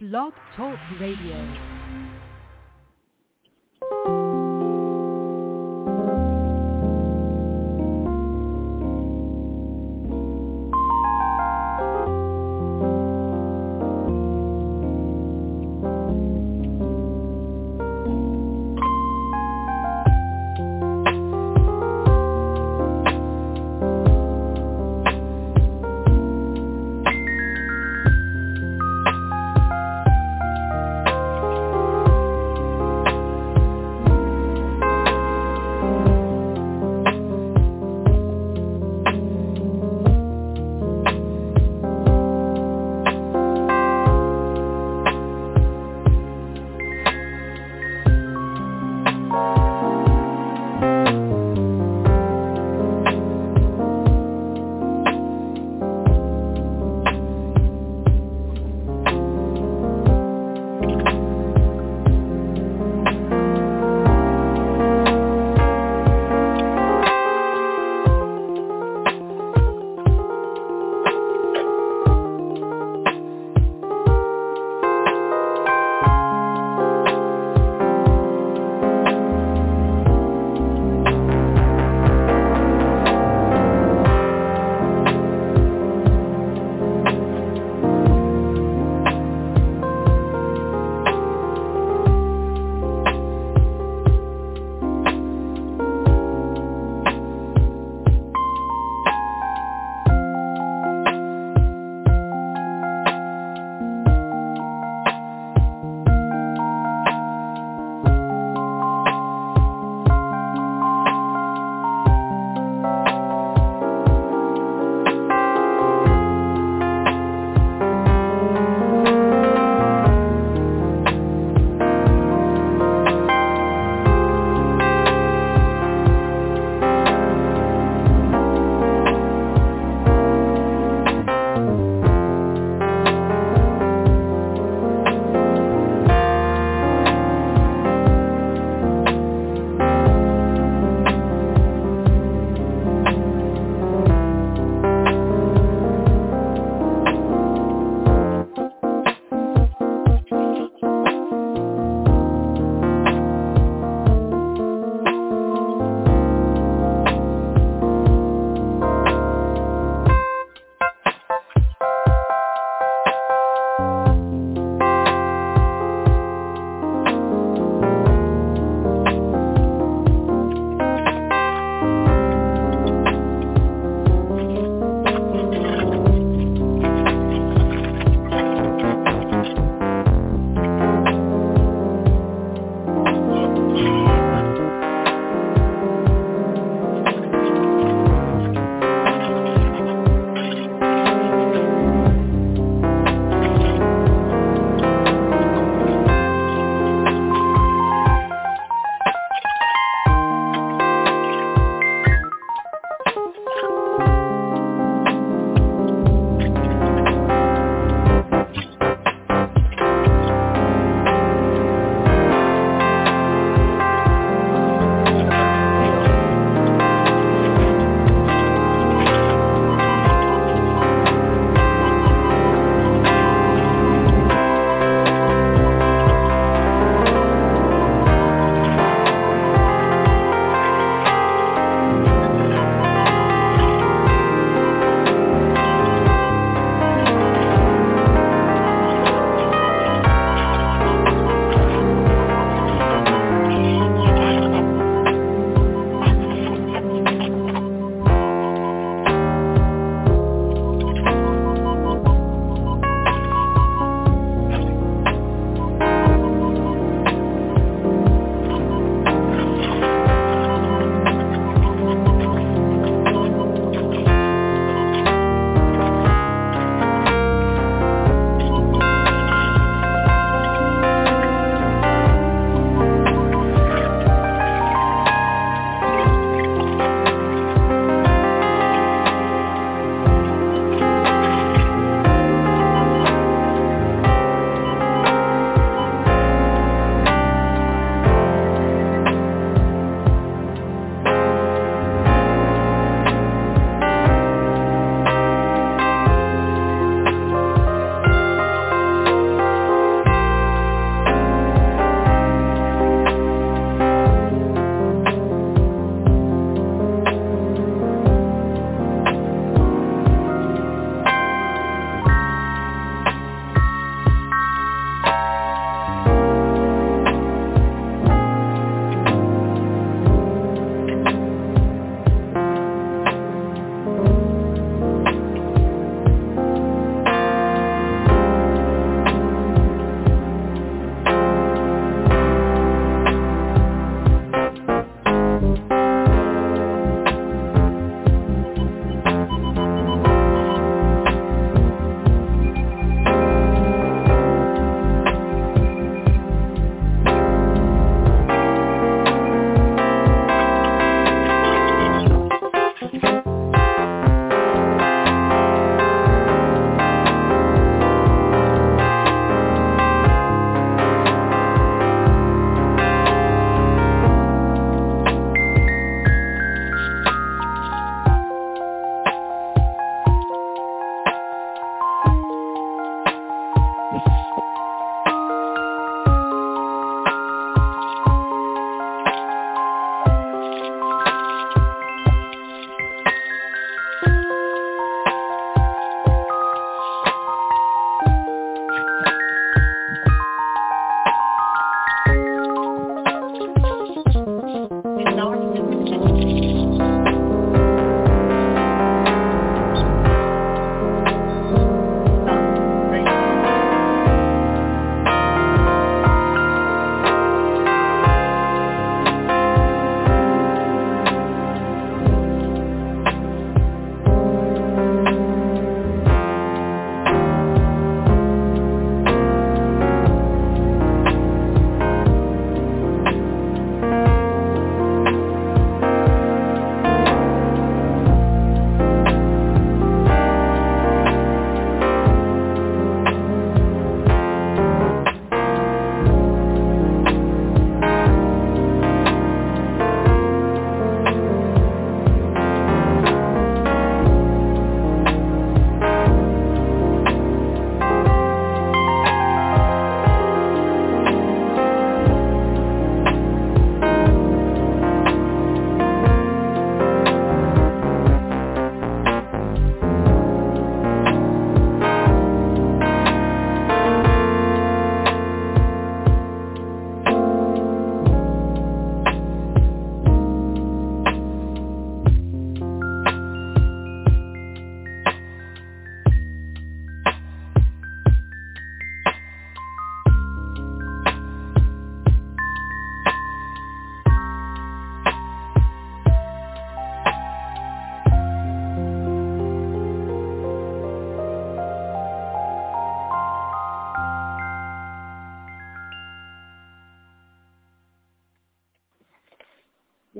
Blog 0.00 0.32
Talk 0.54 0.78
Radio. 1.00 1.77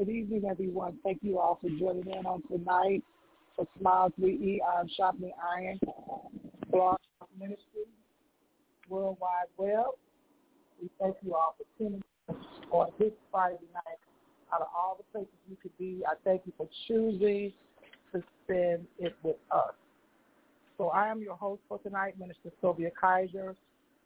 Good 0.09 0.15
evening, 0.15 0.45
everyone. 0.51 0.97
Thank 1.05 1.19
you 1.21 1.39
all 1.39 1.59
for 1.61 1.69
joining 1.69 2.07
in 2.07 2.25
on 2.25 2.43
tonight 2.51 3.05
for 3.55 3.69
Smile 3.79 4.11
3E 4.19 4.57
Iron 4.67 4.81
um, 4.81 4.89
Sharpening 4.97 5.33
Iron 5.55 5.79
Blog 6.71 6.97
Ministry 7.39 7.85
Worldwide 8.89 9.49
Web. 9.59 9.85
We 10.81 10.89
thank 10.99 11.17
you 11.23 11.35
all 11.35 11.57
for 11.59 11.65
tuning 11.77 12.03
in 12.31 12.37
on 12.71 12.87
this 12.99 13.13
Friday 13.31 13.59
night. 13.75 13.99
Out 14.51 14.63
of 14.63 14.69
all 14.75 14.97
the 14.97 15.05
places 15.13 15.35
you 15.47 15.59
could 15.61 15.77
be, 15.77 16.01
I 16.09 16.15
thank 16.25 16.41
you 16.47 16.55
for 16.57 16.71
choosing 16.87 17.53
to 18.15 18.23
spend 18.45 18.87
it 18.99 19.15
with 19.23 19.37
us. 19.51 19.75
So 20.79 20.89
I 20.89 21.09
am 21.09 21.21
your 21.21 21.37
host 21.37 21.61
for 21.69 21.81
tonight, 21.81 22.19
Minister 22.19 22.51
Sylvia 22.63 22.93
Kaiser, 22.99 23.55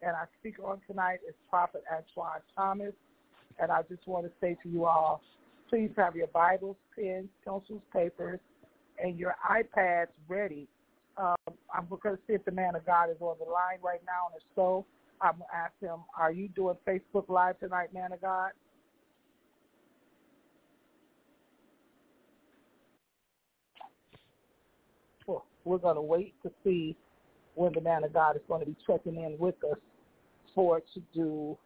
and 0.02 0.16
our 0.16 0.28
speaker 0.40 0.64
on 0.64 0.80
tonight 0.88 1.20
is 1.28 1.36
Prophet 1.48 1.84
Antoine 1.88 2.40
Thomas. 2.56 2.92
And 3.60 3.70
I 3.70 3.82
just 3.82 4.04
want 4.08 4.26
to 4.26 4.32
say 4.40 4.56
to 4.64 4.68
you 4.68 4.86
all, 4.86 5.22
please 5.72 5.90
have 5.96 6.14
your 6.14 6.26
Bibles, 6.26 6.76
pens, 6.94 7.28
pencils, 7.46 7.80
papers, 7.94 8.38
and 9.02 9.18
your 9.18 9.34
iPads 9.50 10.08
ready. 10.28 10.68
Um, 11.16 11.34
I'm 11.74 11.86
going 11.88 12.14
to 12.14 12.22
see 12.26 12.34
if 12.34 12.44
the 12.44 12.50
man 12.50 12.74
of 12.76 12.84
God 12.84 13.08
is 13.08 13.16
on 13.20 13.36
the 13.38 13.50
line 13.50 13.78
right 13.82 14.02
now, 14.04 14.28
and 14.30 14.36
if 14.36 14.42
so, 14.54 14.84
I'm 15.22 15.38
going 15.38 15.48
to 15.50 15.56
ask 15.56 15.72
him, 15.80 16.04
are 16.18 16.30
you 16.30 16.48
doing 16.48 16.76
Facebook 16.86 17.30
Live 17.30 17.58
tonight, 17.58 17.94
man 17.94 18.12
of 18.12 18.20
God? 18.20 18.50
Well, 25.26 25.46
we're 25.64 25.78
going 25.78 25.96
to 25.96 26.02
wait 26.02 26.34
to 26.42 26.50
see 26.62 26.96
when 27.54 27.72
the 27.72 27.80
man 27.80 28.04
of 28.04 28.12
God 28.12 28.36
is 28.36 28.42
going 28.46 28.60
to 28.60 28.66
be 28.66 28.76
checking 28.86 29.16
in 29.16 29.36
with 29.38 29.56
us 29.64 29.78
for 30.54 30.82
to 30.92 31.00
do 31.14 31.56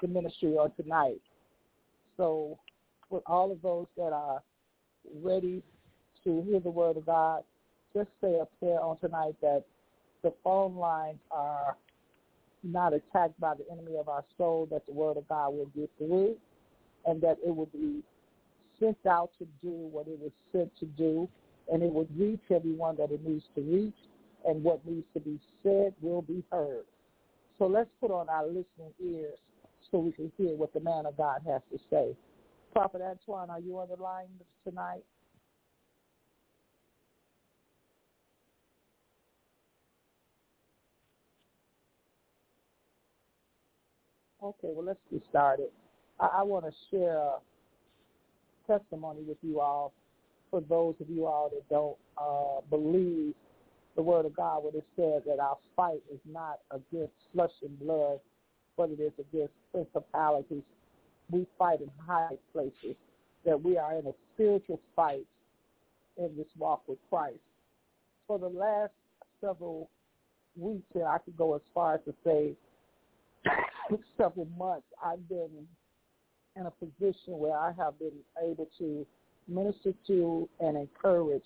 the 0.00 0.08
ministry 0.08 0.52
on 0.52 0.72
tonight. 0.80 1.20
So 2.16 2.58
with 3.14 3.22
all 3.26 3.52
of 3.52 3.62
those 3.62 3.86
that 3.96 4.12
are 4.12 4.42
ready 5.22 5.62
to 6.24 6.42
hear 6.42 6.58
the 6.58 6.70
word 6.70 6.96
of 6.96 7.06
God, 7.06 7.44
just 7.94 8.08
say 8.20 8.40
a 8.40 8.46
prayer 8.58 8.80
on 8.80 8.98
tonight 8.98 9.36
that 9.40 9.62
the 10.24 10.34
phone 10.42 10.76
lines 10.76 11.20
are 11.30 11.76
not 12.64 12.92
attacked 12.92 13.38
by 13.38 13.54
the 13.54 13.64
enemy 13.70 13.96
of 13.96 14.08
our 14.08 14.24
soul, 14.36 14.66
that 14.70 14.84
the 14.86 14.92
word 14.92 15.16
of 15.16 15.28
God 15.28 15.50
will 15.50 15.70
get 15.76 15.88
through, 15.96 16.34
and 17.06 17.20
that 17.22 17.36
it 17.46 17.54
will 17.54 17.66
be 17.66 18.02
sent 18.80 18.98
out 19.08 19.30
to 19.38 19.46
do 19.62 19.70
what 19.70 20.08
it 20.08 20.18
was 20.18 20.32
sent 20.50 20.76
to 20.80 20.86
do, 20.86 21.28
and 21.72 21.82
it 21.82 21.92
will 21.92 22.08
reach 22.16 22.40
everyone 22.50 22.96
that 22.96 23.12
it 23.12 23.24
needs 23.24 23.44
to 23.54 23.60
reach, 23.60 23.94
and 24.44 24.64
what 24.64 24.84
needs 24.84 25.06
to 25.14 25.20
be 25.20 25.38
said 25.62 25.94
will 26.00 26.22
be 26.22 26.42
heard. 26.50 26.84
So 27.58 27.66
let's 27.66 27.90
put 28.00 28.10
on 28.10 28.28
our 28.28 28.46
listening 28.46 28.92
ears 29.00 29.38
so 29.90 29.98
we 29.98 30.10
can 30.10 30.32
hear 30.36 30.56
what 30.56 30.72
the 30.72 30.80
man 30.80 31.06
of 31.06 31.16
God 31.16 31.42
has 31.46 31.62
to 31.70 31.78
say. 31.90 32.16
Prophet 32.74 33.02
Antoine, 33.02 33.50
are 33.50 33.60
you 33.60 33.78
on 33.78 33.86
the 33.88 34.02
line 34.02 34.26
tonight? 34.66 35.04
Okay, 44.42 44.72
well, 44.74 44.84
let's 44.84 44.98
get 45.10 45.22
started. 45.30 45.68
I, 46.18 46.38
I 46.38 46.42
want 46.42 46.64
to 46.64 46.72
share 46.90 47.16
a 47.16 47.34
testimony 48.66 49.22
with 49.22 49.38
you 49.42 49.60
all 49.60 49.92
for 50.50 50.60
those 50.62 50.96
of 51.00 51.08
you 51.08 51.26
all 51.26 51.50
that 51.50 51.68
don't 51.70 51.96
uh, 52.18 52.60
believe 52.70 53.34
the 53.94 54.02
word 54.02 54.26
of 54.26 54.34
God 54.34 54.64
when 54.64 54.74
it 54.74 54.84
says 54.96 55.22
that 55.26 55.40
our 55.40 55.58
fight 55.76 56.02
is 56.12 56.18
not 56.28 56.58
against 56.72 57.12
flesh 57.32 57.52
and 57.62 57.78
blood, 57.78 58.18
but 58.76 58.90
it 58.90 59.00
is 59.00 59.12
against 59.18 59.52
principalities. 59.72 60.62
We 61.30 61.46
fight 61.58 61.80
in 61.80 61.90
high 62.06 62.36
places, 62.52 62.96
that 63.44 63.60
we 63.60 63.78
are 63.78 63.94
in 63.94 64.06
a 64.06 64.12
spiritual 64.34 64.80
fight 64.94 65.26
in 66.16 66.30
this 66.36 66.46
walk 66.58 66.82
with 66.86 66.98
Christ. 67.10 67.38
For 68.26 68.38
the 68.38 68.48
last 68.48 68.92
several 69.40 69.90
weeks, 70.56 70.86
and 70.94 71.04
I 71.04 71.18
could 71.18 71.36
go 71.36 71.54
as 71.54 71.62
far 71.74 71.94
as 71.94 72.00
to 72.06 72.14
say 72.24 72.54
several 74.16 74.48
months, 74.56 74.86
I've 75.04 75.28
been 75.28 75.50
in 76.56 76.66
a 76.66 76.70
position 76.70 77.38
where 77.38 77.56
I 77.56 77.72
have 77.76 77.98
been 77.98 78.12
able 78.42 78.68
to 78.78 79.06
minister 79.48 79.92
to 80.06 80.48
and 80.60 80.76
encourage 80.76 81.42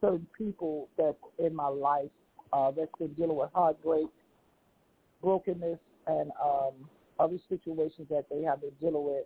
certain 0.00 0.26
people 0.36 0.88
that 0.96 1.16
in 1.38 1.54
my 1.54 1.68
life 1.68 2.10
uh, 2.52 2.70
that's 2.70 2.90
been 2.98 3.12
dealing 3.14 3.36
with 3.36 3.50
heartbreak, 3.54 4.06
brokenness, 5.20 5.78
and 6.06 6.30
um, 6.42 6.72
other 7.22 7.38
situations 7.48 8.08
that 8.10 8.24
they 8.30 8.42
have 8.42 8.60
been 8.60 8.72
dealing 8.80 9.04
with. 9.04 9.24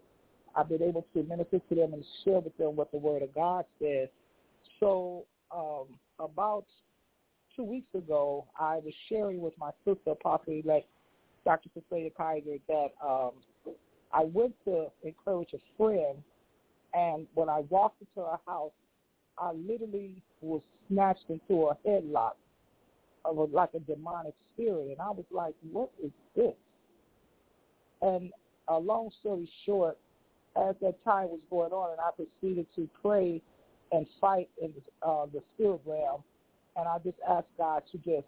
I've 0.54 0.68
been 0.68 0.82
able 0.82 1.06
to 1.14 1.22
minister 1.22 1.60
to 1.68 1.74
them 1.74 1.94
and 1.94 2.04
share 2.24 2.40
with 2.40 2.56
them 2.56 2.76
what 2.76 2.90
the 2.92 2.98
Word 2.98 3.22
of 3.22 3.34
God 3.34 3.64
says. 3.80 4.08
So 4.80 5.24
um, 5.54 5.86
about 6.18 6.64
two 7.54 7.64
weeks 7.64 7.94
ago, 7.94 8.46
I 8.58 8.76
was 8.76 8.92
sharing 9.08 9.40
with 9.40 9.54
my 9.58 9.70
sister, 9.84 10.10
Apostle 10.10 10.60
elect 10.64 10.86
Dr. 11.44 11.70
Cecilia 11.74 12.10
Kaiser, 12.16 12.58
that 12.68 12.88
um, 13.04 13.32
I 14.12 14.24
went 14.24 14.54
to 14.64 14.86
encourage 15.04 15.50
a 15.54 15.58
friend, 15.76 16.18
and 16.94 17.26
when 17.34 17.48
I 17.48 17.60
walked 17.68 18.00
into 18.00 18.28
her 18.28 18.38
house, 18.46 18.72
I 19.38 19.52
literally 19.52 20.22
was 20.40 20.62
snatched 20.88 21.28
into 21.28 21.68
a 21.68 21.76
headlock 21.86 22.32
of 23.24 23.38
a, 23.38 23.44
like 23.44 23.70
a 23.74 23.80
demonic 23.80 24.34
spirit, 24.54 24.88
and 24.88 25.00
I 25.00 25.10
was 25.10 25.24
like, 25.30 25.54
"What 25.70 25.90
is 26.02 26.10
this?" 26.34 26.54
And 28.02 28.30
a 28.68 28.78
long 28.78 29.10
story 29.20 29.48
short, 29.64 29.98
as 30.56 30.74
that 30.80 31.02
time 31.04 31.28
was 31.28 31.40
going 31.50 31.72
on, 31.72 31.92
and 31.92 32.00
I 32.00 32.10
proceeded 32.10 32.66
to 32.76 32.88
pray 33.02 33.42
and 33.92 34.06
fight 34.20 34.48
in 34.60 34.72
uh, 35.02 35.26
the 35.26 35.42
spirit 35.54 35.80
realm, 35.84 36.22
and 36.76 36.88
I 36.88 36.98
just 36.98 37.18
asked 37.28 37.46
God 37.56 37.82
to 37.92 37.98
just 37.98 38.26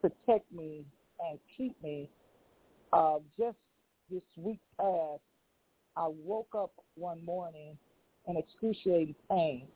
protect 0.00 0.50
me 0.52 0.84
and 1.20 1.38
keep 1.56 1.80
me. 1.82 2.08
Uh, 2.92 3.18
just 3.38 3.56
this 4.10 4.22
week 4.36 4.58
past, 4.78 5.20
I 5.96 6.08
woke 6.08 6.54
up 6.56 6.72
one 6.96 7.24
morning 7.24 7.78
in 8.26 8.36
excruciating 8.36 9.14
pain 9.30 9.66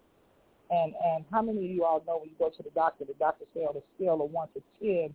and 0.71 0.95
and 1.05 1.25
how 1.31 1.43
many 1.43 1.59
of 1.59 1.71
you 1.71 1.85
all 1.85 2.03
know 2.07 2.19
when 2.19 2.31
you 2.31 2.37
go 2.38 2.50
to 2.50 2.62
the 2.62 2.71
doctor, 2.71 3.05
the 3.05 3.14
doctor 3.14 3.45
say 3.55 3.61
on 3.61 3.76
a 3.76 3.81
scale 3.97 4.23
of 4.23 4.31
one 4.31 4.49
to 4.55 4.62
ten, 4.81 5.14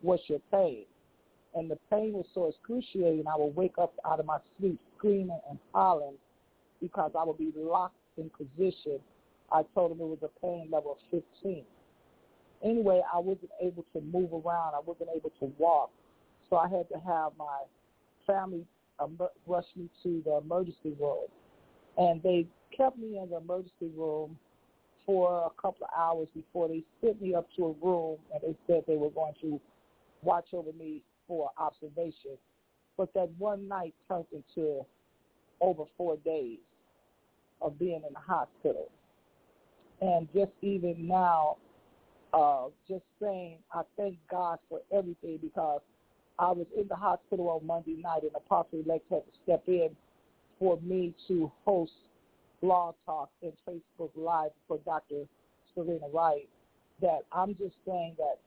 what's 0.00 0.22
your 0.28 0.40
pain? 0.50 0.84
And 1.54 1.70
the 1.70 1.78
pain 1.90 2.12
was 2.12 2.26
so 2.34 2.46
excruciating, 2.46 3.24
I 3.26 3.36
would 3.36 3.56
wake 3.56 3.78
up 3.78 3.94
out 4.06 4.20
of 4.20 4.26
my 4.26 4.38
sleep 4.58 4.78
screaming 4.96 5.40
and 5.48 5.58
hollering 5.72 6.16
because 6.80 7.12
I 7.18 7.24
would 7.24 7.38
be 7.38 7.52
locked 7.56 7.96
in 8.16 8.30
position. 8.30 8.98
I 9.50 9.62
told 9.74 9.92
him 9.92 10.00
it 10.00 10.04
was 10.04 10.18
a 10.22 10.40
pain 10.40 10.68
level 10.70 10.92
of 10.92 11.22
15. 11.42 11.64
Anyway, 12.62 13.00
I 13.12 13.18
wasn't 13.18 13.50
able 13.62 13.84
to 13.94 14.00
move 14.00 14.32
around. 14.32 14.74
I 14.74 14.80
wasn't 14.84 15.10
able 15.14 15.30
to 15.40 15.52
walk. 15.58 15.90
So 16.50 16.56
I 16.56 16.68
had 16.68 16.88
to 16.90 16.98
have 17.06 17.32
my 17.38 17.62
family 18.26 18.64
rush 19.46 19.66
me 19.76 19.88
to 20.02 20.22
the 20.24 20.38
emergency 20.38 20.94
room. 21.00 21.26
And 21.96 22.22
they 22.22 22.46
kept 22.76 22.98
me 22.98 23.18
in 23.18 23.30
the 23.30 23.36
emergency 23.36 23.90
room 23.96 24.36
for 25.06 25.46
a 25.46 25.62
couple 25.62 25.86
of 25.86 25.90
hours 25.96 26.28
before 26.34 26.68
they 26.68 26.82
sent 27.00 27.20
me 27.22 27.34
up 27.34 27.48
to 27.56 27.66
a 27.66 27.86
room 27.86 28.18
and 28.32 28.42
they 28.42 28.56
said 28.66 28.82
they 28.86 28.96
were 28.96 29.10
going 29.10 29.32
to 29.40 29.60
watch 30.22 30.46
over 30.52 30.72
me 30.78 31.00
for 31.28 31.50
observation. 31.58 32.36
But 32.96 33.14
that 33.14 33.28
one 33.38 33.68
night 33.68 33.94
turned 34.08 34.26
into 34.32 34.84
over 35.60 35.84
four 35.96 36.16
days 36.24 36.58
of 37.60 37.78
being 37.78 38.02
in 38.06 38.12
the 38.12 38.20
hospital. 38.20 38.90
And 40.00 40.28
just 40.34 40.52
even 40.62 41.06
now, 41.06 41.58
uh, 42.32 42.66
just 42.88 43.04
saying, 43.20 43.58
I 43.72 43.82
thank 43.96 44.16
God 44.30 44.58
for 44.68 44.80
everything 44.92 45.38
because 45.40 45.80
I 46.38 46.50
was 46.52 46.66
in 46.76 46.86
the 46.88 46.96
hospital 46.96 47.48
on 47.50 47.66
Monday 47.66 48.00
night 48.00 48.22
and 48.22 48.32
Apostle 48.34 48.82
Elect 48.84 49.04
had 49.10 49.22
to 49.24 49.32
step 49.44 49.64
in 49.66 49.90
for 50.58 50.78
me 50.82 51.14
to 51.26 51.50
host 51.64 51.92
Blog 52.62 52.94
Talk 53.06 53.30
and 53.42 53.52
Facebook 53.68 54.10
Live 54.16 54.50
for 54.66 54.78
Dr. 54.84 55.24
Serena 55.74 56.08
Wright 56.12 56.48
that 57.00 57.20
I'm 57.32 57.54
just 57.56 57.74
saying 57.86 58.16
that 58.18 58.38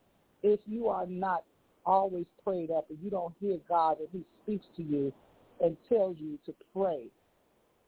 if 0.43 0.59
you 0.65 0.88
are 0.88 1.05
not 1.05 1.43
always 1.85 2.25
prayed 2.43 2.71
up 2.71 2.89
and 2.89 3.00
you 3.01 3.09
don't 3.09 3.33
hear 3.39 3.57
God 3.67 4.00
and 4.00 4.07
he 4.11 4.23
speaks 4.43 4.65
to 4.77 4.83
you 4.83 5.13
and 5.61 5.77
tells 5.89 6.17
you 6.19 6.38
to 6.45 6.53
pray 6.75 7.07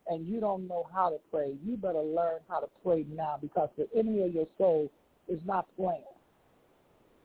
and 0.08 0.26
you 0.26 0.40
don't 0.40 0.68
know 0.68 0.86
how 0.94 1.08
to 1.08 1.16
pray, 1.30 1.54
you 1.64 1.76
better 1.76 2.02
learn 2.02 2.40
how 2.48 2.60
to 2.60 2.68
pray 2.84 3.06
now 3.10 3.38
because 3.40 3.70
the 3.78 3.88
enemy 3.96 4.22
of 4.22 4.34
your 4.34 4.46
soul 4.58 4.90
is 5.28 5.38
not 5.46 5.66
playing. 5.76 6.02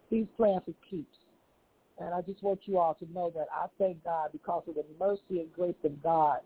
He's 0.09 0.27
playing 0.38 0.61
for 0.65 0.73
keeps. 0.89 1.17
And 1.99 2.13
I 2.13 2.21
just 2.21 2.41
want 2.41 2.61
you 2.63 2.77
all 2.77 2.93
to 2.95 3.11
know 3.13 3.31
that 3.35 3.47
I 3.53 3.67
thank 3.77 4.03
God 4.05 4.29
because 4.31 4.63
of 4.67 4.75
the 4.75 4.85
mercy 4.97 5.41
and 5.41 5.51
grace 5.53 5.75
of 5.83 6.01
God 6.01 6.39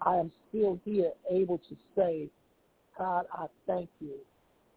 I 0.00 0.16
am 0.16 0.30
still 0.48 0.78
here 0.84 1.12
able 1.30 1.58
to 1.58 1.76
say, 1.96 2.28
God, 2.96 3.26
I 3.32 3.46
thank 3.66 3.88
you 4.00 4.14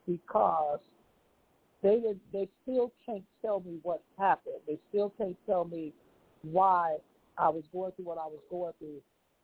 because 0.08 0.80
they 1.84 2.02
they 2.32 2.48
still 2.64 2.92
can't 3.06 3.24
tell 3.42 3.62
me 3.62 3.80
what 3.84 4.04
happened. 4.18 4.58
They 4.68 4.80
still 4.90 5.14
can't 5.18 5.38
tell 5.46 5.66
me 5.66 5.94
why 6.44 6.98
I 7.38 7.50
was 7.50 7.64
going 7.74 7.92
through 7.94 8.06
what 8.06 8.18
I 8.18 8.26
was 8.28 8.40
going 8.50 8.74
through. 8.80 9.02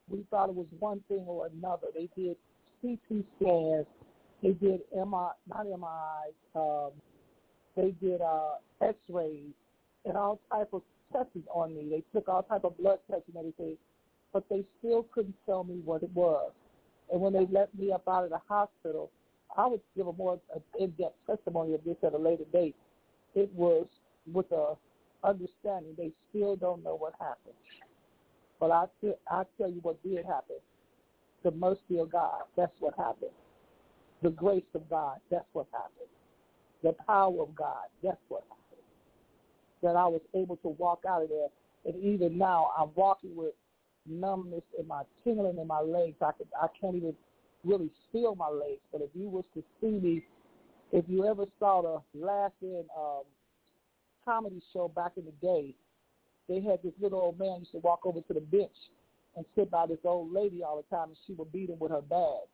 We 0.10 0.26
thought 0.30 0.50
it 0.50 0.56
was 0.56 0.68
one 0.80 1.02
thing 1.08 1.24
or 1.28 1.48
another. 1.48 1.88
They 1.94 2.10
did 2.16 2.38
CT 2.82 3.26
scans. 3.38 3.86
They 4.44 4.52
did 4.52 4.82
MRI, 4.96 5.32
not 5.50 5.66
MRIs. 5.66 6.36
Um, 6.56 6.92
they 7.76 7.94
did 8.02 8.22
uh, 8.22 8.56
X-rays 8.82 9.54
and 10.06 10.16
all 10.18 10.40
type 10.52 10.70
of 10.74 10.82
tests 11.12 11.32
on 11.54 11.76
me. 11.76 11.88
They 11.90 12.04
took 12.18 12.28
all 12.30 12.44
type 12.44 12.64
of 12.64 12.78
blood 12.78 13.00
tests 13.10 13.26
and 13.28 13.38
everything, 13.38 13.78
but 14.34 14.46
they 14.50 14.64
still 14.80 15.06
couldn't 15.14 15.36
tell 15.46 15.64
me 15.64 15.82
what 15.84 16.04
it 16.04 16.12
was. 16.14 16.52
And 17.12 17.22
when 17.22 17.34
they 17.34 17.48
let 17.52 17.78
me 17.78 17.92
up 17.92 18.08
out 18.08 18.24
of 18.26 18.30
the 18.30 18.42
hospital, 18.48 19.12
I 19.58 19.66
would 19.68 19.82
give 19.96 20.08
a 20.08 20.14
more 20.14 20.40
uh, 20.56 20.60
in-depth 20.80 21.16
testimony 21.28 21.74
of 21.74 21.84
this 21.84 21.98
at 22.04 22.14
a 22.14 22.18
later 22.18 22.44
date. 22.54 22.76
It 23.36 23.52
was 23.54 23.88
with 24.32 24.52
a 24.52 24.76
understanding 25.24 25.94
they 25.98 26.12
still 26.30 26.56
don't 26.56 26.84
know 26.84 26.96
what 26.96 27.14
happened. 27.20 27.56
But 28.60 28.72
I 28.72 28.86
I 29.30 29.44
tell 29.58 29.70
you 29.70 29.80
what 29.82 30.02
did 30.04 30.26
happen. 30.26 30.58
The 31.44 31.52
mercy 31.52 32.00
of 32.00 32.12
God, 32.12 32.44
that's 32.56 32.74
what 32.80 32.94
happened. 32.98 33.32
The 34.22 34.30
grace 34.30 34.64
of 34.74 34.90
God, 34.90 35.18
that's 35.30 35.46
what 35.54 35.68
happened. 35.72 36.10
The 36.84 36.94
power 37.06 37.42
of 37.42 37.56
God, 37.56 37.86
that's 38.04 38.22
what 38.30 38.44
happened. 38.50 38.84
That 39.84 39.96
I 39.96 40.08
was 40.08 40.22
able 40.36 40.58
to 40.58 40.70
walk 40.70 41.04
out 41.08 41.24
of 41.24 41.30
there. 41.30 41.48
And 41.86 42.04
even 42.04 42.38
now 42.38 42.72
I'm 42.78 42.90
walking 42.96 43.36
with 43.36 43.54
numbness 44.08 44.64
in 44.80 44.88
my 44.88 45.04
tingling 45.24 45.58
in 45.58 45.68
my 45.68 45.82
legs. 45.82 46.18
I 46.22 46.32
could 46.32 46.48
I 46.60 46.68
can't 46.80 46.96
even 46.96 47.14
really 47.68 47.90
feel 48.12 48.36
my 48.36 48.50
legs. 48.50 48.82
But 48.92 49.02
if 49.02 49.10
you 49.14 49.30
was 49.30 49.46
to 49.54 49.64
see 49.82 50.00
me, 50.00 50.24
if 50.92 51.06
you 51.08 51.26
ever 51.26 51.46
saw 51.60 51.82
the 51.82 52.20
last 52.20 52.54
in 52.62 52.86
um, 52.98 53.24
comedy 54.24 54.62
show 54.74 54.88
back 54.88 55.14
in 55.18 55.26
the 55.26 55.32
day, 55.42 55.76
they 56.48 56.62
had 56.62 56.80
this 56.84 56.94
little 57.02 57.20
old 57.20 57.40
man 57.40 57.60
used 57.60 57.72
to 57.72 57.80
walk 57.80 58.06
over 58.06 58.22
to 58.22 58.34
the 58.34 58.40
bench 58.40 58.72
and 59.36 59.46
sit 59.56 59.70
by 59.70 59.86
this 59.86 60.00
old 60.04 60.34
lady 60.34 60.64
all 60.64 60.78
the 60.78 60.96
time, 60.96 61.10
and 61.10 61.18
she 61.28 61.34
would 61.34 61.52
beat 61.52 61.70
him 61.70 61.78
with 61.80 61.92
her 61.92 62.02
bag. 62.02 62.48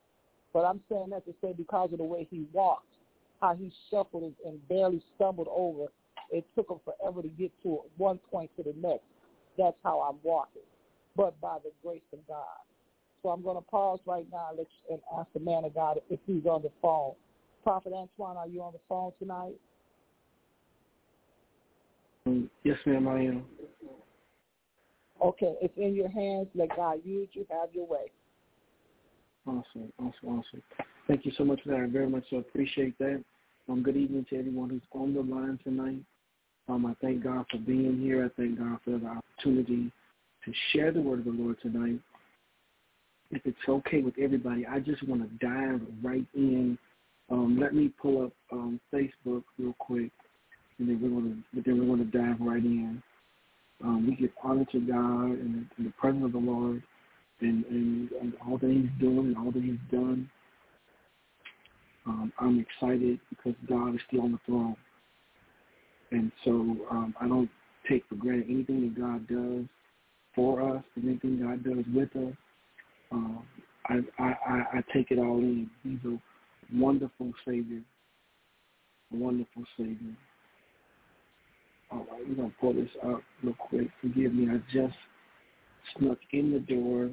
But 0.51 0.65
I'm 0.65 0.81
saying 0.89 1.09
that 1.11 1.25
to 1.25 1.33
say 1.41 1.53
because 1.53 1.91
of 1.91 1.99
the 1.99 2.03
way 2.03 2.27
he 2.29 2.45
walked, 2.51 2.87
how 3.41 3.55
he 3.55 3.71
shuffled 3.89 4.33
and 4.45 4.67
barely 4.67 5.01
stumbled 5.15 5.47
over, 5.49 5.85
it 6.31 6.45
took 6.55 6.69
him 6.69 6.79
forever 6.83 7.21
to 7.21 7.27
get 7.27 7.51
to 7.63 7.81
one 7.97 8.17
point 8.31 8.49
to 8.57 8.63
the 8.63 8.73
next. 8.79 9.05
That's 9.57 9.77
how 9.83 9.99
I'm 10.01 10.17
walking, 10.23 10.63
but 11.15 11.39
by 11.39 11.57
the 11.63 11.71
grace 11.83 12.01
of 12.11 12.19
God. 12.27 12.45
So 13.23 13.29
I'm 13.29 13.41
going 13.41 13.55
to 13.55 13.61
pause 13.61 13.99
right 14.05 14.27
now 14.31 14.49
and, 14.49 14.67
and 14.89 14.99
ask 15.17 15.27
the 15.33 15.39
man 15.39 15.63
of 15.63 15.73
God 15.73 15.99
if 16.09 16.19
he's 16.27 16.45
on 16.45 16.61
the 16.61 16.71
phone. 16.81 17.13
Prophet 17.63 17.93
Antoine, 17.93 18.35
are 18.35 18.47
you 18.47 18.61
on 18.61 18.73
the 18.73 18.79
phone 18.89 19.13
tonight? 19.17 19.55
Um, 22.25 22.49
yes, 22.63 22.77
ma'am, 22.85 23.07
I 23.07 23.19
am. 23.19 23.45
Okay, 25.23 25.55
it's 25.61 25.73
in 25.77 25.95
your 25.95 26.09
hands. 26.09 26.47
Let 26.53 26.75
God 26.75 26.99
use 27.05 27.29
you. 27.31 27.45
Have 27.49 27.69
your 27.73 27.87
way. 27.87 28.11
Awesome, 29.47 29.91
awesome, 29.99 30.13
awesome. 30.29 30.63
Thank 31.07 31.25
you 31.25 31.31
so 31.37 31.45
much 31.45 31.61
for 31.63 31.69
that. 31.69 31.79
I 31.79 31.87
very 31.87 32.09
much 32.09 32.25
so 32.29 32.37
appreciate 32.37 32.97
that. 32.99 33.23
Um, 33.69 33.83
good 33.83 33.95
evening 33.95 34.25
to 34.29 34.37
everyone 34.37 34.69
who's 34.69 34.81
on 34.91 35.13
the 35.13 35.21
line 35.21 35.59
tonight. 35.63 36.01
Um, 36.67 36.85
I 36.85 36.95
thank 37.01 37.23
God 37.23 37.45
for 37.49 37.57
being 37.57 37.99
here. 38.01 38.25
I 38.25 38.41
thank 38.41 38.59
God 38.59 38.79
for 38.83 38.97
the 38.97 39.07
opportunity 39.07 39.91
to 40.45 40.53
share 40.71 40.91
the 40.91 41.01
word 41.01 41.19
of 41.19 41.25
the 41.25 41.31
Lord 41.31 41.57
tonight. 41.61 41.99
If 43.35 43.45
it's 43.45 43.57
okay 43.67 44.01
with 44.01 44.15
everybody, 44.21 44.65
I 44.65 44.79
just 44.79 45.07
want 45.07 45.21
to 45.21 45.45
dive 45.45 45.81
right 46.01 46.25
in. 46.35 46.77
Um, 47.29 47.57
let 47.59 47.73
me 47.73 47.89
pull 48.01 48.25
up 48.25 48.33
um, 48.51 48.79
Facebook 48.93 49.43
real 49.57 49.73
quick 49.79 50.11
and 50.79 50.89
then 50.89 51.01
we're 51.01 51.09
going 51.09 51.31
to, 51.31 51.43
but 51.53 51.65
then 51.65 51.79
we're 51.79 51.95
going 51.95 52.11
to 52.11 52.17
dive 52.17 52.37
right 52.39 52.63
in. 52.63 53.01
Um, 53.83 54.07
we 54.07 54.15
give 54.15 54.31
honor 54.43 54.65
to 54.71 54.79
God 54.79 55.25
and, 55.25 55.65
and 55.77 55.87
the 55.87 55.93
presence 55.99 56.25
of 56.25 56.31
the 56.31 56.37
Lord 56.37 56.81
and, 57.41 57.65
and, 57.65 58.11
and, 58.21 58.33
all 58.45 58.57
that 58.57 58.69
He's 58.69 58.89
doing 58.99 59.27
and 59.27 59.37
all 59.37 59.51
that 59.51 59.63
He's 59.63 59.79
done. 59.91 60.29
Um, 62.05 62.33
I'm 62.39 62.59
excited 62.59 63.19
because 63.29 63.55
God 63.67 63.95
is 63.95 64.01
still 64.07 64.21
on 64.21 64.33
the 64.33 64.39
throne, 64.45 64.75
and 66.11 66.31
so 66.43 66.51
um, 66.91 67.15
I 67.19 67.27
don't 67.27 67.49
take 67.89 68.03
for 68.09 68.15
granted 68.15 68.47
anything 68.49 68.81
that 68.81 68.99
God 68.99 69.27
does 69.27 69.65
for 70.35 70.61
us 70.75 70.83
and 70.95 71.05
anything 71.05 71.41
God 71.41 71.63
does 71.63 71.85
with 71.93 72.13
us. 72.15 72.35
Um, 73.13 73.43
I, 73.89 73.99
I, 74.19 74.33
I 74.73 74.83
take 74.93 75.11
it 75.11 75.19
all 75.19 75.37
in. 75.37 75.69
He's 75.83 75.99
a 76.05 76.17
wonderful 76.75 77.31
Savior, 77.47 77.81
a 79.13 79.15
wonderful 79.15 79.63
Savior. 79.77 80.15
All 81.91 81.99
right, 81.99 82.27
we're 82.27 82.35
going 82.35 82.49
to 82.49 82.55
pull 82.59 82.73
this 82.73 82.89
up 83.05 83.21
real 83.43 83.55
quick. 83.69 83.87
Forgive 84.01 84.33
me, 84.33 84.47
I 84.49 84.57
just 84.73 84.97
snuck 85.97 86.17
in 86.31 86.51
the 86.51 86.59
door. 86.59 87.11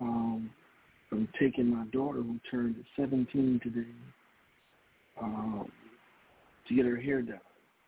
Um, 0.00 0.50
I'm 1.10 1.28
taking 1.40 1.74
my 1.74 1.84
daughter, 1.86 2.22
who 2.22 2.38
turned 2.50 2.76
17 2.96 3.60
today, 3.64 3.88
um, 5.20 5.70
to 6.68 6.74
get 6.74 6.86
her 6.86 6.96
hair 6.96 7.20
done. 7.20 7.40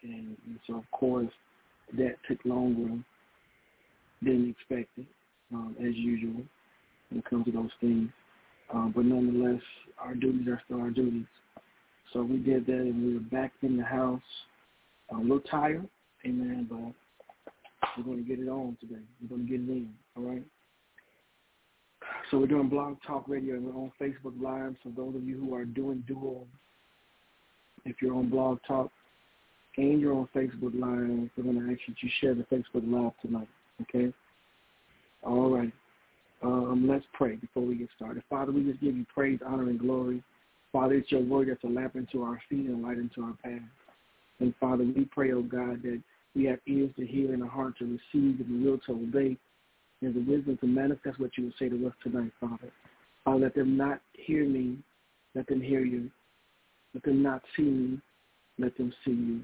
And, 0.02 0.37
and 0.47 0.59
so, 0.66 0.76
of 0.76 0.90
course, 0.90 1.31
that 1.97 2.16
took 2.28 2.45
longer 2.45 2.99
than 4.23 4.54
expected, 4.59 5.07
um, 5.52 5.76
as 5.80 5.94
usual, 5.94 6.42
when 7.11 7.18
it 7.18 7.25
comes 7.25 7.44
to 7.47 7.52
those 7.52 7.71
things. 7.80 8.09
Um, 8.73 8.92
but 8.94 9.04
nonetheless, 9.04 9.62
our 9.99 10.14
duties 10.14 10.49
are 10.49 10.61
still 10.64 10.80
our 10.80 10.90
duties. 10.90 11.26
So 12.12 12.23
we 12.23 12.38
did 12.38 12.66
that, 12.66 12.73
and 12.73 13.06
we 13.06 13.14
were 13.14 13.21
back 13.21 13.52
in 13.62 13.76
the 13.76 13.85
house. 13.85 14.23
a 15.11 15.18
little 15.18 15.40
tired, 15.40 15.88
amen, 16.26 16.66
but 16.71 16.92
we're 17.97 18.04
going 18.04 18.25
to 18.25 18.28
get 18.28 18.38
it 18.38 18.49
on 18.49 18.76
today. 18.80 19.00
We're 19.21 19.37
going 19.37 19.47
to 19.47 19.50
get 19.50 19.61
it 19.61 19.73
in, 19.73 19.90
all 20.16 20.25
right? 20.25 20.42
So 22.30 22.38
we're 22.38 22.47
doing 22.47 22.68
Blog 22.68 22.97
Talk 23.06 23.25
Radio, 23.28 23.59
we're 23.61 23.73
on 23.73 23.92
Facebook 24.00 24.40
Live. 24.40 24.76
So 24.82 24.90
those 24.97 25.14
of 25.14 25.25
you 25.25 25.38
who 25.38 25.54
are 25.54 25.64
doing 25.64 26.04
dual, 26.06 26.47
if 27.85 27.97
you're 28.00 28.14
on 28.14 28.30
Blog 28.30 28.59
Talk 28.66 28.90
and 29.76 30.00
you're 30.00 30.14
on 30.14 30.28
Facebook 30.35 30.75
Live, 30.75 31.30
we're 31.37 31.44
going 31.44 31.61
to 31.61 31.73
ask 31.73 31.80
you 31.87 31.94
to 31.94 32.14
share 32.21 32.35
the 32.35 32.44
Facebook 32.44 32.85
Live 32.90 33.12
tonight, 33.21 33.49
okay? 33.82 34.12
All 35.23 35.50
right. 35.50 35.73
Um, 36.43 36.88
let's 36.88 37.05
pray 37.12 37.37
before 37.37 37.62
we 37.62 37.76
get 37.76 37.88
started. 37.95 38.23
Father, 38.29 38.50
we 38.50 38.64
just 38.64 38.81
give 38.81 38.97
you 38.97 39.07
praise, 39.14 39.38
honor, 39.47 39.71
and 39.71 39.79
glory 39.79 40.25
Father, 40.73 40.95
it's 40.95 41.12
your 41.12 41.21
word 41.21 41.49
that's 41.50 41.62
a 41.64 41.67
lamp 41.67 41.97
into 41.97 42.23
our 42.23 42.41
feet 42.49 42.67
and 42.67 42.83
light 42.83 42.97
into 42.97 43.23
our 43.23 43.35
path. 43.45 43.69
And 44.41 44.55
Father, 44.59 44.85
we 44.85 45.05
pray, 45.05 45.33
oh 45.33 45.43
God, 45.43 45.83
that 45.83 46.02
we 46.35 46.45
have 46.45 46.59
ears 46.67 46.91
to 46.97 47.07
hear 47.07 47.35
and 47.35 47.43
a 47.43 47.47
heart 47.47 47.79
to 47.79 47.85
receive 47.85 48.41
and 48.41 48.64
the 48.64 48.67
will 48.67 48.79
to 48.87 48.93
obey 48.93 49.37
and 50.00 50.14
the 50.14 50.33
wisdom 50.33 50.57
to 50.59 50.67
manifest 50.67 51.21
what 51.21 51.37
you 51.37 51.45
will 51.45 51.52
say 51.59 51.69
to 51.69 51.87
us 51.87 51.93
tonight, 52.02 52.33
Father. 52.41 52.73
Father, 53.25 53.38
let 53.38 53.55
them 53.55 53.76
not 53.76 54.00
hear 54.14 54.47
me, 54.47 54.79
let 55.35 55.47
them 55.47 55.61
hear 55.61 55.85
you. 55.85 56.11
Let 56.95 57.05
them 57.05 57.23
not 57.23 57.43
see 57.55 57.62
me, 57.62 58.00
let 58.59 58.76
them 58.79 58.93
see 59.05 59.12
you. 59.12 59.41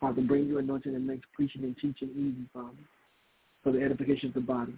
Father, 0.00 0.20
bring 0.22 0.46
your 0.46 0.58
anointing 0.58 0.92
that 0.92 1.00
makes 1.00 1.26
preaching 1.32 1.62
and 1.62 1.76
teaching 1.76 2.10
easy, 2.10 2.48
Father, 2.52 2.76
for 3.62 3.72
the 3.72 3.82
edification 3.82 4.28
of 4.28 4.34
the 4.34 4.40
body. 4.40 4.74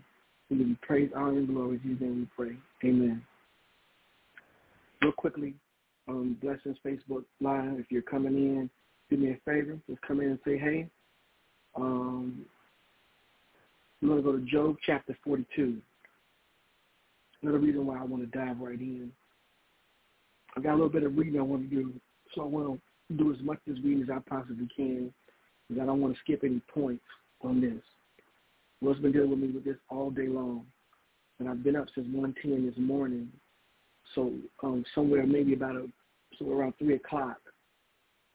We 0.53 0.59
give 0.59 0.69
you 0.69 0.77
praise, 0.83 1.11
honor, 1.17 1.39
and 1.39 1.49
glory. 1.49 1.81
In 1.83 1.83
Jesus' 1.83 2.01
name 2.03 2.29
we 2.37 2.45
pray. 2.45 2.57
Amen. 2.85 3.23
Real 5.01 5.13
quickly, 5.13 5.55
um, 6.09 6.37
Blessings 6.43 6.77
Facebook 6.85 7.25
Live. 7.41 7.79
If 7.79 7.87
you're 7.89 8.03
coming 8.03 8.35
in, 8.35 8.71
do 9.09 9.17
me 9.17 9.31
a 9.31 9.39
favor. 9.51 9.79
Just 9.89 10.03
come 10.03 10.21
in 10.21 10.29
and 10.29 10.39
say 10.45 10.59
hey. 10.59 10.91
Um, 11.75 12.45
I'm 14.03 14.09
going 14.09 14.23
to 14.23 14.31
go 14.31 14.37
to 14.37 14.45
Job 14.45 14.77
chapter 14.85 15.17
42. 15.25 15.79
Another 17.41 17.59
reason 17.59 17.87
why 17.87 17.99
I 17.99 18.05
want 18.05 18.31
to 18.31 18.39
dive 18.39 18.61
right 18.61 18.79
in. 18.79 19.11
I 20.55 20.61
got 20.61 20.73
a 20.73 20.77
little 20.77 20.91
bit 20.91 21.05
of 21.05 21.17
reading 21.17 21.41
I 21.41 21.45
want 21.45 21.71
to 21.71 21.75
do, 21.75 21.95
so 22.35 22.43
I 22.43 22.45
want 22.45 22.79
to 23.09 23.17
do 23.17 23.33
as 23.33 23.41
much 23.41 23.61
as 23.71 23.83
reading 23.83 24.03
as 24.03 24.11
I 24.11 24.19
possibly 24.29 24.69
can 24.77 25.15
because 25.67 25.83
I 25.83 25.87
don't 25.87 26.03
want 26.03 26.13
to 26.13 26.21
skip 26.21 26.45
any 26.45 26.61
points 26.75 27.05
on 27.41 27.63
this. 27.63 27.83
Will's 28.83 28.99
been 28.99 29.13
dealing 29.13 29.31
with 29.31 29.39
me 29.39 29.49
with 29.49 29.65
this 29.65 29.77
all 29.89 30.11
day 30.11 30.27
long, 30.27 30.67
and 31.39 31.49
I've 31.49 31.63
been 31.63 31.77
up 31.77 31.87
since 31.95 32.07
1.10 32.09 32.69
this 32.69 32.79
morning 32.79 33.31
so 34.15 34.33
um, 34.63 34.85
somewhere 34.95 35.27
maybe 35.27 35.55
about 35.55 35.77
a 35.77 35.87
somewhere 36.39 36.59
around 36.59 36.75
three 36.79 36.95
o'clock, 36.95 37.39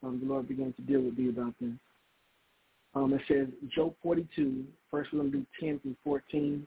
um, 0.02 0.20
the 0.20 0.26
Lord 0.26 0.48
began 0.48 0.72
to 0.74 0.82
deal 0.82 1.00
with 1.00 1.18
me 1.18 1.28
about 1.28 1.54
this. 1.60 1.72
Um, 2.94 3.12
it 3.12 3.20
says 3.28 3.48
Job 3.74 3.94
42. 4.02 4.64
First, 4.90 5.12
we're 5.12 5.20
going 5.20 5.32
to 5.32 5.38
do 5.38 5.46
10 5.60 5.80
through 5.80 5.96
14, 6.04 6.66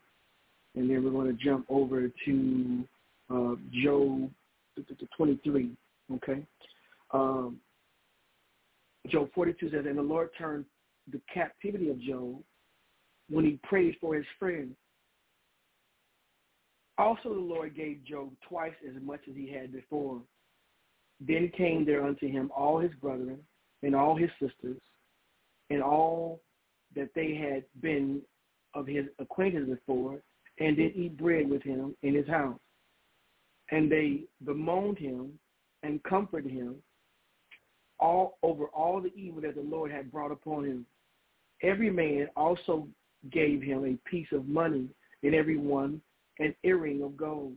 and 0.76 0.90
then 0.90 1.04
we're 1.04 1.12
going 1.12 1.36
to 1.36 1.44
jump 1.44 1.66
over 1.70 2.10
to 2.26 2.84
uh, 3.30 3.56
Job 3.84 4.30
23. 5.18 5.72
Okay. 6.16 6.46
Um, 7.14 7.58
Job 9.08 9.30
42 9.34 9.72
says, 9.72 9.86
and 9.88 9.98
the 9.98 10.02
Lord 10.02 10.30
turned 10.38 10.66
the 11.12 11.20
captivity 11.34 11.90
of 11.90 12.00
Job 12.02 12.36
when 13.32 13.46
he 13.46 13.60
prayed 13.64 13.96
for 14.00 14.16
his 14.16 14.26
friend 14.38 14.76
also 16.98 17.34
the 17.34 17.40
Lord 17.40 17.76
gave 17.76 18.04
Job 18.04 18.30
twice 18.48 18.74
as 18.88 19.02
much 19.02 19.22
as 19.28 19.36
he 19.36 19.50
had 19.50 19.74
before. 19.74 20.22
Then 21.20 21.52
came 21.58 21.84
there 21.86 22.06
unto 22.06 22.28
him 22.28 22.52
all 22.56 22.80
his 22.80 22.92
brethren 23.02 23.40
and 23.82 23.96
all 23.96 24.16
his 24.16 24.30
sisters 24.40 24.80
and 25.72 25.82
all 25.82 26.42
that 26.96 27.10
they 27.16 27.34
had 27.34 27.64
been 27.82 28.22
of 28.74 28.86
his 28.86 29.06
acquaintance 29.20 29.70
before, 29.70 30.22
and 30.60 30.78
did 30.78 30.96
eat 30.96 31.18
bread 31.18 31.50
with 31.50 31.64
him 31.64 31.96
in 32.04 32.14
his 32.14 32.28
house. 32.28 32.60
and 33.72 33.92
they 33.92 34.26
bemoaned 34.46 34.98
him 34.98 35.32
and 35.84 36.04
comforted 36.04 36.52
him 36.52 36.76
all 38.00 38.38
over 38.44 38.66
all 38.66 39.02
the 39.02 39.14
evil 39.16 39.42
that 39.42 39.56
the 39.56 39.62
Lord 39.62 39.92
had 39.92 40.12
brought 40.12 40.32
upon 40.32 40.66
him. 40.66 40.86
Every 41.64 41.90
man 41.90 42.28
also 42.36 42.88
gave 43.30 43.62
him 43.62 43.86
a 43.86 44.10
piece 44.10 44.32
of 44.32 44.48
money, 44.48 44.90
and 45.24 45.36
every 45.36 45.58
one 45.58 46.02
an 46.40 46.56
earring 46.64 47.04
of 47.04 47.16
gold. 47.16 47.56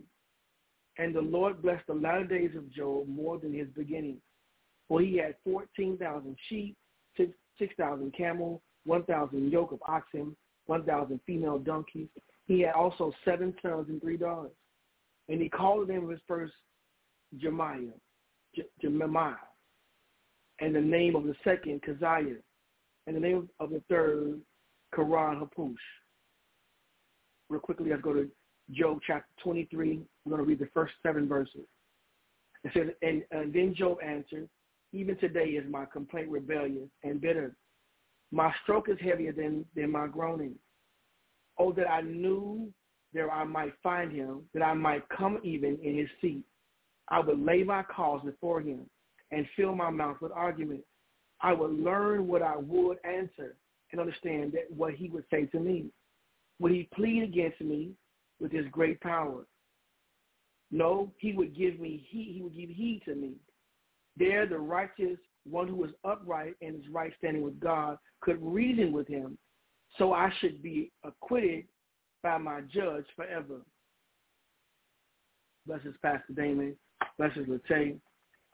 And 0.98 1.14
the 1.14 1.20
Lord 1.20 1.62
blessed 1.62 1.86
the 1.86 1.94
latter 1.94 2.24
days 2.24 2.50
of 2.56 2.70
Job 2.70 3.08
more 3.08 3.38
than 3.38 3.52
his 3.52 3.68
beginning. 3.76 4.18
For 4.88 5.00
he 5.00 5.16
had 5.16 5.36
14,000 5.44 6.36
sheep, 6.48 6.76
6,000 7.16 8.14
camels, 8.16 8.60
1,000 8.84 9.50
yoke 9.50 9.72
of 9.72 9.80
oxen, 9.88 10.36
1,000 10.66 11.20
female 11.26 11.58
donkeys. 11.58 12.08
He 12.46 12.60
had 12.60 12.74
also 12.74 13.12
seven 13.24 13.54
sons 13.62 13.88
and 13.88 14.00
three 14.00 14.18
daughters. 14.18 14.52
And 15.28 15.40
he 15.40 15.48
called 15.48 15.88
the 15.88 15.94
name 15.94 16.04
of 16.04 16.10
his 16.10 16.20
first 16.28 16.52
Jemiah, 17.38 17.92
Jemiah, 18.82 19.36
and 20.60 20.74
the 20.74 20.80
name 20.80 21.16
of 21.16 21.24
the 21.24 21.34
second 21.42 21.82
Keziah, 21.82 22.36
and 23.06 23.16
the 23.16 23.20
name 23.20 23.48
of 23.58 23.70
the 23.70 23.82
third 23.88 24.40
Keren-happuch. 24.94 25.76
Real 27.48 27.60
quickly, 27.60 27.90
let's 27.90 28.02
go 28.02 28.14
to 28.14 28.28
Job 28.70 29.00
chapter 29.06 29.28
23. 29.42 30.00
We're 30.24 30.30
going 30.30 30.42
to 30.42 30.48
read 30.48 30.58
the 30.58 30.70
first 30.72 30.94
seven 31.02 31.28
verses. 31.28 31.66
It 32.64 32.70
says, 32.72 32.88
and, 33.02 33.22
and 33.30 33.52
then 33.52 33.74
Job 33.76 33.98
answered, 34.02 34.48
even 34.92 35.16
today 35.18 35.46
is 35.46 35.70
my 35.70 35.84
complaint 35.84 36.28
rebellious 36.30 36.88
and 37.02 37.20
bitter. 37.20 37.56
My 38.32 38.52
stroke 38.62 38.88
is 38.88 38.96
heavier 39.00 39.32
than, 39.32 39.64
than 39.76 39.90
my 39.90 40.06
groaning. 40.06 40.54
Oh, 41.58 41.72
that 41.72 41.90
I 41.90 42.00
knew 42.00 42.72
there 43.12 43.30
I 43.30 43.44
might 43.44 43.72
find 43.82 44.10
him, 44.10 44.42
that 44.54 44.62
I 44.62 44.74
might 44.74 45.08
come 45.08 45.38
even 45.44 45.78
in 45.82 45.98
his 45.98 46.08
seat. 46.20 46.44
I 47.08 47.20
would 47.20 47.38
lay 47.38 47.62
my 47.62 47.82
cause 47.82 48.22
before 48.24 48.60
him 48.60 48.86
and 49.30 49.46
fill 49.56 49.74
my 49.74 49.90
mouth 49.90 50.16
with 50.20 50.32
argument. 50.32 50.80
I 51.40 51.52
would 51.52 51.72
learn 51.72 52.26
what 52.26 52.42
I 52.42 52.56
would 52.56 52.98
answer 53.04 53.56
and 53.94 54.00
understand 54.00 54.50
that 54.52 54.64
what 54.76 54.94
he 54.94 55.08
would 55.08 55.24
say 55.30 55.46
to 55.46 55.60
me. 55.60 55.86
Would 56.58 56.72
he 56.72 56.88
plead 56.92 57.22
against 57.22 57.60
me 57.60 57.92
with 58.40 58.50
his 58.50 58.66
great 58.72 59.00
power? 59.00 59.46
No, 60.72 61.12
he 61.18 61.32
would 61.32 61.56
give 61.56 61.78
me 61.78 62.04
he, 62.10 62.32
he 62.34 62.42
would 62.42 62.56
give 62.56 62.70
heed 62.70 63.02
to 63.04 63.14
me. 63.14 63.34
There 64.16 64.46
the 64.46 64.58
righteous 64.58 65.18
one 65.44 65.68
who 65.68 65.84
is 65.84 65.92
upright 66.04 66.54
and 66.60 66.74
is 66.74 66.88
right 66.90 67.12
standing 67.18 67.42
with 67.42 67.60
God 67.60 67.96
could 68.20 68.38
reason 68.42 68.92
with 68.92 69.06
him, 69.06 69.38
so 69.96 70.12
I 70.12 70.32
should 70.40 70.60
be 70.60 70.90
acquitted 71.04 71.66
by 72.22 72.38
my 72.38 72.62
judge 72.62 73.04
forever. 73.14 73.60
Blessings, 75.66 75.94
Pastor 76.02 76.32
Damon. 76.34 76.76
Blessings, 77.16 77.48
Late. 77.70 78.00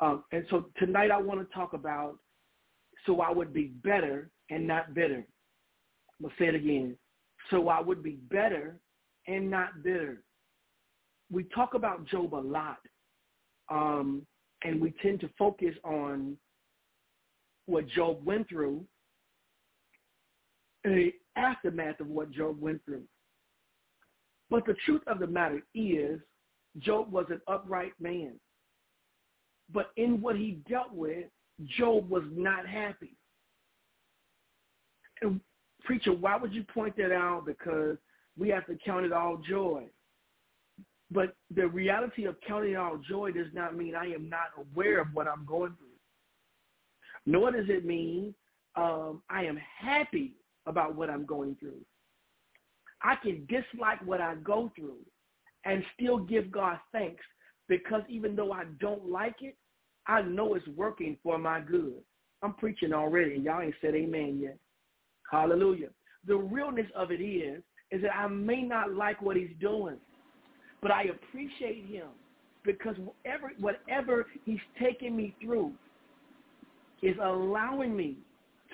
Um, 0.00 0.24
and 0.32 0.44
so 0.50 0.66
tonight 0.78 1.10
I 1.10 1.20
want 1.20 1.40
to 1.40 1.54
talk 1.54 1.72
about 1.72 2.18
so 3.06 3.22
I 3.22 3.30
would 3.30 3.54
be 3.54 3.72
better 3.82 4.30
and 4.50 4.66
not 4.66 4.92
bitter. 4.92 5.24
To 6.22 6.28
say 6.38 6.46
it 6.46 6.54
again. 6.54 6.96
So 7.50 7.68
I 7.68 7.80
would 7.80 8.02
be 8.02 8.18
better 8.30 8.78
and 9.26 9.50
not 9.50 9.82
bitter. 9.82 10.22
We 11.30 11.44
talk 11.44 11.74
about 11.74 12.06
Job 12.06 12.34
a 12.34 12.36
lot, 12.36 12.78
um, 13.70 14.26
and 14.64 14.80
we 14.80 14.92
tend 15.02 15.20
to 15.20 15.30
focus 15.38 15.74
on 15.84 16.36
what 17.66 17.88
Job 17.88 18.24
went 18.24 18.48
through 18.48 18.84
the 20.84 21.12
aftermath 21.36 22.00
of 22.00 22.08
what 22.08 22.30
Job 22.30 22.60
went 22.60 22.84
through. 22.84 23.04
But 24.48 24.66
the 24.66 24.74
truth 24.84 25.02
of 25.06 25.20
the 25.20 25.26
matter 25.26 25.62
is, 25.74 26.20
Job 26.78 27.12
was 27.12 27.26
an 27.30 27.40
upright 27.46 27.92
man. 28.00 28.32
But 29.72 29.90
in 29.96 30.20
what 30.20 30.36
he 30.36 30.58
dealt 30.68 30.92
with, 30.92 31.26
Job 31.78 32.08
was 32.08 32.24
not 32.32 32.66
happy. 32.66 33.16
And 35.22 35.40
preacher, 35.84 36.12
why 36.12 36.36
would 36.36 36.52
you 36.52 36.64
point 36.64 36.96
that 36.96 37.12
out? 37.12 37.44
Because 37.46 37.96
we 38.38 38.48
have 38.48 38.66
to 38.66 38.76
count 38.84 39.04
it 39.04 39.12
all 39.12 39.36
joy. 39.36 39.84
But 41.10 41.34
the 41.54 41.66
reality 41.66 42.24
of 42.24 42.36
counting 42.46 42.76
all 42.76 42.98
joy 42.98 43.32
does 43.32 43.52
not 43.52 43.76
mean 43.76 43.94
I 43.94 44.12
am 44.12 44.28
not 44.28 44.50
aware 44.56 45.00
of 45.00 45.08
what 45.12 45.26
I'm 45.26 45.44
going 45.44 45.74
through. 45.76 45.86
Nor 47.26 47.52
does 47.52 47.66
it 47.68 47.84
mean 47.84 48.34
um, 48.76 49.22
I 49.28 49.44
am 49.44 49.58
happy 49.78 50.34
about 50.66 50.94
what 50.94 51.10
I'm 51.10 51.26
going 51.26 51.56
through. 51.58 51.80
I 53.02 53.16
can 53.16 53.46
dislike 53.46 54.04
what 54.04 54.20
I 54.20 54.36
go 54.36 54.70
through 54.76 54.98
and 55.64 55.82
still 55.94 56.18
give 56.18 56.50
God 56.50 56.78
thanks 56.92 57.24
because 57.68 58.02
even 58.08 58.36
though 58.36 58.52
I 58.52 58.64
don't 58.78 59.08
like 59.08 59.36
it, 59.40 59.56
I 60.06 60.22
know 60.22 60.54
it's 60.54 60.66
working 60.68 61.16
for 61.22 61.38
my 61.38 61.60
good. 61.60 61.94
I'm 62.42 62.54
preaching 62.54 62.92
already, 62.92 63.34
and 63.34 63.44
y'all 63.44 63.60
ain't 63.60 63.74
said 63.80 63.94
amen 63.94 64.40
yet. 64.42 64.58
Hallelujah. 65.30 65.88
The 66.26 66.36
realness 66.36 66.86
of 66.94 67.10
it 67.10 67.22
is, 67.22 67.62
is 67.90 68.02
that 68.02 68.14
I 68.14 68.26
may 68.28 68.62
not 68.62 68.92
like 68.92 69.22
what 69.22 69.36
he's 69.36 69.54
doing, 69.60 69.96
but 70.82 70.90
I 70.90 71.04
appreciate 71.04 71.86
him 71.86 72.08
because 72.64 72.96
whatever, 72.98 73.52
whatever 73.58 74.26
he's 74.44 74.60
taking 74.78 75.16
me 75.16 75.34
through 75.40 75.72
is 77.02 77.16
allowing 77.22 77.96
me 77.96 78.18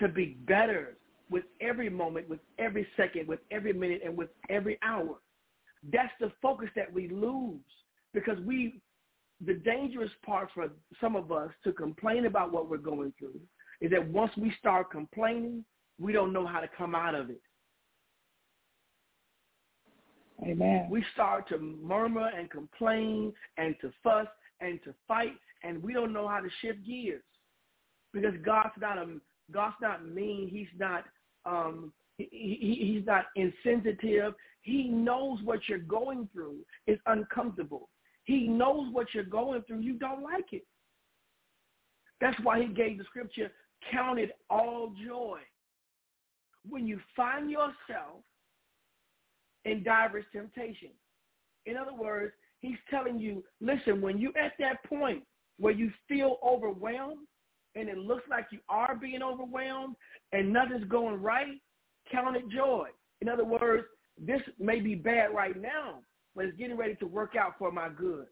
to 0.01 0.09
be 0.09 0.37
better 0.47 0.97
with 1.31 1.45
every 1.61 1.89
moment, 1.89 2.29
with 2.29 2.41
every 2.59 2.87
second, 2.97 3.29
with 3.29 3.41
every 3.51 3.73
minute, 3.73 4.01
and 4.05 4.17
with 4.17 4.29
every 4.51 4.79
hour. 4.83 5.17
That's 5.93 6.13
the 6.21 6.33
focus 6.43 6.69
that 6.77 6.93
we 6.93 7.09
lose 7.09 7.61
because 8.13 8.39
we, 8.41 8.81
the 9.45 9.55
dangerous 9.55 10.11
part 10.25 10.49
for 10.55 10.69
some 11.01 11.17
of 11.17 11.31
us 11.31 11.51
to 11.65 11.73
complain 11.73 12.27
about 12.27 12.53
what 12.53 12.69
we're 12.69 12.79
going 12.79 13.13
through 13.19 13.41
is 13.81 13.91
that 13.91 14.07
once 14.09 14.33
we 14.37 14.53
start 14.59 14.91
complaining, 14.91 15.65
we 15.99 16.13
don't 16.13 16.33
know 16.33 16.47
how 16.47 16.61
to 16.61 16.69
come 16.77 16.95
out 16.95 17.15
of 17.15 17.31
it. 17.31 17.41
Amen. 20.45 20.89
We 20.91 21.05
start 21.15 21.49
to 21.49 21.59
murmur 21.59 22.29
and 22.37 22.51
complain 22.51 23.33
and 23.57 23.75
to 23.81 23.91
fuss 24.03 24.27
and 24.61 24.79
to 24.85 24.95
fight, 25.09 25.33
and 25.63 25.83
we 25.83 25.95
don't 25.95 26.13
know 26.13 26.29
how 26.29 26.41
to 26.41 26.49
shift 26.61 26.87
gears 26.87 27.23
because 28.13 28.35
God's 28.45 28.75
not 28.81 28.99
a 28.99 29.07
God's 29.53 29.77
not 29.81 30.07
mean. 30.07 30.49
He's 30.49 30.69
not 30.79 31.05
um, 31.47 31.93
he, 32.19 32.29
he, 32.61 32.93
he's 32.95 33.07
not 33.07 33.27
insensitive. 33.37 34.35
He 34.63 34.89
knows 34.89 35.39
what 35.45 35.61
you're 35.69 35.79
going 35.79 36.29
through 36.33 36.57
is 36.87 36.99
uncomfortable. 37.07 37.89
He 38.25 38.49
knows 38.49 38.93
what 38.93 39.07
you're 39.15 39.25
going 39.25 39.63
through. 39.63 39.81
You 39.81 39.95
don't 39.95 40.23
like 40.23 40.53
it. 40.53 40.67
That's 42.21 42.39
why 42.43 42.63
he 42.63 42.69
gave 42.69 42.99
the 42.99 43.05
scripture, 43.05 43.53
count 43.93 44.19
it 44.19 44.33
all 44.51 44.93
joy. 45.07 45.39
When 46.69 46.87
you 46.87 47.01
find 47.15 47.51
yourself 47.51 48.23
in 49.67 49.83
diverse 49.83 50.25
temptation. 50.33 50.91
In 51.67 51.77
other 51.77 51.93
words, 51.93 52.33
he's 52.61 52.79
telling 52.89 53.19
you, 53.19 53.45
listen, 53.61 54.01
when 54.01 54.19
you're 54.19 54.39
at 54.39 54.53
that 54.59 54.83
point 54.85 55.25
where 55.59 55.73
you 55.73 55.91
feel 56.09 56.39
overwhelmed 56.47 57.27
and 57.75 57.89
it 57.89 57.99
looks 57.99 58.23
like 58.31 58.47
you 58.51 58.61
are 58.69 58.97
being 58.97 59.23
overwhelmed 59.23 59.97
and 60.33 60.53
nothing's 60.53 60.85
going 60.89 61.21
right, 61.21 61.61
count 62.11 62.37
it 62.37 62.49
joy. 62.49 62.89
In 63.21 63.29
other 63.29 63.45
words, 63.45 63.85
this 64.19 64.41
may 64.59 64.81
be 64.81 64.95
bad 64.95 65.35
right 65.35 65.61
now, 65.61 66.01
but 66.35 66.47
it's 66.47 66.57
getting 66.57 66.77
ready 66.77 66.95
to 66.97 67.07
work 67.07 67.35
out 67.39 67.55
for 67.59 67.73
my 67.73 67.89
good. 67.89 68.27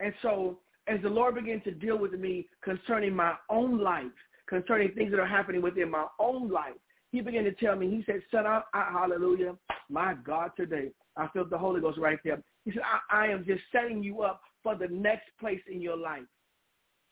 And 0.00 0.12
so 0.22 0.58
as 0.88 1.00
the 1.02 1.08
Lord 1.08 1.36
began 1.36 1.60
to 1.62 1.70
deal 1.70 1.96
with 1.96 2.12
me 2.12 2.48
concerning 2.62 3.14
my 3.14 3.34
own 3.48 3.78
life, 3.78 4.04
concerning 4.48 4.92
things 4.92 5.12
that 5.12 5.20
are 5.20 5.26
happening 5.26 5.62
within 5.62 5.90
my 5.90 6.06
own 6.18 6.50
life, 6.50 6.74
he 7.14 7.20
began 7.20 7.44
to 7.44 7.52
tell 7.52 7.76
me, 7.76 7.88
he 7.88 8.02
said, 8.06 8.20
son, 8.28 8.44
I, 8.44 8.60
I, 8.74 8.90
hallelujah, 8.90 9.54
my 9.88 10.14
God, 10.14 10.50
today, 10.56 10.90
I 11.16 11.28
felt 11.28 11.48
the 11.48 11.56
Holy 11.56 11.80
Ghost 11.80 11.96
right 11.96 12.18
there. 12.24 12.42
He 12.64 12.72
said, 12.72 12.82
I, 12.82 13.26
I 13.26 13.28
am 13.28 13.44
just 13.46 13.62
setting 13.70 14.02
you 14.02 14.22
up 14.22 14.40
for 14.64 14.74
the 14.74 14.88
next 14.88 15.28
place 15.38 15.60
in 15.70 15.80
your 15.80 15.96
life. 15.96 16.24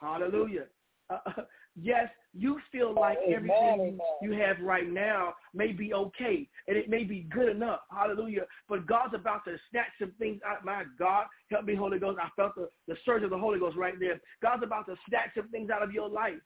Hallelujah. 0.00 0.64
Uh, 1.08 1.42
yes, 1.80 2.08
you 2.34 2.58
feel 2.72 2.92
like 2.92 3.16
everything 3.32 3.96
you 4.20 4.32
have 4.32 4.56
right 4.60 4.90
now 4.90 5.34
may 5.54 5.70
be 5.70 5.94
okay 5.94 6.48
and 6.66 6.76
it 6.76 6.90
may 6.90 7.04
be 7.04 7.28
good 7.30 7.48
enough. 7.48 7.82
Hallelujah. 7.88 8.46
But 8.68 8.88
God's 8.88 9.14
about 9.14 9.44
to 9.44 9.56
snatch 9.70 9.92
some 10.00 10.10
things 10.18 10.40
out. 10.44 10.64
My 10.64 10.82
God, 10.98 11.26
help 11.48 11.64
me, 11.64 11.76
Holy 11.76 12.00
Ghost. 12.00 12.18
I 12.20 12.28
felt 12.34 12.56
the, 12.56 12.68
the 12.88 12.96
surge 13.04 13.22
of 13.22 13.30
the 13.30 13.38
Holy 13.38 13.60
Ghost 13.60 13.76
right 13.76 13.94
there. 14.00 14.20
God's 14.42 14.64
about 14.64 14.86
to 14.86 14.96
snatch 15.08 15.28
some 15.36 15.48
things 15.50 15.70
out 15.70 15.84
of 15.84 15.92
your 15.92 16.08
life. 16.08 16.40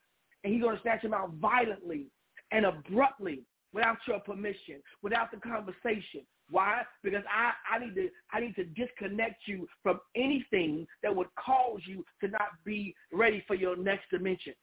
And 0.45 0.53
he's 0.53 0.63
going 0.63 0.77
to 0.77 0.83
snatch 0.83 1.01
them 1.01 1.15
out 1.15 1.31
violently 1.41 2.09
and 2.53 2.65
abruptly 2.65 3.43
without 3.73 3.99
your 4.07 4.21
permission, 4.21 4.83
without 5.03 5.31
the 5.31 5.39
conversation. 5.39 6.23
Why? 6.49 6.83
Because 7.03 7.25
I, 7.29 7.53
I 7.75 7.79
need 7.81 7.95
to 7.97 8.09
I 8.33 8.41
need 8.41 8.55
to 8.55 8.65
disconnect 8.65 9.43
you 9.47 9.67
from 9.83 10.01
anything 10.15 10.87
that 11.03 11.15
would 11.15 11.27
cause 11.35 11.81
you 11.87 12.05
to 12.21 12.29
not 12.29 12.51
be 12.65 12.95
ready 13.13 13.43
for 13.47 13.55
your 13.55 13.77
next 13.77 14.11
dimension. 14.11 14.55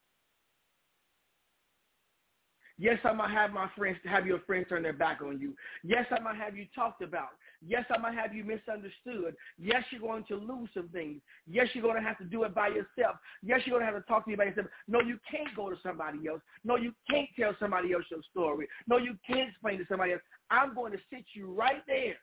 Yes, 2.79 2.97
I 3.03 3.13
might 3.13 3.31
have 3.31 3.51
my 3.51 3.69
friends 3.77 3.97
have 4.05 4.25
your 4.25 4.39
friends 4.41 4.65
turn 4.67 4.83
their 4.83 4.93
back 4.93 5.21
on 5.21 5.39
you. 5.39 5.53
Yes, 5.83 6.05
I 6.11 6.19
might 6.19 6.37
have 6.37 6.57
you 6.57 6.65
talked 6.73 7.03
about. 7.03 7.29
Yes, 7.65 7.85
I 7.93 7.97
might 7.99 8.15
have 8.15 8.33
you 8.33 8.43
misunderstood. 8.43 9.35
Yes, 9.57 9.83
you're 9.91 10.01
going 10.01 10.25
to 10.25 10.35
lose 10.35 10.69
some 10.73 10.89
things. 10.89 11.21
Yes, 11.47 11.67
you're 11.73 11.83
going 11.83 12.01
to 12.01 12.07
have 12.07 12.17
to 12.17 12.25
do 12.25 12.43
it 12.43 12.55
by 12.55 12.69
yourself. 12.69 13.15
Yes, 13.41 13.61
you're 13.65 13.79
going 13.79 13.87
to 13.87 13.93
have 13.93 14.03
to 14.03 14.07
talk 14.07 14.25
to 14.25 14.35
by 14.35 14.45
yourself. 14.45 14.67
No, 14.87 15.01
you 15.01 15.19
can't 15.29 15.55
go 15.55 15.69
to 15.69 15.77
somebody 15.83 16.27
else. 16.27 16.41
No, 16.63 16.75
you 16.75 16.93
can't 17.09 17.29
tell 17.39 17.55
somebody 17.59 17.93
else 17.93 18.05
your 18.09 18.21
story. 18.31 18.67
No, 18.87 18.97
you 18.97 19.15
can't 19.29 19.49
explain 19.49 19.77
to 19.77 19.85
somebody 19.87 20.13
else. 20.13 20.21
I'm 20.49 20.73
going 20.73 20.91
to 20.93 20.99
sit 21.11 21.25
you 21.33 21.53
right 21.53 21.83
there 21.87 22.15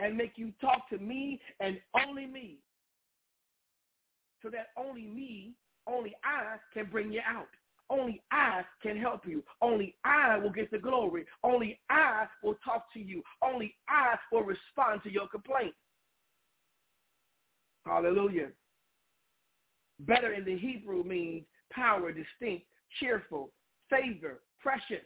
and 0.00 0.16
make 0.16 0.32
you 0.36 0.52
talk 0.60 0.88
to 0.90 0.98
me 0.98 1.40
and 1.60 1.78
only 2.04 2.26
me 2.26 2.58
so 4.42 4.50
that 4.50 4.68
only 4.76 5.06
me, 5.06 5.52
only 5.86 6.14
I 6.24 6.56
can 6.74 6.90
bring 6.90 7.12
you 7.12 7.20
out. 7.26 7.48
Only 7.88 8.22
I 8.32 8.62
can 8.82 8.96
help 8.96 9.26
you. 9.26 9.44
Only 9.62 9.94
I 10.04 10.38
will 10.38 10.50
get 10.50 10.70
the 10.70 10.78
glory. 10.78 11.24
Only 11.44 11.78
I 11.88 12.26
will 12.42 12.56
talk 12.64 12.92
to 12.94 13.00
you. 13.00 13.22
Only 13.42 13.74
I 13.88 14.16
will 14.32 14.42
respond 14.42 15.02
to 15.04 15.12
your 15.12 15.28
complaint. 15.28 15.74
Hallelujah. 17.84 18.48
Better 20.00 20.32
in 20.32 20.44
the 20.44 20.58
Hebrew 20.58 21.04
means 21.04 21.44
power, 21.72 22.12
distinct, 22.12 22.66
cheerful, 22.98 23.50
favor, 23.88 24.40
precious. 24.60 25.04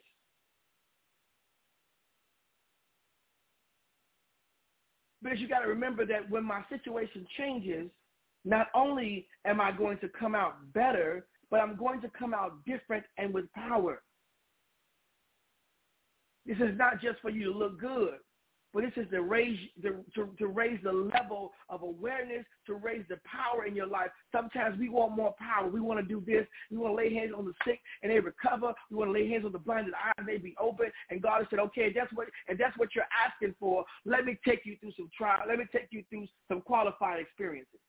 Because 5.23 5.39
you 5.39 5.49
got 5.49 5.61
to 5.61 5.69
remember 5.69 6.07
that 6.07 6.31
when 6.31 6.45
my 6.45 6.63
situation 6.71 7.27
changes, 7.37 7.91
not 8.47 8.69
only 8.75 9.27
am 9.45 9.61
I 9.61 9.71
going 9.71 9.99
to 9.99 10.09
come 10.09 10.35
out 10.35 10.73
better, 10.73 11.27
but 11.51 11.61
I'm 11.61 11.77
going 11.77 12.01
to 12.03 12.11
come 12.19 12.35
out 12.35 12.65
different 12.65 13.05
and 13.19 13.35
with 13.35 13.53
power. 13.53 14.03
This 16.47 16.59
is 16.59 16.77
not 16.77 17.01
just 17.01 17.21
for 17.21 17.31
you 17.31 17.53
to 17.53 17.59
look 17.59 17.81
good, 17.81 18.15
but 18.73 18.83
this 18.85 18.93
is 18.97 19.11
to 19.11 19.23
raise 19.23 19.59
the, 19.83 20.03
to, 20.15 20.31
to 20.39 20.47
raise 20.47 20.79
the 20.83 20.93
level 20.93 21.51
of 21.69 21.83
awareness, 21.83 22.45
to 22.67 22.75
raise 22.75 23.05
the 23.09 23.19
power 23.25 23.67
in 23.67 23.75
your 23.75 23.87
life. 23.87 24.11
Sometimes 24.31 24.79
we 24.79 24.89
want 24.89 25.17
more 25.17 25.35
power. 25.39 25.69
We 25.69 25.81
want 25.81 25.99
to 26.01 26.07
do 26.07 26.23
this. 26.25 26.47
We 26.71 26.77
want 26.79 26.93
to 26.93 26.97
lay 26.97 27.13
hands 27.13 27.33
on 27.37 27.45
the 27.45 27.53
sick 27.67 27.81
and 28.03 28.13
they 28.13 28.21
recover. 28.21 28.73
We 28.91 28.97
want 28.97 29.09
to 29.09 29.13
lay 29.13 29.29
hands 29.29 29.45
on 29.45 29.53
the 29.53 29.59
eyes 29.69 30.15
and 30.19 30.27
they 30.27 30.39
be 30.39 30.55
open. 30.61 30.87
And 31.11 31.21
God 31.21 31.39
has 31.39 31.47
said, 31.51 31.59
okay, 31.59 31.93
that's 31.95 32.13
what 32.13 32.29
and 32.49 32.59
that's 32.59 32.77
what 32.79 32.95
you're 32.95 33.05
asking 33.27 33.55
for. 33.59 33.85
Let 34.05 34.25
me 34.25 34.39
take 34.47 34.61
you 34.65 34.77
through 34.81 34.93
some 34.97 35.11
trial. 35.17 35.41
Let 35.49 35.59
me 35.59 35.65
take 35.73 35.89
you 35.91 36.05
through 36.09 36.29
some 36.49 36.61
qualified 36.61 37.21
experiences. 37.21 37.81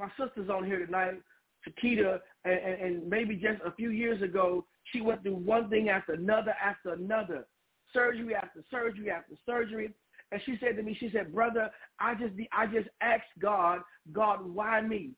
My 0.00 0.08
sister's 0.18 0.48
on 0.48 0.64
here 0.64 0.84
tonight, 0.84 1.20
Chiquita, 1.62 2.22
and, 2.46 2.54
and, 2.54 2.80
and 2.80 3.08
maybe 3.10 3.36
just 3.36 3.60
a 3.66 3.72
few 3.72 3.90
years 3.90 4.22
ago, 4.22 4.64
she 4.92 5.02
went 5.02 5.22
through 5.22 5.36
one 5.36 5.68
thing 5.68 5.90
after 5.90 6.14
another 6.14 6.54
after 6.62 6.94
another, 6.94 7.46
surgery 7.92 8.34
after 8.34 8.64
surgery 8.70 9.10
after 9.10 9.34
surgery. 9.44 9.92
And 10.32 10.40
she 10.46 10.56
said 10.58 10.76
to 10.76 10.82
me, 10.82 10.96
she 10.98 11.10
said, 11.12 11.34
brother, 11.34 11.70
I 11.98 12.14
just 12.14 12.32
I 12.50 12.66
just 12.66 12.88
asked 13.02 13.24
God, 13.40 13.80
God, 14.10 14.38
why 14.42 14.80
me? 14.80 15.10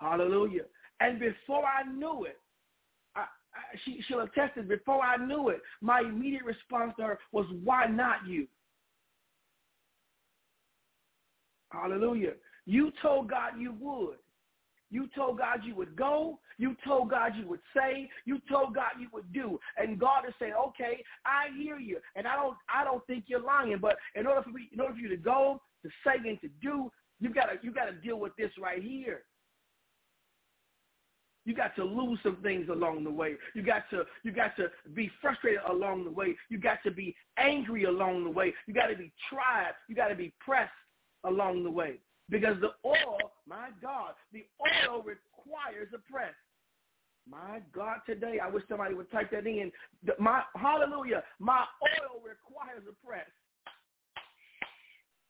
Hallelujah. 0.00 0.64
And 0.98 1.20
before 1.20 1.62
I 1.64 1.88
knew 1.88 2.24
it, 2.24 2.40
I, 3.14 3.20
I, 3.20 3.76
she, 3.84 4.02
she'll 4.08 4.20
attest 4.20 4.56
it, 4.56 4.68
before 4.68 5.02
I 5.02 5.24
knew 5.24 5.50
it, 5.50 5.60
my 5.80 6.00
immediate 6.00 6.44
response 6.44 6.94
to 6.98 7.04
her 7.04 7.18
was, 7.30 7.46
why 7.62 7.86
not 7.86 8.26
you? 8.26 8.48
Hallelujah. 11.70 12.32
You 12.68 12.92
told 13.00 13.30
God 13.30 13.52
you 13.58 13.72
would. 13.80 14.18
You 14.90 15.08
told 15.16 15.38
God 15.38 15.60
you 15.64 15.74
would 15.74 15.96
go. 15.96 16.38
You 16.58 16.76
told 16.86 17.08
God 17.08 17.32
you 17.34 17.48
would 17.48 17.62
say. 17.74 18.10
You 18.26 18.40
told 18.46 18.74
God 18.74 18.90
you 19.00 19.08
would 19.14 19.32
do. 19.32 19.58
And 19.78 19.98
God 19.98 20.24
is 20.28 20.34
saying, 20.38 20.52
okay, 20.68 21.02
I 21.24 21.46
hear 21.56 21.78
you. 21.78 21.98
And 22.14 22.26
I 22.26 22.36
don't 22.36 22.58
I 22.68 22.84
don't 22.84 23.06
think 23.06 23.24
you're 23.26 23.40
lying. 23.40 23.78
But 23.80 23.96
in 24.14 24.26
order 24.26 24.42
for 24.42 24.50
me, 24.50 24.68
in 24.70 24.80
order 24.80 24.92
for 24.92 25.00
you 25.00 25.08
to 25.08 25.16
go, 25.16 25.62
to 25.82 25.88
say 26.04 26.16
and 26.28 26.38
to 26.42 26.48
do, 26.60 26.92
you've 27.20 27.34
gotta 27.34 27.54
you 27.62 27.72
gotta 27.72 27.92
deal 27.92 28.20
with 28.20 28.36
this 28.36 28.50
right 28.60 28.82
here. 28.82 29.22
You 31.46 31.54
got 31.54 31.74
to 31.76 31.84
lose 31.84 32.18
some 32.22 32.36
things 32.42 32.68
along 32.68 33.04
the 33.04 33.10
way. 33.10 33.36
You 33.54 33.62
got 33.62 33.88
to 33.92 34.02
you 34.24 34.32
got 34.32 34.56
to 34.56 34.68
be 34.92 35.10
frustrated 35.22 35.60
along 35.70 36.04
the 36.04 36.10
way. 36.10 36.36
You 36.50 36.58
got 36.58 36.82
to 36.84 36.90
be 36.90 37.16
angry 37.38 37.84
along 37.84 38.24
the 38.24 38.30
way. 38.30 38.52
You 38.66 38.74
got 38.74 38.88
to 38.88 38.96
be 38.96 39.10
tried. 39.32 39.72
You 39.88 39.94
got 39.94 40.08
to 40.08 40.14
be 40.14 40.34
pressed 40.38 40.70
along 41.24 41.64
the 41.64 41.70
way. 41.70 42.00
Because 42.30 42.56
the 42.60 42.72
oil, 42.84 43.32
my 43.46 43.70
God, 43.80 44.12
the 44.32 44.44
oil 44.60 45.02
requires 45.02 45.88
a 45.94 45.98
press. 46.10 46.34
My 47.28 47.60
God, 47.74 47.98
today, 48.06 48.38
I 48.42 48.48
wish 48.48 48.64
somebody 48.68 48.94
would 48.94 49.10
type 49.10 49.30
that 49.32 49.46
in. 49.46 49.70
My 50.18 50.42
Hallelujah, 50.54 51.22
my 51.38 51.64
oil 51.82 52.22
requires 52.24 52.84
a 52.88 53.06
press. 53.06 53.28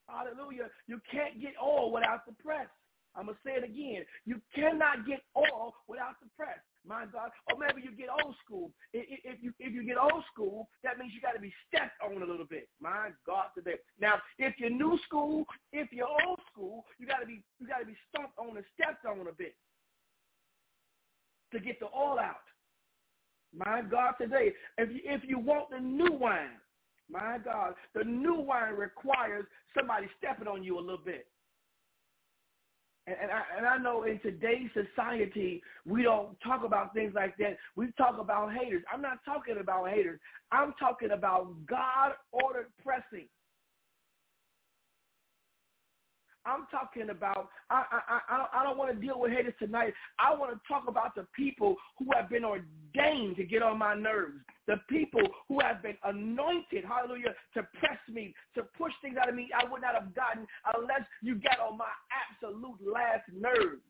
Hallelujah. 0.09 0.69
You 0.87 1.01
can't 1.11 1.41
get 1.41 1.53
oil 1.63 1.93
without 1.93 2.25
the 2.27 2.33
press. 2.43 2.69
I'm 3.19 3.27
going 3.27 3.37
to 3.37 3.43
say 3.45 3.59
it 3.59 3.65
again. 3.65 4.07
You 4.25 4.41
cannot 4.55 5.07
get 5.07 5.21
oil 5.37 5.75
without 5.89 6.15
the 6.23 6.29
press 6.37 6.63
my 6.89 7.05
God. 7.13 7.31
Or 7.53 7.59
maybe 7.59 7.83
you 7.83 7.95
get 7.95 8.09
old 8.25 8.35
school. 8.45 8.73
If 8.93 9.43
you 9.43 9.53
if 9.59 9.73
you 9.73 9.85
get 9.85 9.99
old 9.99 10.25
school, 10.33 10.69
that 10.83 10.99
means 10.99 11.13
you 11.15 11.21
got 11.21 11.35
to 11.35 11.41
be 11.41 11.53
stepped 11.69 12.01
on 12.05 12.23
a 12.23 12.27
little 12.27 12.47
bit. 12.47 12.69
My 12.81 13.11
God, 13.27 13.47
today. 13.55 13.77
Now, 14.01 14.17
if 14.39 14.55
you're 14.59 14.71
new 14.71 14.99
school, 15.05 15.45
if 15.73 15.93
you're 15.93 16.09
old 16.27 16.41
school, 16.51 16.85
you 16.99 17.07
got 17.07 17.21
to 17.21 17.27
be 17.27 17.43
you 17.61 17.69
got 17.69 17.81
to 17.81 17.87
be 17.87 17.97
stomped 18.09 18.39
on 18.39 18.57
and 18.57 18.67
stepped 18.75 19.05
on 19.05 19.21
a 19.27 19.33
bit 19.33 19.55
to 21.53 21.61
get 21.61 21.79
the 21.79 21.87
oil 21.87 22.19
out. 22.19 22.47
My 23.55 23.83
God, 23.83 24.15
today, 24.21 24.53
if 24.77 24.91
you, 24.91 25.01
if 25.05 25.23
you 25.27 25.39
want 25.39 25.71
the 25.71 25.81
new 25.81 26.13
wine, 26.13 26.59
my 27.11 27.39
God, 27.43 27.75
the 27.95 28.05
new 28.05 28.35
wine 28.35 28.75
requires 28.75 29.47
somebody 29.75 30.07
stepping 30.19 30.49
on 30.49 30.63
you 30.63 30.79
a 30.79 30.81
little 30.81 31.03
bit. 31.03 31.27
And, 33.09 33.17
and, 33.23 33.31
I, 33.31 33.43
and 33.57 33.67
I 33.67 33.79
know 33.79 34.03
in 34.03 34.21
today's 34.21 34.69
society, 34.75 35.63
we 35.87 36.03
don't 36.03 36.39
talk 36.41 36.63
about 36.63 36.93
things 36.93 37.13
like 37.15 37.39
that. 37.39 37.57
We 37.75 37.87
talk 37.97 38.19
about 38.19 38.53
haters. 38.53 38.83
I'm 38.93 39.01
not 39.01 39.25
talking 39.25 39.57
about 39.59 39.89
haters. 39.89 40.21
I'm 40.53 40.75
talking 40.79 41.13
about 41.13 41.55
God-ordered 41.67 42.67
pressing. 42.85 43.29
I'm 46.45 46.67
talking 46.71 47.09
about, 47.09 47.49
I, 47.71 47.85
I, 47.91 48.21
I, 48.29 48.47
I 48.61 48.65
don't 48.65 48.77
want 48.77 48.95
to 48.95 49.01
deal 49.01 49.19
with 49.19 49.33
haters 49.33 49.55
tonight. 49.59 49.95
I 50.19 50.35
want 50.35 50.53
to 50.53 50.61
talk 50.69 50.85
about 50.87 51.15
the 51.15 51.27
people 51.35 51.77
who 51.99 52.07
have 52.15 52.29
been 52.29 52.45
ordained 52.45 53.37
to 53.37 53.45
get 53.45 53.63
on 53.63 53.79
my 53.79 53.95
nerves. 53.95 54.37
The 54.69 54.77
people 54.89 55.23
who 55.49 55.59
have 55.61 55.83
been 55.83 55.97
anointed, 56.05 56.85
hallelujah, 56.85 57.35
to 57.55 57.63
press 57.81 57.99
me, 58.09 58.35
to 58.55 58.63
push 58.77 58.93
things 59.01 59.17
out 59.17 59.29
of 59.29 59.35
me 59.35 59.49
I 59.57 59.65
would 59.69 59.81
not 59.81 59.95
have 59.95 60.15
gotten 60.15 60.47
unless 60.77 61.09
you 61.23 61.37
got 61.37 61.59
on 61.59 61.79
my 61.79 61.89
absolute 62.13 62.79
last 62.85 63.25
nerve. 63.33 63.81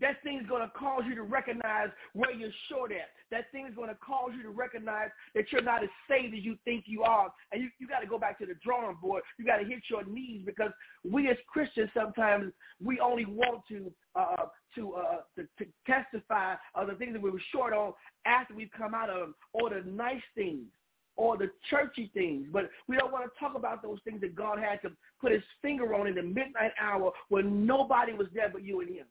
That 0.00 0.22
thing's 0.22 0.48
going 0.48 0.62
to 0.62 0.72
cause 0.76 1.02
you 1.06 1.14
to 1.14 1.22
recognize 1.22 1.88
where 2.14 2.32
you're 2.32 2.50
short 2.68 2.92
at. 2.92 3.10
That 3.30 3.52
thing's 3.52 3.74
going 3.74 3.88
to 3.88 3.96
cause 3.96 4.30
you 4.36 4.42
to 4.42 4.50
recognize 4.50 5.10
that 5.34 5.44
you're 5.52 5.62
not 5.62 5.82
as 5.82 5.90
saved 6.08 6.34
as 6.34 6.42
you 6.42 6.56
think 6.64 6.84
you 6.86 7.02
are. 7.02 7.32
And 7.52 7.62
you, 7.62 7.68
you 7.78 7.86
got 7.86 8.00
to 8.00 8.06
go 8.06 8.18
back 8.18 8.38
to 8.38 8.46
the 8.46 8.54
drawing 8.64 8.96
board. 9.00 9.22
You 9.38 9.44
got 9.44 9.58
to 9.58 9.64
hit 9.64 9.82
your 9.90 10.04
knees 10.04 10.42
because 10.44 10.70
we 11.04 11.28
as 11.28 11.36
Christians 11.46 11.90
sometimes 11.94 12.52
we 12.82 12.98
only 13.00 13.26
want 13.26 13.62
to 13.68 13.92
uh, 14.14 14.46
to, 14.74 14.94
uh, 14.94 15.16
to 15.36 15.42
to 15.58 15.70
testify 15.86 16.54
of 16.74 16.88
the 16.88 16.94
things 16.94 17.12
that 17.12 17.22
we 17.22 17.30
were 17.30 17.42
short 17.52 17.72
on 17.72 17.92
after 18.24 18.54
we've 18.54 18.70
come 18.76 18.94
out 18.94 19.10
of 19.10 19.20
them 19.20 19.34
or 19.52 19.70
the 19.70 19.82
nice 19.90 20.22
things 20.34 20.66
or 21.16 21.36
the 21.36 21.50
churchy 21.68 22.10
things. 22.14 22.46
But 22.50 22.70
we 22.88 22.96
don't 22.96 23.12
want 23.12 23.24
to 23.24 23.38
talk 23.38 23.54
about 23.54 23.82
those 23.82 23.98
things 24.04 24.20
that 24.22 24.34
God 24.34 24.58
had 24.58 24.80
to 24.82 24.90
put 25.20 25.32
his 25.32 25.42
finger 25.60 25.94
on 25.94 26.06
in 26.06 26.14
the 26.14 26.22
midnight 26.22 26.72
hour 26.80 27.12
when 27.28 27.66
nobody 27.66 28.12
was 28.12 28.28
there 28.34 28.48
but 28.50 28.64
you 28.64 28.80
and 28.80 28.88
him. 28.88 29.06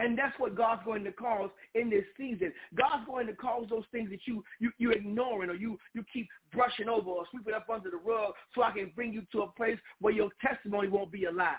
And 0.00 0.18
that's 0.18 0.36
what 0.38 0.56
God's 0.56 0.82
going 0.84 1.04
to 1.04 1.12
cause 1.12 1.50
in 1.74 1.90
this 1.90 2.04
season. 2.16 2.52
God's 2.74 3.06
going 3.06 3.26
to 3.26 3.34
cause 3.34 3.66
those 3.68 3.84
things 3.92 4.08
that 4.10 4.20
you, 4.26 4.42
you, 4.58 4.72
you're 4.78 4.92
ignoring 4.92 5.50
or 5.50 5.54
you, 5.54 5.78
you 5.94 6.02
keep 6.10 6.26
brushing 6.52 6.88
over 6.88 7.10
or 7.10 7.24
sweeping 7.30 7.52
up 7.52 7.66
under 7.72 7.90
the 7.90 7.98
rug 7.98 8.32
so 8.54 8.62
I 8.62 8.70
can 8.72 8.90
bring 8.96 9.12
you 9.12 9.22
to 9.32 9.42
a 9.42 9.52
place 9.52 9.78
where 10.00 10.14
your 10.14 10.30
testimony 10.40 10.88
won't 10.88 11.12
be 11.12 11.26
a 11.26 11.30
lie. 11.30 11.54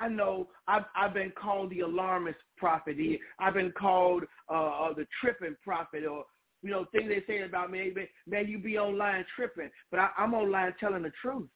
I 0.00 0.08
know 0.08 0.48
I've, 0.66 0.86
I've 0.96 1.14
been 1.14 1.30
called 1.40 1.70
the 1.70 1.80
alarmist 1.80 2.38
prophet. 2.56 2.96
I've 3.38 3.54
been 3.54 3.72
called 3.78 4.24
uh, 4.50 4.54
uh, 4.54 4.92
the 4.92 5.06
tripping 5.20 5.54
prophet 5.62 6.04
or, 6.04 6.24
you 6.64 6.70
know, 6.70 6.86
things 6.90 7.08
they 7.08 7.22
say 7.32 7.42
about 7.42 7.70
me. 7.70 7.92
Man, 8.26 8.48
you 8.48 8.58
be 8.58 8.76
online 8.76 9.24
tripping. 9.36 9.70
But 9.92 10.00
I, 10.00 10.08
I'm 10.18 10.34
online 10.34 10.74
telling 10.80 11.04
the 11.04 11.12
truth. 11.22 11.48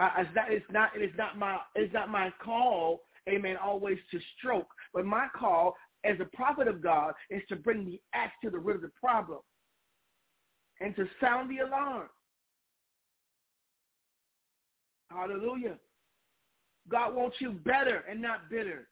I, 0.00 0.22
not, 0.34 0.50
it's 0.52 0.64
not, 0.70 0.90
it's 0.94 1.16
not 1.18 1.38
my, 1.38 1.58
it's 1.74 1.92
not 1.92 2.08
my 2.08 2.32
call, 2.42 3.02
amen, 3.28 3.56
always 3.62 3.98
to 4.10 4.18
stroke. 4.38 4.68
But 4.94 5.04
my 5.04 5.26
call 5.38 5.74
as 6.04 6.16
a 6.20 6.36
prophet 6.36 6.68
of 6.68 6.82
God 6.82 7.12
is 7.28 7.42
to 7.48 7.56
bring 7.56 7.84
the 7.84 8.00
axe 8.14 8.34
to 8.42 8.50
the 8.50 8.58
root 8.58 8.76
of 8.76 8.82
the 8.82 8.90
problem 9.00 9.40
and 10.80 10.96
to 10.96 11.06
sound 11.20 11.50
the 11.50 11.64
alarm. 11.66 12.08
Hallelujah. 15.10 15.76
God 16.88 17.14
wants 17.14 17.36
you 17.40 17.52
better 17.52 18.04
and 18.08 18.22
not 18.22 18.48
bitter. 18.50 18.88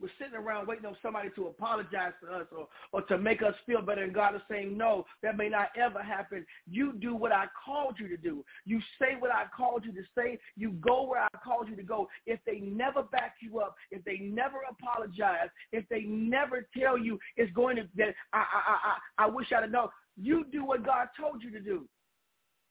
We're 0.00 0.10
sitting 0.18 0.34
around 0.34 0.66
waiting 0.66 0.84
on 0.84 0.96
somebody 1.02 1.30
to 1.36 1.46
apologize 1.46 2.12
to 2.22 2.30
us 2.30 2.46
or, 2.54 2.68
or 2.92 3.02
to 3.02 3.16
make 3.16 3.40
us 3.42 3.54
feel 3.64 3.80
better. 3.80 4.02
And 4.02 4.12
God 4.12 4.34
is 4.34 4.42
saying, 4.50 4.76
no, 4.76 5.06
that 5.22 5.38
may 5.38 5.48
not 5.48 5.68
ever 5.76 6.02
happen. 6.02 6.44
You 6.70 6.92
do 6.92 7.14
what 7.14 7.32
I 7.32 7.46
called 7.64 7.96
you 7.98 8.06
to 8.08 8.16
do. 8.18 8.44
You 8.66 8.80
say 9.00 9.16
what 9.18 9.30
I 9.30 9.44
called 9.56 9.84
you 9.86 9.92
to 9.92 10.02
say. 10.16 10.38
You 10.54 10.72
go 10.72 11.04
where 11.04 11.22
I 11.22 11.28
called 11.42 11.68
you 11.68 11.76
to 11.76 11.82
go. 11.82 12.08
If 12.26 12.40
they 12.44 12.58
never 12.58 13.04
back 13.04 13.36
you 13.40 13.60
up, 13.60 13.74
if 13.90 14.04
they 14.04 14.18
never 14.18 14.58
apologize, 14.68 15.48
if 15.72 15.88
they 15.88 16.02
never 16.02 16.68
tell 16.76 16.98
you 16.98 17.18
it's 17.36 17.52
going 17.54 17.76
to, 17.76 17.88
that 17.96 18.14
I, 18.34 18.38
I, 18.38 19.22
I, 19.22 19.24
I 19.24 19.26
wish 19.28 19.50
I'd 19.52 19.62
have 19.62 19.70
known, 19.70 19.88
you 20.20 20.44
do 20.52 20.64
what 20.64 20.84
God 20.84 21.08
told 21.18 21.42
you 21.42 21.50
to 21.52 21.60
do. 21.60 21.88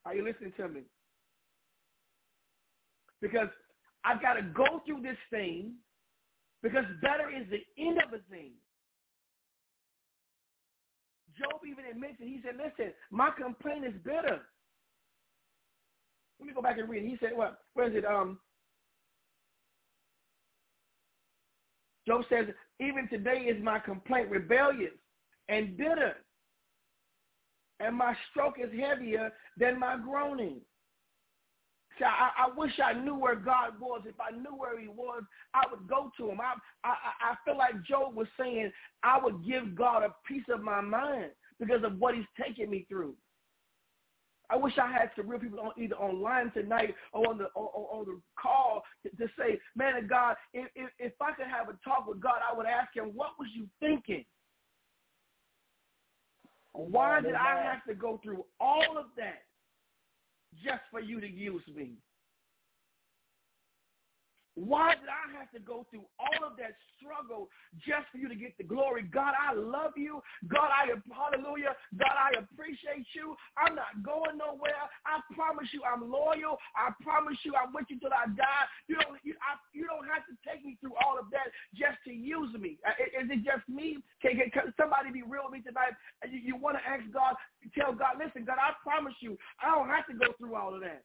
Are 0.04 0.14
you 0.14 0.24
listening 0.24 0.52
to 0.58 0.68
me? 0.68 0.82
Because 3.20 3.48
I've 4.04 4.22
got 4.22 4.34
to 4.34 4.42
go 4.42 4.82
through 4.86 5.02
this 5.02 5.16
thing 5.30 5.72
because 6.66 6.84
better 7.00 7.30
is 7.30 7.46
the 7.48 7.62
end 7.80 7.98
of 7.98 8.12
a 8.12 8.18
thing. 8.28 8.50
Job 11.38 11.60
even 11.68 11.84
admits 11.84 12.14
it. 12.18 12.24
He 12.24 12.40
said, 12.42 12.56
listen, 12.56 12.92
my 13.10 13.30
complaint 13.30 13.84
is 13.84 13.94
bitter. 14.04 14.40
Let 16.40 16.46
me 16.46 16.52
go 16.52 16.62
back 16.62 16.78
and 16.78 16.88
read. 16.88 17.04
He 17.04 17.16
said, 17.20 17.30
what? 17.36 17.58
Where 17.74 17.88
is 17.88 17.94
it? 17.94 18.04
Um, 18.04 18.40
Job 22.06 22.22
says, 22.28 22.46
even 22.80 23.08
today 23.08 23.42
is 23.42 23.62
my 23.62 23.78
complaint 23.78 24.30
rebellious 24.30 24.92
and 25.48 25.76
bitter, 25.76 26.14
and 27.80 27.96
my 27.96 28.14
stroke 28.30 28.56
is 28.58 28.70
heavier 28.78 29.30
than 29.56 29.78
my 29.78 29.96
groaning. 29.96 30.60
See, 31.98 32.04
I, 32.04 32.46
I 32.46 32.50
wish 32.56 32.72
I 32.82 32.92
knew 32.92 33.14
where 33.14 33.36
God 33.36 33.80
was. 33.80 34.02
If 34.06 34.16
I 34.20 34.36
knew 34.36 34.54
where 34.54 34.78
he 34.78 34.88
was, 34.88 35.22
I 35.54 35.62
would 35.70 35.88
go 35.88 36.10
to 36.18 36.30
him. 36.30 36.40
I, 36.40 36.54
I, 36.84 36.94
I 37.32 37.34
feel 37.44 37.56
like 37.56 37.82
Job 37.84 38.14
was 38.14 38.26
saying 38.38 38.70
I 39.02 39.18
would 39.22 39.46
give 39.46 39.74
God 39.74 40.02
a 40.02 40.14
piece 40.26 40.44
of 40.52 40.62
my 40.62 40.80
mind 40.80 41.30
because 41.58 41.84
of 41.84 41.98
what 41.98 42.14
he's 42.14 42.24
taking 42.40 42.70
me 42.70 42.86
through. 42.88 43.14
I 44.48 44.56
wish 44.56 44.74
I 44.78 44.92
had 44.92 45.10
some 45.16 45.28
real 45.28 45.40
people 45.40 45.58
on, 45.58 45.72
either 45.76 45.96
online 45.96 46.52
tonight 46.52 46.94
or 47.12 47.28
on 47.28 47.38
the 47.38 47.46
or, 47.56 47.68
or 47.68 47.98
on 47.98 48.04
the 48.04 48.20
call 48.40 48.82
to, 49.02 49.10
to, 49.16 49.26
say, 49.38 49.58
man 49.74 49.96
of 49.96 50.08
God, 50.08 50.36
if, 50.52 50.68
if, 50.76 50.90
if 50.98 51.12
I 51.20 51.32
could 51.32 51.46
have 51.46 51.68
a 51.68 51.76
talk 51.84 52.06
with 52.06 52.20
God, 52.20 52.36
I 52.48 52.56
would 52.56 52.66
ask 52.66 52.94
him, 52.94 53.10
what 53.14 53.30
was 53.38 53.48
you 53.54 53.66
thinking? 53.80 54.24
Why 56.72 57.20
did 57.20 57.34
I 57.34 57.60
have 57.62 57.84
to 57.88 57.94
go 57.94 58.20
through 58.22 58.44
all 58.60 58.98
of 58.98 59.06
that? 59.16 59.42
Just 60.54 60.82
for 60.90 61.00
you 61.00 61.20
to 61.20 61.28
use 61.28 61.62
me? 61.68 62.05
Why 64.56 64.96
did 64.96 65.12
I 65.12 65.28
have 65.36 65.52
to 65.52 65.60
go 65.60 65.84
through 65.92 66.08
all 66.16 66.40
of 66.40 66.56
that 66.56 66.80
struggle 66.96 67.52
just 67.84 68.08
for 68.08 68.16
you 68.16 68.24
to 68.24 68.34
get 68.34 68.56
the 68.56 68.64
glory? 68.64 69.04
God, 69.04 69.36
I 69.36 69.52
love 69.52 69.92
you. 70.00 70.24
God, 70.48 70.72
I 70.72 70.96
hallelujah. 71.12 71.76
God, 71.92 72.16
I 72.16 72.40
appreciate 72.40 73.04
you. 73.12 73.36
I'm 73.60 73.76
not 73.76 74.00
going 74.00 74.40
nowhere. 74.40 74.88
I 75.04 75.20
promise 75.36 75.68
you 75.76 75.84
I'm 75.84 76.08
loyal. 76.08 76.56
I 76.72 76.88
promise 77.04 77.36
you 77.44 77.52
I'm 77.52 77.76
with 77.76 77.84
you 77.92 78.00
till 78.00 78.16
I 78.16 78.32
die. 78.32 78.64
You 78.88 78.96
don't 78.96 79.20
you, 79.20 79.36
I, 79.44 79.60
you 79.76 79.84
don't 79.84 80.08
have 80.08 80.24
to 80.24 80.34
take 80.40 80.64
me 80.64 80.80
through 80.80 80.96
all 81.04 81.20
of 81.20 81.28
that 81.36 81.52
just 81.76 82.00
to 82.08 82.12
use 82.16 82.56
me. 82.56 82.80
Uh, 82.80 82.96
is 83.12 83.28
it 83.28 83.44
just 83.44 83.68
me? 83.68 84.00
Can, 84.24 84.40
can 84.56 84.72
somebody 84.80 85.12
be 85.12 85.20
real 85.20 85.52
with 85.52 85.60
me 85.60 85.68
tonight? 85.68 85.92
You, 86.24 86.40
you 86.40 86.56
want 86.56 86.80
to 86.80 86.82
ask 86.88 87.04
God, 87.12 87.36
tell 87.76 87.92
God, 87.92 88.16
listen, 88.16 88.48
God, 88.48 88.56
I 88.56 88.72
promise 88.80 89.20
you 89.20 89.36
I 89.60 89.68
don't 89.68 89.92
have 89.92 90.08
to 90.08 90.16
go 90.16 90.32
through 90.40 90.56
all 90.56 90.72
of 90.72 90.80
that. 90.80 91.04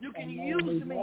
You 0.00 0.16
can 0.16 0.30
use 0.30 0.80
me. 0.88 0.96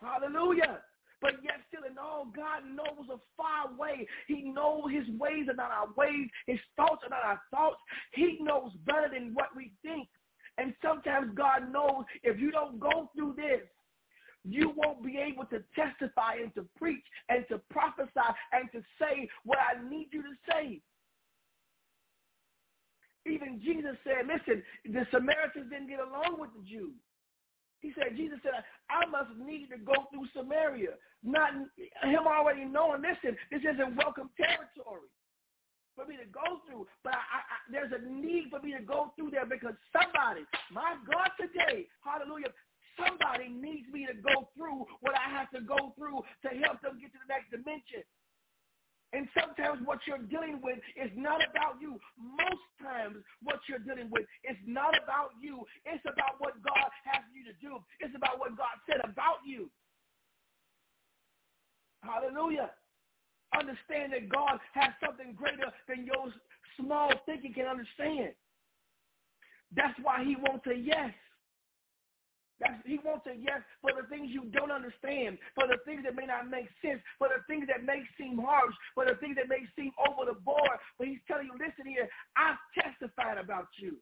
Hallelujah. 0.00 0.80
But 1.20 1.34
yet 1.42 1.60
still 1.68 1.84
in 1.90 1.98
all, 1.98 2.32
God 2.34 2.64
knows 2.64 3.06
a 3.12 3.18
far 3.36 3.76
way. 3.78 4.06
He 4.26 4.42
knows 4.42 4.84
his 4.90 5.06
ways 5.18 5.48
are 5.50 5.54
not 5.54 5.70
our 5.70 5.92
ways. 5.94 6.28
His 6.46 6.58
thoughts 6.76 7.02
are 7.04 7.10
not 7.10 7.24
our 7.24 7.40
thoughts. 7.50 7.80
He 8.14 8.38
knows 8.40 8.72
better 8.86 9.10
than 9.12 9.34
what 9.34 9.54
we 9.54 9.72
think. 9.82 10.08
And 10.56 10.74
sometimes 10.82 11.32
God 11.34 11.70
knows 11.70 12.04
if 12.22 12.40
you 12.40 12.50
don't 12.50 12.80
go 12.80 13.10
through 13.14 13.34
this, 13.36 13.68
you 14.44 14.72
won't 14.74 15.04
be 15.04 15.18
able 15.18 15.44
to 15.46 15.62
testify 15.74 16.36
and 16.42 16.54
to 16.54 16.66
preach 16.78 17.04
and 17.28 17.44
to 17.50 17.60
prophesy 17.70 18.10
and 18.52 18.72
to 18.72 18.82
say 18.98 19.28
what 19.44 19.58
I 19.58 19.86
need 19.88 20.08
you 20.12 20.22
to 20.22 20.32
say. 20.50 20.80
Even 23.26 23.60
Jesus 23.62 23.96
said, 24.02 24.26
listen, 24.26 24.62
the 24.86 25.06
Samaritans 25.12 25.70
didn't 25.70 25.88
get 25.88 26.00
along 26.00 26.40
with 26.40 26.50
the 26.56 26.66
Jews. 26.66 26.96
He 27.80 27.92
said, 27.96 28.16
Jesus 28.16 28.38
said, 28.44 28.60
I 28.92 29.08
must 29.08 29.32
need 29.40 29.72
to 29.72 29.78
go 29.80 29.96
through 30.12 30.28
Samaria. 30.36 31.00
Not 31.24 31.52
him 31.56 32.24
already 32.28 32.64
knowing, 32.64 33.02
listen, 33.02 33.36
this 33.50 33.64
isn't 33.64 33.96
welcome 33.96 34.28
territory 34.36 35.08
for 35.96 36.04
me 36.04 36.16
to 36.16 36.28
go 36.28 36.60
through. 36.68 36.86
But 37.04 37.16
I, 37.16 37.40
I, 37.40 37.56
there's 37.72 37.92
a 37.92 38.00
need 38.04 38.52
for 38.52 38.60
me 38.60 38.72
to 38.76 38.84
go 38.84 39.12
through 39.16 39.32
there 39.32 39.48
because 39.48 39.76
somebody, 39.92 40.44
my 40.72 40.96
God 41.08 41.32
today, 41.40 41.88
hallelujah, 42.04 42.52
somebody 43.00 43.48
needs 43.48 43.88
me 43.88 44.04
to 44.06 44.16
go 44.16 44.48
through 44.56 44.84
what 45.00 45.16
I 45.16 45.28
have 45.32 45.48
to 45.56 45.60
go 45.60 45.96
through 45.96 46.20
to 46.44 46.48
help 46.60 46.80
them 46.84 47.00
get 47.00 47.12
to 47.16 47.20
the 47.20 47.28
next 47.32 47.48
dimension. 47.48 48.04
And 49.12 49.26
sometimes 49.34 49.82
what 49.84 49.98
you're 50.06 50.22
dealing 50.22 50.60
with 50.62 50.78
is 50.94 51.10
not 51.16 51.42
about 51.42 51.82
you. 51.82 51.98
Most 52.14 52.66
times 52.78 53.16
what 53.42 53.58
you're 53.68 53.82
dealing 53.82 54.08
with 54.10 54.22
is 54.48 54.56
not 54.66 54.94
about 54.94 55.34
you. 55.42 55.66
It's 55.84 56.04
about 56.06 56.38
what 56.38 56.54
God 56.62 56.90
has 57.10 57.26
you 57.34 57.42
to 57.50 57.54
do. 57.58 57.82
It's 57.98 58.14
about 58.14 58.38
what 58.38 58.56
God 58.56 58.78
said 58.86 59.02
about 59.02 59.42
you. 59.44 59.68
Hallelujah. 62.02 62.70
Understand 63.58 64.12
that 64.12 64.28
God 64.28 64.58
has 64.74 64.94
something 65.04 65.34
greater 65.34 65.72
than 65.88 66.06
your 66.06 66.30
small 66.78 67.10
thinking 67.26 67.52
can 67.52 67.66
understand. 67.66 68.30
That's 69.74 69.98
why 70.02 70.24
he 70.24 70.36
wants 70.36 70.66
a 70.66 70.74
yes. 70.74 71.10
That's, 72.60 72.76
he 72.84 73.00
wants 73.00 73.26
a 73.26 73.34
yes 73.34 73.64
for 73.80 73.90
the 73.96 74.06
things 74.08 74.28
you 74.28 74.44
don't 74.52 74.70
understand, 74.70 75.40
for 75.56 75.64
the 75.66 75.80
things 75.88 76.04
that 76.04 76.14
may 76.14 76.28
not 76.28 76.52
make 76.52 76.68
sense, 76.84 77.00
for 77.16 77.28
the 77.32 77.40
things 77.48 77.66
that 77.72 77.82
may 77.84 78.04
seem 78.20 78.36
harsh, 78.36 78.76
for 78.94 79.08
the 79.08 79.16
things 79.16 79.36
that 79.40 79.48
may 79.48 79.64
seem 79.74 79.90
over 79.96 80.28
the 80.28 80.38
board. 80.44 80.76
But 81.00 81.08
he's 81.08 81.24
telling 81.24 81.48
you, 81.48 81.56
listen 81.56 81.88
here, 81.88 82.08
I've 82.36 82.60
testified 82.76 83.40
about 83.40 83.72
you. 83.80 83.96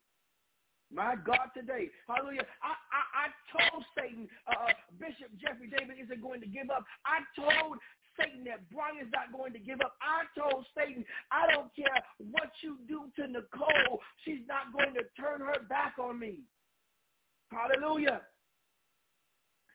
My 0.90 1.14
God, 1.20 1.52
today, 1.52 1.92
hallelujah. 2.08 2.48
I, 2.64 2.72
I, 2.72 3.02
I 3.12 3.26
told 3.52 3.84
Satan, 3.92 4.24
uh, 4.48 4.72
Bishop 4.96 5.28
Jeffrey 5.36 5.68
David 5.68 6.00
isn't 6.00 6.22
going 6.24 6.40
to 6.40 6.48
give 6.48 6.72
up. 6.72 6.82
I 7.04 7.20
told 7.36 7.76
Satan 8.16 8.42
that 8.48 8.64
Brian's 8.72 9.12
not 9.12 9.28
going 9.28 9.52
to 9.52 9.60
give 9.60 9.84
up. 9.84 10.00
I 10.00 10.24
told 10.32 10.64
Satan, 10.72 11.04
I 11.30 11.44
don't 11.52 11.68
care 11.76 11.92
what 12.32 12.50
you 12.64 12.80
do 12.88 13.12
to 13.20 13.28
Nicole. 13.28 14.00
She's 14.24 14.42
not 14.48 14.72
going 14.72 14.96
to 14.96 15.04
turn 15.20 15.44
her 15.44 15.60
back 15.68 16.00
on 16.00 16.18
me. 16.18 16.40
Hallelujah. 17.52 18.22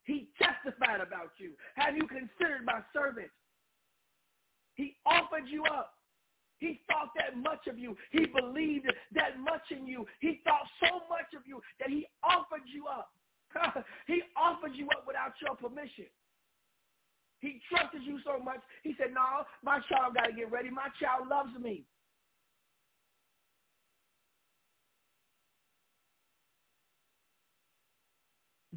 He 0.04 0.30
testified 0.42 1.00
about 1.02 1.32
you. 1.38 1.52
Have 1.76 1.96
you 1.96 2.08
considered 2.08 2.66
my 2.66 2.82
servant? 2.94 3.30
He 4.76 4.96
offered 5.06 5.48
you 5.48 5.64
up. 5.66 5.94
He 6.58 6.82
thought 6.88 7.10
that 7.18 7.38
much 7.38 7.68
of 7.68 7.78
you. 7.78 7.96
He 8.12 8.26
believed 8.26 8.88
that 9.14 9.40
much 9.40 9.64
in 9.72 9.86
you. 9.86 10.06
He 10.20 10.42
thought 10.44 10.68
so 10.80 11.02
much 11.10 11.34
of 11.36 11.46
you 11.46 11.62
that 11.80 11.90
he 11.90 12.08
offered 12.24 12.64
you 12.74 12.88
up. 12.88 13.12
he 14.08 14.22
offered 14.36 14.72
you 14.74 14.88
up 14.90 15.06
without 15.06 15.34
your 15.42 15.56
permission. 15.56 16.06
He 17.40 17.60
trusted 17.70 18.02
you 18.04 18.20
so 18.26 18.40
much. 18.40 18.60
He 18.84 18.96
said, 18.98 19.14
no, 19.14 19.44
my 19.64 19.80
child 19.90 20.16
got 20.16 20.28
to 20.28 20.34
get 20.34 20.50
ready. 20.52 20.70
My 20.70 20.88
child 21.00 21.28
loves 21.28 21.52
me. 21.62 21.84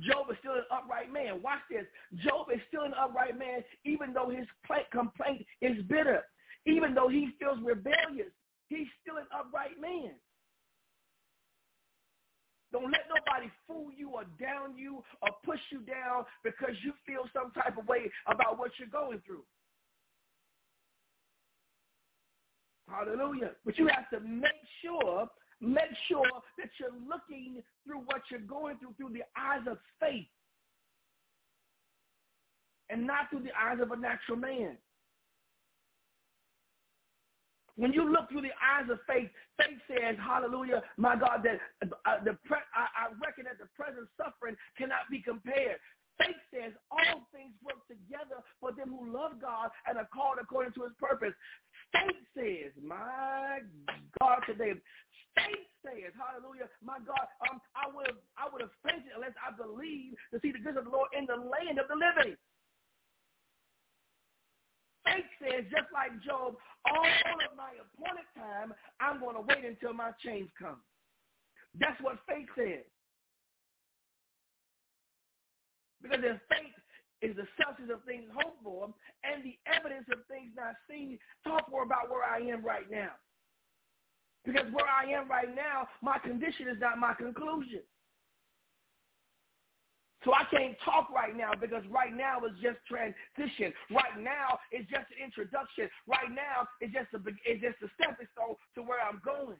Job 0.00 0.26
is 0.30 0.36
still 0.40 0.54
an 0.54 0.68
upright 0.70 1.12
man. 1.12 1.42
Watch 1.42 1.64
this. 1.70 1.86
Job 2.24 2.48
is 2.52 2.60
still 2.68 2.84
an 2.84 2.92
upright 2.94 3.38
man 3.38 3.64
even 3.84 4.12
though 4.12 4.28
his 4.28 4.46
complaint 4.92 5.46
is 5.62 5.82
bitter. 5.88 6.22
Even 6.66 6.94
though 6.94 7.08
he 7.08 7.30
feels 7.38 7.58
rebellious, 7.64 8.32
he's 8.68 8.88
still 9.00 9.16
an 9.16 9.26
upright 9.32 9.80
man. 9.80 10.12
Don't 12.72 12.90
let 12.90 13.06
nobody 13.08 13.50
fool 13.66 13.90
you 13.96 14.10
or 14.10 14.24
down 14.38 14.76
you 14.76 15.02
or 15.22 15.30
push 15.44 15.60
you 15.70 15.80
down 15.80 16.24
because 16.42 16.74
you 16.84 16.92
feel 17.06 17.22
some 17.32 17.52
type 17.52 17.78
of 17.78 17.86
way 17.86 18.10
about 18.26 18.58
what 18.58 18.72
you're 18.78 18.88
going 18.88 19.22
through. 19.24 19.44
Hallelujah. 22.88 23.52
But 23.64 23.78
you 23.78 23.88
have 23.88 24.10
to 24.10 24.20
make 24.20 24.50
sure 24.82 25.28
Make 25.60 25.92
sure 26.08 26.28
that 26.58 26.68
you're 26.78 26.90
looking 27.08 27.62
through 27.86 28.00
what 28.00 28.22
you're 28.30 28.40
going 28.40 28.78
through 28.78 28.94
through 28.98 29.14
the 29.14 29.24
eyes 29.36 29.66
of 29.70 29.78
faith 29.98 30.26
and 32.90 33.06
not 33.06 33.30
through 33.30 33.40
the 33.40 33.56
eyes 33.58 33.78
of 33.80 33.90
a 33.90 33.96
natural 33.96 34.38
man. 34.38 34.76
When 37.76 37.92
you 37.92 38.10
look 38.10 38.30
through 38.30 38.42
the 38.42 38.56
eyes 38.56 38.88
of 38.90 38.98
faith, 39.06 39.28
faith 39.58 39.76
says, 39.88 40.16
hallelujah, 40.16 40.82
my 40.96 41.14
God, 41.14 41.44
that 41.44 41.60
uh, 42.06 42.24
the 42.24 42.38
pre- 42.44 42.64
I, 42.72 42.88
I 42.96 43.12
reckon 43.20 43.44
that 43.44 43.58
the 43.60 43.68
present 43.76 44.08
suffering 44.16 44.56
cannot 44.78 45.08
be 45.10 45.20
compared. 45.20 45.76
Faith 46.16 46.40
says 46.48 46.72
all 46.90 47.28
things 47.32 47.52
work 47.60 47.84
together 47.84 48.40
for 48.60 48.72
them 48.72 48.88
who 48.88 49.12
love 49.12 49.32
God 49.40 49.68
and 49.86 49.98
are 49.98 50.08
called 50.08 50.38
according 50.40 50.72
to 50.72 50.84
his 50.84 50.92
purpose. 50.98 51.34
Faith 51.92 52.16
says, 52.32 52.72
my 52.80 53.60
God, 54.20 54.40
today, 54.46 54.72
faith 55.36 55.68
says, 55.84 56.10
hallelujah, 56.16 56.66
my 56.82 56.98
God, 57.04 57.28
um, 57.46 57.60
I 57.76 57.86
would 57.92 58.10
have 58.10 58.20
I 58.34 58.50
would 58.50 58.64
have 58.64 58.74
fainted 58.82 59.14
unless 59.14 59.36
I 59.38 59.54
believed 59.54 60.18
to 60.32 60.40
see 60.40 60.50
the 60.50 60.58
goodness 60.58 60.82
of 60.82 60.90
the 60.90 60.94
Lord 60.96 61.12
in 61.14 61.28
the 61.28 61.38
land 61.38 61.78
of 61.78 61.86
the 61.86 61.94
living. 61.94 62.34
Faith 65.06 65.30
says, 65.38 65.62
just 65.70 65.86
like 65.94 66.10
Job, 66.26 66.58
all 66.90 67.06
of 67.06 67.52
my 67.54 67.70
appointed 67.78 68.26
time, 68.34 68.74
I'm 68.98 69.22
going 69.22 69.38
to 69.38 69.46
wait 69.46 69.62
until 69.62 69.94
my 69.94 70.10
change 70.18 70.50
comes. 70.58 70.82
That's 71.78 72.00
what 72.02 72.18
faith 72.26 72.50
says. 72.58 72.82
Because 76.02 76.18
in 76.26 76.40
faith 76.50 76.74
is 77.22 77.36
the 77.36 77.46
substance 77.54 77.90
of 77.94 78.02
things 78.02 78.26
hoped 78.34 78.62
for 78.62 78.90
and 79.22 79.46
the 79.46 79.54
evidence 79.70 80.06
of 80.10 80.26
things 80.26 80.50
not 80.56 80.74
seen. 80.90 81.18
Talk 81.46 81.70
more 81.70 81.84
about 81.84 82.10
where 82.10 82.26
I 82.26 82.42
am 82.50 82.64
right 82.66 82.90
now. 82.90 83.14
Because 84.46 84.70
where 84.72 84.86
I 84.86 85.10
am 85.10 85.28
right 85.28 85.52
now, 85.54 85.88
my 86.02 86.18
condition 86.18 86.68
is 86.68 86.78
not 86.80 86.98
my 86.98 87.14
conclusion. 87.14 87.82
So 90.24 90.32
I 90.34 90.44
can't 90.50 90.74
talk 90.84 91.10
right 91.10 91.36
now 91.36 91.50
because 91.60 91.82
right 91.90 92.14
now 92.14 92.38
is 92.46 92.56
just 92.62 92.78
transition. 92.88 93.72
Right 93.90 94.18
now 94.18 94.58
is 94.72 94.86
just 94.90 95.06
an 95.14 95.22
introduction. 95.22 95.88
Right 96.06 96.30
now 96.30 96.66
is 96.80 96.90
just 96.94 97.12
a 97.14 97.20
it's 97.44 97.62
just 97.62 97.78
a 97.82 97.88
stepping 97.94 98.26
stone 98.34 98.56
to 98.74 98.82
where 98.82 98.98
I'm 99.02 99.20
going. 99.24 99.58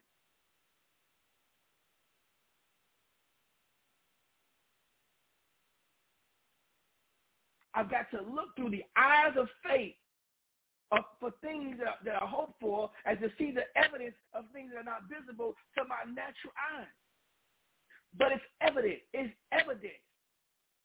I've 7.74 7.91
got 7.91 8.11
to 8.12 8.22
look 8.22 8.57
through 8.57 8.70
the 8.70 8.84
eyes 8.97 9.37
of 9.39 9.49
faith 9.62 9.95
of, 10.93 11.05
for 11.18 11.32
things 11.43 11.76
that, 11.78 12.05
that 12.05 12.22
are 12.22 12.28
hoped 12.28 12.61
for 12.61 12.91
and 13.05 13.18
to 13.20 13.28
see 13.39 13.51
the 13.51 13.66
evidence 13.76 14.14
of 14.34 14.45
things 14.53 14.70
that 14.72 14.80
are 14.80 14.84
not 14.84 15.09
visible 15.11 15.55
to 15.76 15.84
my 15.84 16.05
natural 16.07 16.55
eyes. 16.78 16.87
But 18.16 18.32
it's 18.32 18.45
evident. 18.61 19.01
It's 19.12 19.32
evidence. 19.53 20.03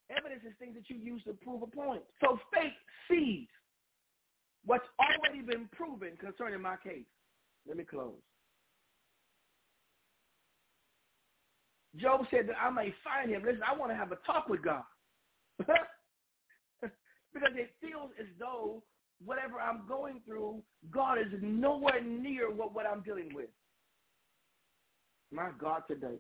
Evidence 0.09 0.41
is 0.45 0.53
things 0.59 0.75
that 0.75 0.89
you 0.89 0.97
use 0.97 1.23
to 1.23 1.33
prove 1.33 1.61
a 1.61 1.67
point. 1.67 2.01
So 2.19 2.39
faith 2.53 2.73
sees 3.09 3.47
what's 4.65 4.87
already 4.99 5.41
been 5.41 5.69
proven 5.71 6.17
concerning 6.19 6.61
my 6.61 6.75
case. 6.77 7.05
Let 7.67 7.77
me 7.77 7.83
close. 7.83 8.19
Job 11.97 12.25
said 12.31 12.47
that 12.47 12.55
I 12.61 12.69
may 12.69 12.93
find 13.03 13.29
him. 13.29 13.43
Listen, 13.43 13.61
I 13.67 13.75
want 13.77 13.91
to 13.91 13.95
have 13.95 14.11
a 14.11 14.17
talk 14.25 14.47
with 14.47 14.63
God. 14.63 14.83
because 17.33 17.53
it 17.55 17.71
feels 17.81 18.11
as 18.19 18.27
though 18.39 18.83
whatever 19.25 19.59
I'm 19.59 19.87
going 19.87 20.21
through, 20.25 20.61
God 20.89 21.17
is 21.19 21.27
nowhere 21.41 22.01
near 22.01 22.51
what, 22.51 22.73
what 22.73 22.85
I'm 22.85 23.01
dealing 23.01 23.29
with. 23.33 23.49
My 25.31 25.49
God, 25.59 25.83
today. 25.87 26.17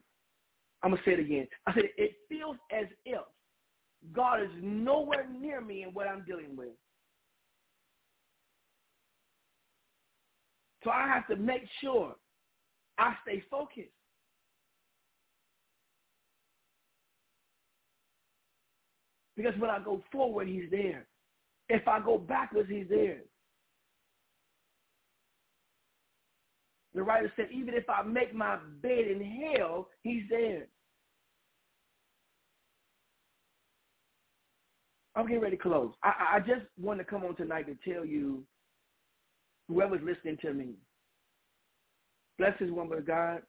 I'm 0.83 0.91
going 0.91 1.03
to 1.03 1.09
say 1.09 1.13
it 1.13 1.19
again. 1.19 1.47
I 1.67 1.73
said, 1.73 1.83
it 1.97 2.13
feels 2.29 2.57
as 2.71 2.85
if 3.05 3.21
God 4.13 4.41
is 4.41 4.49
nowhere 4.61 5.27
near 5.29 5.61
me 5.61 5.83
in 5.83 5.89
what 5.89 6.07
I'm 6.07 6.23
dealing 6.25 6.55
with. 6.55 6.69
So 10.83 10.89
I 10.89 11.07
have 11.07 11.27
to 11.27 11.35
make 11.35 11.63
sure 11.81 12.15
I 12.97 13.13
stay 13.23 13.43
focused. 13.49 13.89
Because 19.37 19.53
when 19.59 19.69
I 19.69 19.79
go 19.83 20.01
forward, 20.11 20.47
he's 20.47 20.69
there. 20.71 21.07
If 21.73 21.87
I 21.87 22.01
go 22.01 22.17
backwards, 22.17 22.69
he's 22.69 22.87
there. 22.89 23.21
The 26.93 27.01
writer 27.01 27.31
said, 27.37 27.47
even 27.53 27.73
if 27.73 27.89
I 27.89 28.03
make 28.03 28.35
my 28.35 28.57
bed 28.81 29.07
in 29.07 29.55
hell, 29.55 29.87
he's 30.03 30.23
there. 30.29 30.67
I'm 35.15 35.27
getting 35.27 35.41
ready 35.41 35.55
to 35.55 35.63
close. 35.63 35.93
I, 36.03 36.35
I 36.35 36.39
just 36.39 36.65
want 36.77 36.99
to 36.99 37.05
come 37.05 37.23
on 37.23 37.37
tonight 37.37 37.67
to 37.67 37.93
tell 37.93 38.03
you, 38.05 38.43
whoever's 39.69 40.01
listening 40.03 40.37
to 40.41 40.53
me, 40.53 40.73
bless 42.37 42.59
this 42.59 42.69
woman 42.69 42.97
of 42.97 43.07
God, 43.07 43.43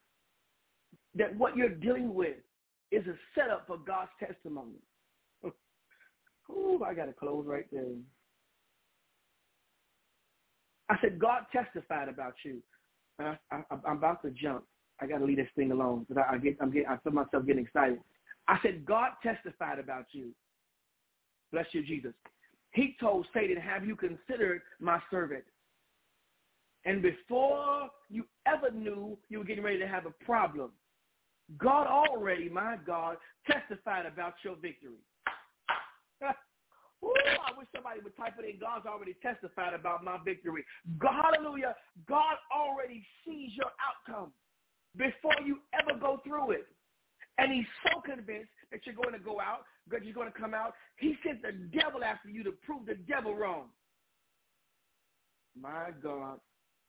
that 1.16 1.37
what 1.37 1.57
you're 1.57 1.68
dealing 1.68 2.14
with 2.14 2.37
is 2.93 3.05
a 3.09 3.14
setup 3.35 3.66
for 3.66 3.79
God's 3.79 4.11
testimony. 4.20 4.79
Ooh, 6.51 6.82
I 6.84 6.95
got 6.95 7.07
to 7.07 7.12
close 7.12 7.47
right 7.47 7.66
there. 7.72 7.84
I 10.88 10.97
said, 11.01 11.18
God 11.18 11.45
testified 11.53 12.09
about 12.09 12.34
you. 12.45 12.62
I, 13.18 13.36
am 13.51 13.64
about 13.84 14.22
to 14.22 14.30
jump. 14.30 14.64
I 15.01 15.07
got 15.07 15.18
to 15.18 15.24
leave 15.24 15.36
this 15.36 15.49
thing 15.57 15.72
alone 15.72 16.05
because 16.09 16.22
I, 16.28 16.34
I 16.34 16.38
get, 16.38 16.57
I'm 16.61 16.70
getting, 16.70 16.88
I 16.88 16.97
feel 16.99 17.12
myself 17.12 17.47
getting 17.47 17.64
excited. 17.64 17.99
I 18.49 18.59
said, 18.62 18.84
God 18.84 19.12
testified 19.22 19.78
about 19.78 20.07
you. 20.12 20.34
Bless 21.53 21.66
you, 21.72 21.82
Jesus. 21.82 22.12
He 22.72 22.97
told 23.01 23.26
Satan, 23.34 23.57
have 23.57 23.86
you 23.86 23.97
considered 23.97 24.62
my 24.80 25.01
servant? 25.11 25.45
And 26.84 27.03
before 27.03 27.90
you 28.11 28.24
ever 28.47 28.70
knew 28.70 29.16
you 29.28 29.38
were 29.38 29.45
getting 29.45 29.62
ready 29.62 29.78
to 29.78 29.86
have 29.86 30.07
a 30.07 30.24
problem, 30.24 30.70
God 31.59 31.86
already, 31.86 32.49
my 32.49 32.76
God, 32.84 33.16
testified 33.49 34.07
about 34.07 34.34
your 34.45 34.57
victory. 34.57 34.99
Ooh, 37.05 37.13
I 37.47 37.57
wish 37.59 37.67
somebody 37.75 38.01
would 38.03 38.17
type 38.17 38.35
it 38.39 38.49
in. 38.49 38.61
God's 38.61 38.87
already 38.87 39.15
testified 39.23 39.75
about 39.75 40.05
my 40.05 40.19
victory. 40.25 40.65
God, 40.99 41.35
hallelujah. 41.35 41.75
God 42.09 42.37
already 42.55 43.05
sees 43.25 43.51
your 43.57 43.73
outcome 43.83 44.33
before 44.97 45.35
you 45.45 45.59
ever 45.75 45.99
go 45.99 46.21
through 46.25 46.53
it. 46.53 46.67
And 47.39 47.53
he's 47.53 47.67
so 47.85 48.01
convinced 48.01 48.53
that 48.71 48.81
you're 48.85 48.95
going 48.95 49.13
to 49.13 49.19
go 49.19 49.41
out, 49.41 49.65
that 49.91 50.05
you're 50.05 50.15
going 50.15 50.31
to 50.31 50.39
come 50.39 50.55
out. 50.55 50.75
He 50.97 51.17
sent 51.27 51.43
the 51.43 51.53
devil 51.77 52.05
after 52.05 52.29
you 52.29 52.45
to 52.45 52.53
prove 52.53 52.87
the 52.87 52.95
devil 52.95 53.35
wrong. 53.35 53.65
My 55.61 55.91
God. 56.03 56.39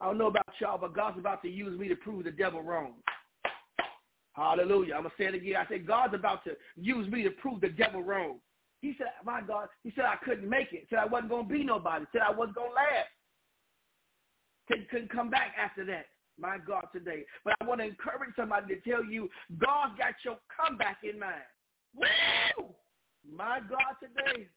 I 0.02 0.06
don't 0.06 0.18
know 0.18 0.28
about 0.28 0.46
y'all, 0.60 0.78
but 0.78 0.94
God's 0.94 1.18
about 1.18 1.42
to 1.44 1.50
use 1.50 1.80
me 1.80 1.88
to 1.88 1.96
prove 1.96 2.26
the 2.26 2.32
devil 2.32 2.62
wrong. 2.62 2.94
Hallelujah. 4.34 4.96
I'm 4.96 5.04
going 5.04 5.14
to 5.16 5.24
say 5.24 5.28
it 5.30 5.36
again. 5.36 5.56
I 5.56 5.68
said, 5.70 5.88
God's 5.88 6.16
about 6.16 6.44
to 6.44 6.52
use 6.76 7.08
me 7.10 7.24
to 7.24 7.30
prove 7.30 7.62
the 7.62 7.70
devil 7.70 8.04
wrong. 8.04 8.40
He 8.84 8.94
said, 9.00 9.08
my 9.26 9.42
God, 9.42 9.70
he 9.84 9.92
said 9.96 10.06
I 10.06 10.18
couldn't 10.24 10.48
make 10.48 10.74
it. 10.74 10.86
Said 10.90 11.00
I 11.00 11.06
wasn't 11.06 11.30
going 11.30 11.48
to 11.48 11.54
be 11.54 11.64
nobody. 11.64 12.06
Said 12.12 12.22
I 12.22 12.32
wasn't 12.32 12.58
going 12.58 12.70
to 12.70 12.76
last. 12.76 13.10
Said 14.68 14.88
couldn't 14.92 15.10
come 15.10 15.32
back 15.32 15.56
after 15.58 15.84
that 15.86 16.06
my 16.40 16.58
God, 16.58 16.88
today. 16.94 17.26
But 17.44 17.56
I 17.62 17.66
want 17.66 17.82
to 17.82 17.86
encourage 17.88 18.36
somebody 18.36 18.76
to 18.76 18.82
tell 18.82 19.04
you, 19.04 19.30
God 19.60 19.98
got 19.98 20.16
your 20.24 20.38
comeback 20.50 21.00
in 21.04 21.20
mind. 21.20 21.48
Woo! 21.96 22.74
My 23.30 23.60
God, 23.60 23.96
today. 24.02 24.48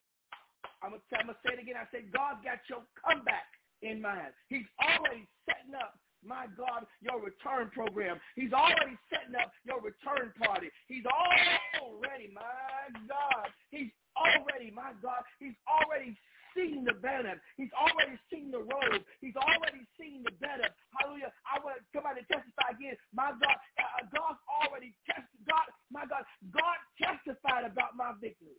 I'm 0.82 0.90
going 0.90 1.00
to 1.00 1.34
say 1.44 1.54
it 1.54 1.62
again. 1.62 1.76
I 1.76 1.86
said, 1.90 2.12
God 2.12 2.44
got 2.44 2.60
your 2.68 2.82
comeback 2.96 3.46
in 3.82 4.00
mind. 4.00 4.32
He's 4.48 4.66
always 4.80 5.24
setting 5.46 5.74
up 5.74 5.98
my 6.26 6.46
God, 6.58 6.86
your 7.00 7.22
return 7.22 7.70
program. 7.72 8.20
He's 8.34 8.52
already 8.52 8.98
setting 9.08 9.34
up 9.38 9.52
your 9.64 9.80
return 9.80 10.32
party. 10.42 10.68
He's 10.88 11.06
already, 11.06 12.30
my 12.34 12.90
God, 13.08 13.48
he's 13.70 13.90
already, 14.18 14.70
my 14.74 14.92
God, 15.02 15.22
he's 15.38 15.56
already 15.64 16.18
seen 16.56 16.84
the 16.84 16.94
banner. 16.94 17.36
He's 17.56 17.70
already 17.76 18.16
seen 18.32 18.50
the 18.50 18.64
road. 18.64 19.04
He's 19.20 19.36
already 19.36 19.84
seen 20.00 20.24
the 20.24 20.32
better. 20.40 20.64
Hallelujah. 20.96 21.30
I 21.44 21.60
want 21.60 21.84
to 21.84 22.24
testify 22.32 22.72
again. 22.72 22.96
My 23.12 23.36
God, 23.36 23.56
uh, 23.76 24.08
God's 24.08 24.40
already 24.48 24.96
tested. 25.04 25.36
God, 25.44 25.68
my 25.92 26.08
God, 26.08 26.24
God 26.48 26.78
testified 26.96 27.68
about 27.68 27.92
my 27.96 28.12
victory. 28.20 28.56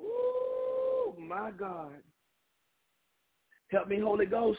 Ooh, 0.00 1.14
my 1.18 1.50
God. 1.50 1.98
Help 3.70 3.88
me, 3.88 3.98
Holy 4.00 4.26
Ghost. 4.26 4.58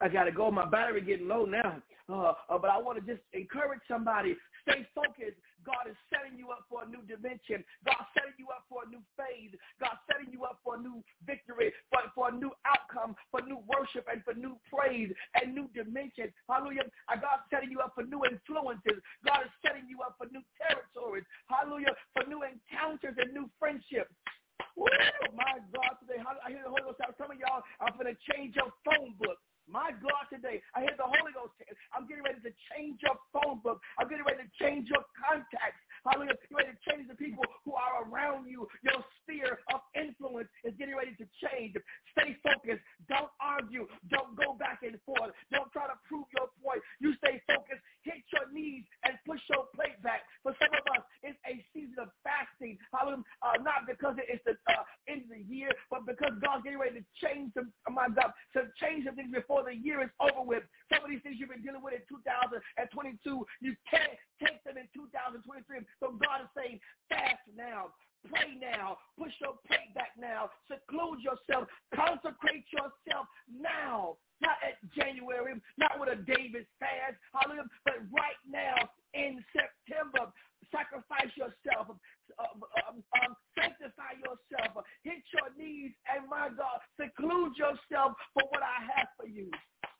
I 0.00 0.08
got 0.08 0.24
to 0.24 0.32
go. 0.32 0.50
My 0.50 0.64
battery 0.64 1.02
getting 1.02 1.28
low 1.28 1.44
now. 1.44 1.82
Uh, 2.08 2.32
uh, 2.48 2.58
but 2.58 2.70
I 2.70 2.78
want 2.80 2.98
to 2.98 3.04
just 3.04 3.22
encourage 3.32 3.80
somebody. 3.86 4.34
Stay 4.66 4.86
focused. 4.94 5.38
God 5.62 5.86
is 5.86 5.96
setting 6.08 6.40
you 6.40 6.50
up 6.50 6.64
for 6.68 6.82
a 6.82 6.88
new 6.88 7.04
dimension. 7.04 7.62
God 7.84 8.00
setting 8.16 8.34
you 8.40 8.48
up 8.48 8.64
for 8.66 8.82
a 8.82 8.88
new 8.88 9.04
phase. 9.14 9.52
God 9.78 9.94
setting 10.08 10.32
you 10.32 10.42
up 10.48 10.58
for 10.64 10.76
a 10.76 10.80
new 10.80 11.04
victory, 11.28 11.70
for, 11.92 12.00
for 12.16 12.32
a 12.32 12.34
new 12.34 12.50
outcome, 12.64 13.14
for 13.30 13.44
new 13.44 13.60
worship 13.68 14.08
and 14.10 14.24
for 14.24 14.32
new 14.32 14.56
praise 14.66 15.12
and 15.36 15.54
new 15.54 15.68
dimension. 15.76 16.32
Hallelujah. 16.48 16.88
Uh, 17.06 17.20
God's 17.20 17.44
setting 17.52 17.70
you 17.70 17.78
up 17.84 17.92
for 17.94 18.02
new 18.02 18.24
influences. 18.24 18.98
God 19.22 19.44
is 19.44 19.52
setting 19.60 19.84
you 19.86 20.00
up 20.00 20.16
for 20.16 20.26
new 20.32 20.42
territories. 20.56 21.28
Hallelujah. 21.46 21.92
For 22.16 22.24
new 22.24 22.42
encounters 22.42 23.14
and 23.20 23.30
new 23.36 23.46
friendships. 23.60 24.10
Woo, 24.76 24.88
my 25.36 25.60
God, 25.72 25.94
today 26.00 26.20
I 26.20 26.48
hear 26.50 26.64
the 26.64 26.72
Holy 26.72 26.84
Ghost. 26.88 27.00
Some 27.20 27.32
of 27.32 27.38
y'all, 27.38 27.62
I'm 27.80 27.94
going 28.00 28.08
to 28.08 28.18
change 28.32 28.56
your 28.56 28.72
phone 28.84 29.12
book. 29.20 29.36
My 29.70 29.94
God, 30.02 30.26
today, 30.26 30.58
I 30.74 30.82
hear 30.82 30.98
the 30.98 31.06
Holy 31.06 31.30
Ghost. 31.30 31.54
I'm 31.94 32.10
getting 32.10 32.26
ready 32.26 32.42
to 32.42 32.52
change 32.74 32.98
your 33.06 33.14
phone 33.30 33.62
book. 33.62 33.78
I'm 34.02 34.10
getting 34.10 34.26
ready 34.26 34.42
to 34.42 34.50
change 34.58 34.90
your 34.90 35.06
contacts. 35.14 35.78
Hallelujah. 36.06 36.36
You're 36.48 36.58
ready 36.64 36.72
to 36.72 36.82
change 36.90 37.08
the 37.08 37.16
people 37.16 37.44
who 37.64 37.74
are 37.74 38.04
around 38.08 38.48
you. 38.48 38.66
Your 38.82 39.00
sphere 39.22 39.58
of 39.74 39.80
influence 39.94 40.48
is 40.64 40.74
getting 40.78 40.96
ready 40.96 41.12
to 41.20 41.26
change. 41.40 41.76
Stay 42.16 42.36
focused. 42.42 42.82
Don't 43.08 43.30
argue. 43.40 43.86
Don't 44.08 44.36
go 44.36 44.54
back 44.56 44.80
and 44.82 44.96
forth. 45.04 45.32
Don't 45.52 45.70
try 45.72 45.86
to 45.86 45.96
prove 46.08 46.26
your 46.36 46.48
point. 46.62 46.80
You 47.00 47.14
stay 47.22 47.40
focused. 47.46 47.82
Hit 48.02 48.24
your 48.32 48.48
knees 48.52 48.84
and 49.04 49.16
push 49.26 49.40
your 49.48 49.68
plate 49.76 50.00
back. 50.02 50.24
For 50.42 50.56
some 50.56 50.72
of 50.72 50.84
us, 50.96 51.04
it's 51.22 51.38
a 51.46 51.60
season 51.72 52.00
of 52.00 52.08
fasting. 52.24 52.78
Hallelujah. 52.92 53.24
Uh, 53.44 53.60
not 53.60 53.84
because 53.86 54.16
it's 54.18 54.42
the 54.44 54.56
uh, 54.72 54.84
end 55.08 55.28
of 55.28 55.32
the 55.36 55.44
year, 55.44 55.70
but 55.90 56.06
because 56.06 56.32
God's 56.40 56.64
getting 56.64 56.80
ready 56.80 57.00
to 57.00 57.06
change 57.20 57.52
the 57.54 57.68
oh 57.88 57.92
my 57.92 58.08
God, 58.08 58.32
to 58.56 58.68
change 58.80 59.04
the 59.04 59.12
things 59.12 59.32
before 59.32 59.64
the 59.64 59.74
year 59.76 60.02
is 60.02 60.12
over 60.20 60.42
with. 60.42 60.64
Some 60.92 61.04
of 61.04 61.10
these 61.10 61.22
things 61.22 61.36
you've 61.38 61.52
been 61.52 61.62
dealing 61.62 61.82
with 61.82 61.94
in 61.94 62.04
2022, 62.08 63.46
you 63.60 63.72
can't 63.88 64.16
take 64.40 64.62
them 64.64 64.80
in 64.80 64.88
2023 64.96 65.44
so 65.98 66.14
God 66.14 66.46
is 66.46 66.50
saying, 66.56 66.80
fast 67.08 67.42
now. 67.56 67.90
Pray 68.28 68.52
now. 68.60 68.98
Push 69.16 69.32
your 69.40 69.56
plate 69.64 69.94
back 69.94 70.12
now. 70.18 70.50
Seclude 70.68 71.24
yourself. 71.24 71.68
Consecrate 71.94 72.68
yourself 72.68 73.26
now. 73.48 74.16
Not 74.40 74.56
at 74.64 74.76
January, 74.92 75.56
not 75.76 76.00
with 76.00 76.12
a 76.12 76.16
Daniel 76.16 76.64
fast, 76.80 77.16
hallelujah, 77.32 77.68
but 77.84 78.00
right 78.08 78.40
now 78.48 78.76
in 79.12 79.44
September. 79.52 80.32
Sacrifice 80.72 81.32
yourself. 81.36 81.96
Um, 82.38 82.62
um, 82.88 83.02
um, 83.20 83.32
sanctify 83.52 84.16
yourself. 84.20 84.84
Hit 85.02 85.20
your 85.34 85.50
knees 85.58 85.92
and 86.08 86.28
my 86.30 86.48
God, 86.48 86.80
seclude 86.96 87.56
yourself 87.56 88.16
for 88.32 88.44
what 88.48 88.62
I 88.62 88.80
have 88.96 89.08
for 89.18 89.26
you. 89.26 89.50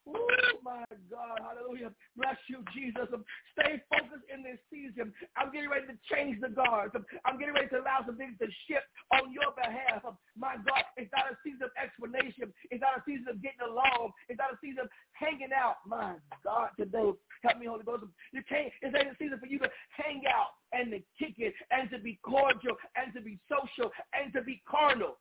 Oh 0.09 0.57
my 0.65 0.85
God, 1.11 1.39
hallelujah. 1.45 1.93
Bless 2.17 2.37
you, 2.49 2.65
Jesus. 2.73 3.09
Stay 3.53 3.81
focused 3.93 4.25
in 4.33 4.43
this 4.43 4.59
season. 4.73 5.13
I'm 5.37 5.53
getting 5.53 5.69
ready 5.69 5.87
to 5.93 5.97
change 6.09 6.41
the 6.41 6.49
guards. 6.49 6.97
I'm 7.25 7.39
getting 7.39 7.55
ready 7.55 7.69
to 7.77 7.85
allow 7.85 8.01
some 8.07 8.17
things 8.17 8.37
to 8.41 8.49
shift 8.65 8.89
on 9.13 9.33
your 9.33 9.53
behalf. 9.53 10.03
My 10.37 10.57
God, 10.57 10.85
it's 10.97 11.13
not 11.13 11.29
a 11.29 11.37
season 11.45 11.69
of 11.69 11.73
explanation. 11.77 12.49
It's 12.73 12.81
not 12.81 12.99
a 12.99 13.03
season 13.05 13.29
of 13.29 13.43
getting 13.45 13.61
along. 13.61 14.17
It's 14.29 14.41
not 14.41 14.57
a 14.57 14.59
season 14.65 14.89
of 14.89 14.91
hanging 15.13 15.53
out. 15.53 15.85
My 15.85 16.17
God, 16.43 16.73
today, 16.81 17.13
help 17.45 17.57
me, 17.61 17.69
Holy 17.69 17.85
Ghost. 17.85 18.09
You 18.33 18.43
can't, 18.49 18.73
it's 18.81 18.97
not 18.97 19.05
a 19.05 19.17
season 19.21 19.37
for 19.37 19.47
you 19.47 19.61
to 19.61 19.69
hang 19.93 20.25
out 20.25 20.57
and 20.73 20.91
to 20.97 20.99
kick 21.21 21.37
it 21.39 21.53
and 21.71 21.91
to 21.93 21.99
be 22.01 22.19
cordial 22.25 22.77
and 22.97 23.13
to 23.13 23.21
be 23.21 23.37
social 23.53 23.93
and 24.17 24.33
to 24.33 24.41
be 24.41 24.63
carnal. 24.65 25.21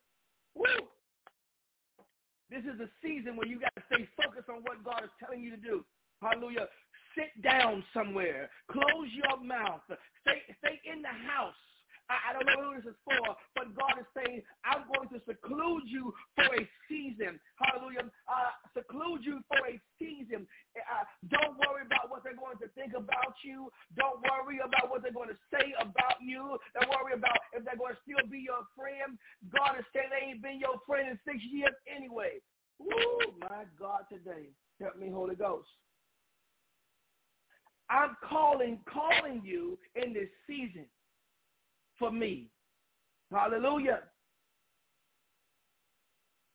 Woo! 0.56 0.88
This 2.50 2.66
is 2.66 2.80
a 2.82 2.90
season 3.02 3.38
where 3.38 3.48
you 3.48 3.60
got 3.60 3.74
to 3.76 3.84
stay 3.94 4.10
focused 4.18 4.50
on 4.50 4.66
what 4.66 4.84
God 4.84 5.04
is 5.04 5.14
telling 5.20 5.42
you 5.42 5.52
to 5.52 5.62
do. 5.62 5.86
Hallelujah. 6.22 6.68
Sit 7.16 7.30
down 7.44 7.84
somewhere. 7.94 8.50
Close 8.72 9.10
your 9.14 9.44
mouth. 9.44 9.82
Stay, 10.22 10.42
stay 10.60 10.82
in 10.92 11.02
the 11.02 11.14
house. 11.30 11.54
I, 12.10 12.30
I 12.30 12.34
don't 12.34 12.50
know 12.50 12.58
who 12.58 12.76
this 12.82 12.90
is 12.90 13.00
for, 13.06 13.22
but 13.54 13.70
God 13.78 14.02
is 14.02 14.10
saying, 14.18 14.42
I'm 14.66 14.90
going 14.90 15.08
to 15.14 15.22
seclude 15.30 15.86
you 15.86 16.12
for 16.34 16.50
a 16.50 16.66
season. 16.90 17.38
Hallelujah. 17.62 18.10
Uh, 18.26 18.52
seclude 18.74 19.22
you 19.22 19.46
for 19.46 19.62
a 19.70 19.78
season. 20.02 20.50
Uh, 20.74 21.06
don't 21.30 21.56
worry 21.62 21.86
about 21.86 22.10
what 22.10 22.26
they're 22.26 22.38
going 22.38 22.58
to 22.60 22.70
think 22.74 22.98
about 22.98 23.38
you. 23.46 23.70
Don't 23.94 24.20
worry 24.26 24.58
about 24.58 24.90
what 24.90 25.06
they're 25.06 25.16
going 25.16 25.30
to 25.30 25.42
say 25.54 25.72
about 25.78 26.18
you. 26.20 26.58
Don't 26.74 26.90
worry 26.90 27.14
about 27.14 27.38
if 27.54 27.62
they're 27.64 27.78
going 27.80 27.94
to 27.94 28.02
still 28.02 28.26
be 28.26 28.42
your 28.42 28.66
friend. 28.74 29.16
God 29.54 29.78
is 29.78 29.86
saying 29.94 30.10
they 30.10 30.34
ain't 30.34 30.42
been 30.42 30.58
your 30.58 30.82
friend 30.90 31.14
in 31.14 31.16
six 31.22 31.38
years 31.46 31.78
anyway. 31.86 32.42
Woo, 32.82 33.38
my 33.38 33.70
God, 33.78 34.10
today. 34.10 34.50
Help 34.82 34.98
me, 34.98 35.14
Holy 35.14 35.36
Ghost. 35.36 35.70
I'm 37.90 38.16
calling, 38.24 38.80
calling 38.86 39.42
you 39.44 39.78
in 39.96 40.14
this 40.14 40.30
season 40.46 40.86
for 42.00 42.12
me. 42.12 42.48
Hallelujah. 43.32 44.00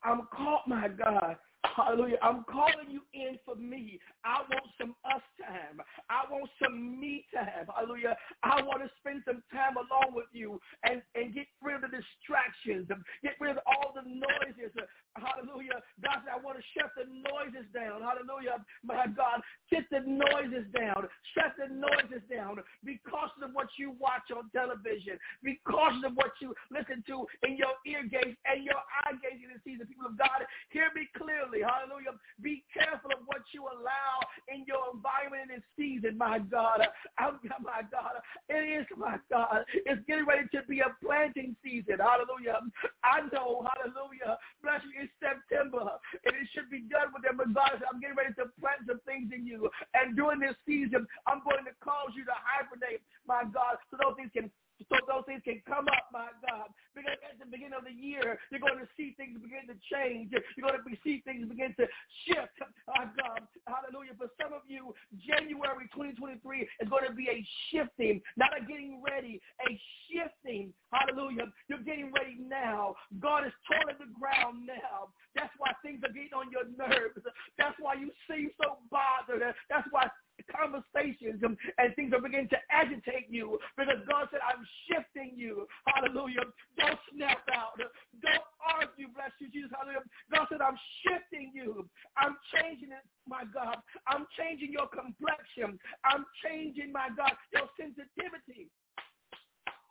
I'm 0.03 0.27
caught, 0.35 0.67
my 0.67 0.87
God. 0.89 1.37
Hallelujah. 1.75 2.17
I'm 2.21 2.45
calling 2.45 2.89
you 2.89 3.01
in 3.13 3.39
for 3.43 3.55
me. 3.55 3.99
I 4.23 4.45
want 4.45 4.69
some 4.79 4.95
us 5.03 5.23
time. 5.41 5.81
I 6.09 6.29
want 6.29 6.49
some 6.61 6.99
me 6.99 7.25
time. 7.33 7.65
Hallelujah. 7.73 8.15
I 8.43 8.61
want 8.61 8.83
to 8.83 8.89
spend 8.99 9.23
some 9.25 9.41
time 9.51 9.75
along 9.75 10.13
with 10.13 10.29
you 10.31 10.59
and, 10.83 11.01
and 11.15 11.33
get 11.33 11.47
rid 11.61 11.81
of 11.81 11.89
the 11.89 11.97
distractions, 11.97 12.85
get 13.23 13.33
rid 13.39 13.57
of 13.57 13.63
all 13.65 13.97
the 13.97 14.05
noises. 14.05 14.71
Hallelujah. 15.17 15.81
God 16.03 16.21
I 16.29 16.37
want 16.37 16.59
to 16.59 16.65
shut 16.77 16.91
the 16.93 17.09
noises 17.09 17.65
down. 17.73 18.01
Hallelujah. 18.05 18.61
My 18.83 19.07
God, 19.09 19.41
get 19.71 19.84
the 19.95 20.03
noises 20.03 20.67
down. 20.75 21.07
Shut 21.31 21.55
the 21.55 21.71
noises 21.71 22.23
down. 22.27 22.59
Be 22.83 22.99
cautious 23.07 23.39
of 23.39 23.55
what 23.55 23.71
you 23.79 23.95
watch 23.95 24.27
on 24.35 24.51
television. 24.51 25.15
Be 25.43 25.59
cautious 25.63 26.03
of 26.03 26.19
what 26.19 26.35
you 26.43 26.51
listen 26.67 27.03
to 27.07 27.23
in 27.47 27.55
your 27.55 27.79
ear 27.87 28.03
gaze 28.03 28.35
and 28.43 28.67
your 28.67 28.79
eye 29.03 29.15
gaze 29.23 29.39
in 29.39 29.55
the 29.55 29.61
season. 29.63 29.87
People 29.87 30.11
of 30.11 30.17
God, 30.19 30.43
hear 30.69 30.91
me 30.91 31.07
clearly. 31.15 31.63
Hallelujah. 31.63 32.19
Be 32.43 32.63
careful 32.75 33.15
of 33.15 33.23
what 33.27 33.47
you 33.55 33.63
allow 33.63 34.19
in 34.51 34.67
your 34.67 34.91
environment 34.91 35.47
in 35.47 35.63
this 35.63 35.67
season, 35.79 36.19
my 36.19 36.39
God. 36.39 36.83
I'm, 37.17 37.39
my 37.63 37.87
God. 37.87 38.19
It 38.51 38.63
is, 38.67 38.87
my 38.97 39.17
God. 39.31 39.63
It's 39.73 40.03
getting 40.07 40.27
ready 40.27 40.47
to 40.51 40.59
be 40.67 40.83
a 40.83 40.91
planting 40.99 41.55
season. 41.63 42.03
Hallelujah. 42.03 42.59
I 43.03 43.23
know, 43.31 43.63
hallelujah. 43.63 44.35
Bless 44.59 44.81
you 44.83 45.05
it's 45.05 45.13
September, 45.21 45.99
and 46.25 46.33
it 46.33 46.47
should 46.53 46.69
be 46.69 46.81
done 46.89 47.13
with 47.13 47.23
them. 47.23 47.37
But 47.37 47.53
God 47.53 47.77
I'm 47.85 47.99
getting 48.01 48.17
ready 48.17 48.33
to 48.41 48.49
plant 48.57 48.87
some 48.87 48.99
things 49.05 49.31
in 49.35 49.45
you. 49.45 49.69
And 49.93 50.15
during 50.15 50.39
this 50.39 50.55
season, 50.65 51.05
I'm 51.27 51.41
going 51.43 51.65
to 51.65 51.75
cause 51.83 52.11
you 52.15 52.25
to 52.25 52.35
hibernate, 52.35 53.01
my 53.27 53.43
God, 53.45 53.77
so 53.91 53.97
those 54.01 54.15
things 54.17 54.31
can 54.33 54.49
so 54.89 55.01
those 55.09 55.25
things 55.25 55.41
can 55.41 55.61
come 55.65 55.89
up, 55.89 56.09
my 56.13 56.29
God. 56.45 56.69
Because 56.93 57.17
at 57.25 57.37
the 57.41 57.49
beginning 57.49 57.77
of 57.77 57.83
the 57.83 57.93
year, 57.93 58.37
you're 58.51 58.63
going 58.63 58.79
to 58.79 58.89
see 58.95 59.17
things 59.17 59.41
begin 59.41 59.65
to 59.67 59.77
change. 59.89 60.31
You're 60.31 60.69
going 60.69 60.79
to 60.79 60.97
see 61.03 61.25
things 61.25 61.49
begin 61.49 61.73
to 61.81 61.85
shift, 62.25 62.55
my 62.87 63.09
God. 63.17 63.43
Hallelujah. 63.65 64.13
For 64.15 64.29
some 64.37 64.53
of 64.53 64.63
you, 64.69 64.93
January 65.19 65.89
2023 65.91 66.39
is 66.61 66.89
going 66.89 67.07
to 67.09 67.15
be 67.17 67.27
a 67.27 67.39
shifting, 67.71 68.21
not 68.37 68.53
a 68.53 68.61
getting 68.63 69.01
ready, 69.01 69.41
a 69.65 69.71
shifting. 70.07 70.71
Hallelujah. 70.93 71.49
You're 71.67 71.83
getting 71.83 72.13
ready 72.13 72.37
now. 72.39 72.95
God 73.19 73.45
is 73.49 73.55
toiling 73.65 73.99
the 73.99 74.11
ground 74.13 74.69
now. 74.69 75.11
That's 75.35 75.51
why 75.57 75.73
things 75.81 75.99
are 76.05 76.13
getting 76.13 76.37
on 76.37 76.53
your 76.53 76.69
nerves. 76.69 77.19
That's 77.57 77.75
why 77.81 77.95
you 77.95 78.13
seem 78.29 78.51
so 78.61 78.77
bothered. 78.87 79.41
That's 79.69 79.87
why 79.91 80.07
conversations 80.51 81.41
and, 81.43 81.57
and 81.77 81.95
things 81.95 82.13
are 82.13 82.21
beginning 82.21 82.49
to 82.49 82.59
agitate 82.71 83.27
you 83.29 83.59
because 83.77 84.01
God 84.09 84.27
said, 84.31 84.41
I'm 84.45 84.65
shifting 84.87 85.33
you. 85.35 85.67
Hallelujah. 85.87 86.45
Don't 86.77 86.99
snap 87.13 87.41
out. 87.53 87.77
Don't 87.77 88.47
argue. 88.61 89.07
Bless 89.13 89.31
you, 89.39 89.49
Jesus. 89.49 89.71
Hallelujah. 89.73 90.05
God 90.33 90.47
said, 90.49 90.61
I'm 90.61 90.77
shifting 91.03 91.51
you. 91.53 91.87
I'm 92.17 92.37
changing 92.53 92.91
it, 92.91 93.05
my 93.27 93.43
God. 93.53 93.77
I'm 94.07 94.25
changing 94.37 94.71
your 94.71 94.87
complexion. 94.87 95.79
I'm 96.03 96.25
changing, 96.43 96.91
my 96.91 97.09
God, 97.15 97.33
your 97.53 97.69
sensitivity. 97.79 98.69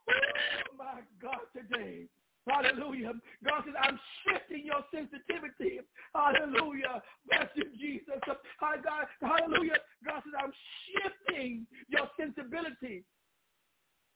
Oh, 0.08 0.76
my 0.76 1.00
God, 1.20 1.48
today. 1.56 2.06
Hallelujah. 2.48 3.12
God 3.44 3.62
says, 3.64 3.74
I'm 3.80 3.98
shifting 4.24 4.66
your 4.66 4.84
sensitivity. 4.92 5.80
Hallelujah. 6.14 7.00
Bless 7.26 7.48
you, 7.56 7.64
Jesus. 7.80 8.20
Hallelujah. 8.60 9.80
God 10.04 10.20
says, 10.24 10.36
I'm 10.38 10.52
shifting 10.84 11.66
your 11.88 12.08
sensibility. 12.20 13.04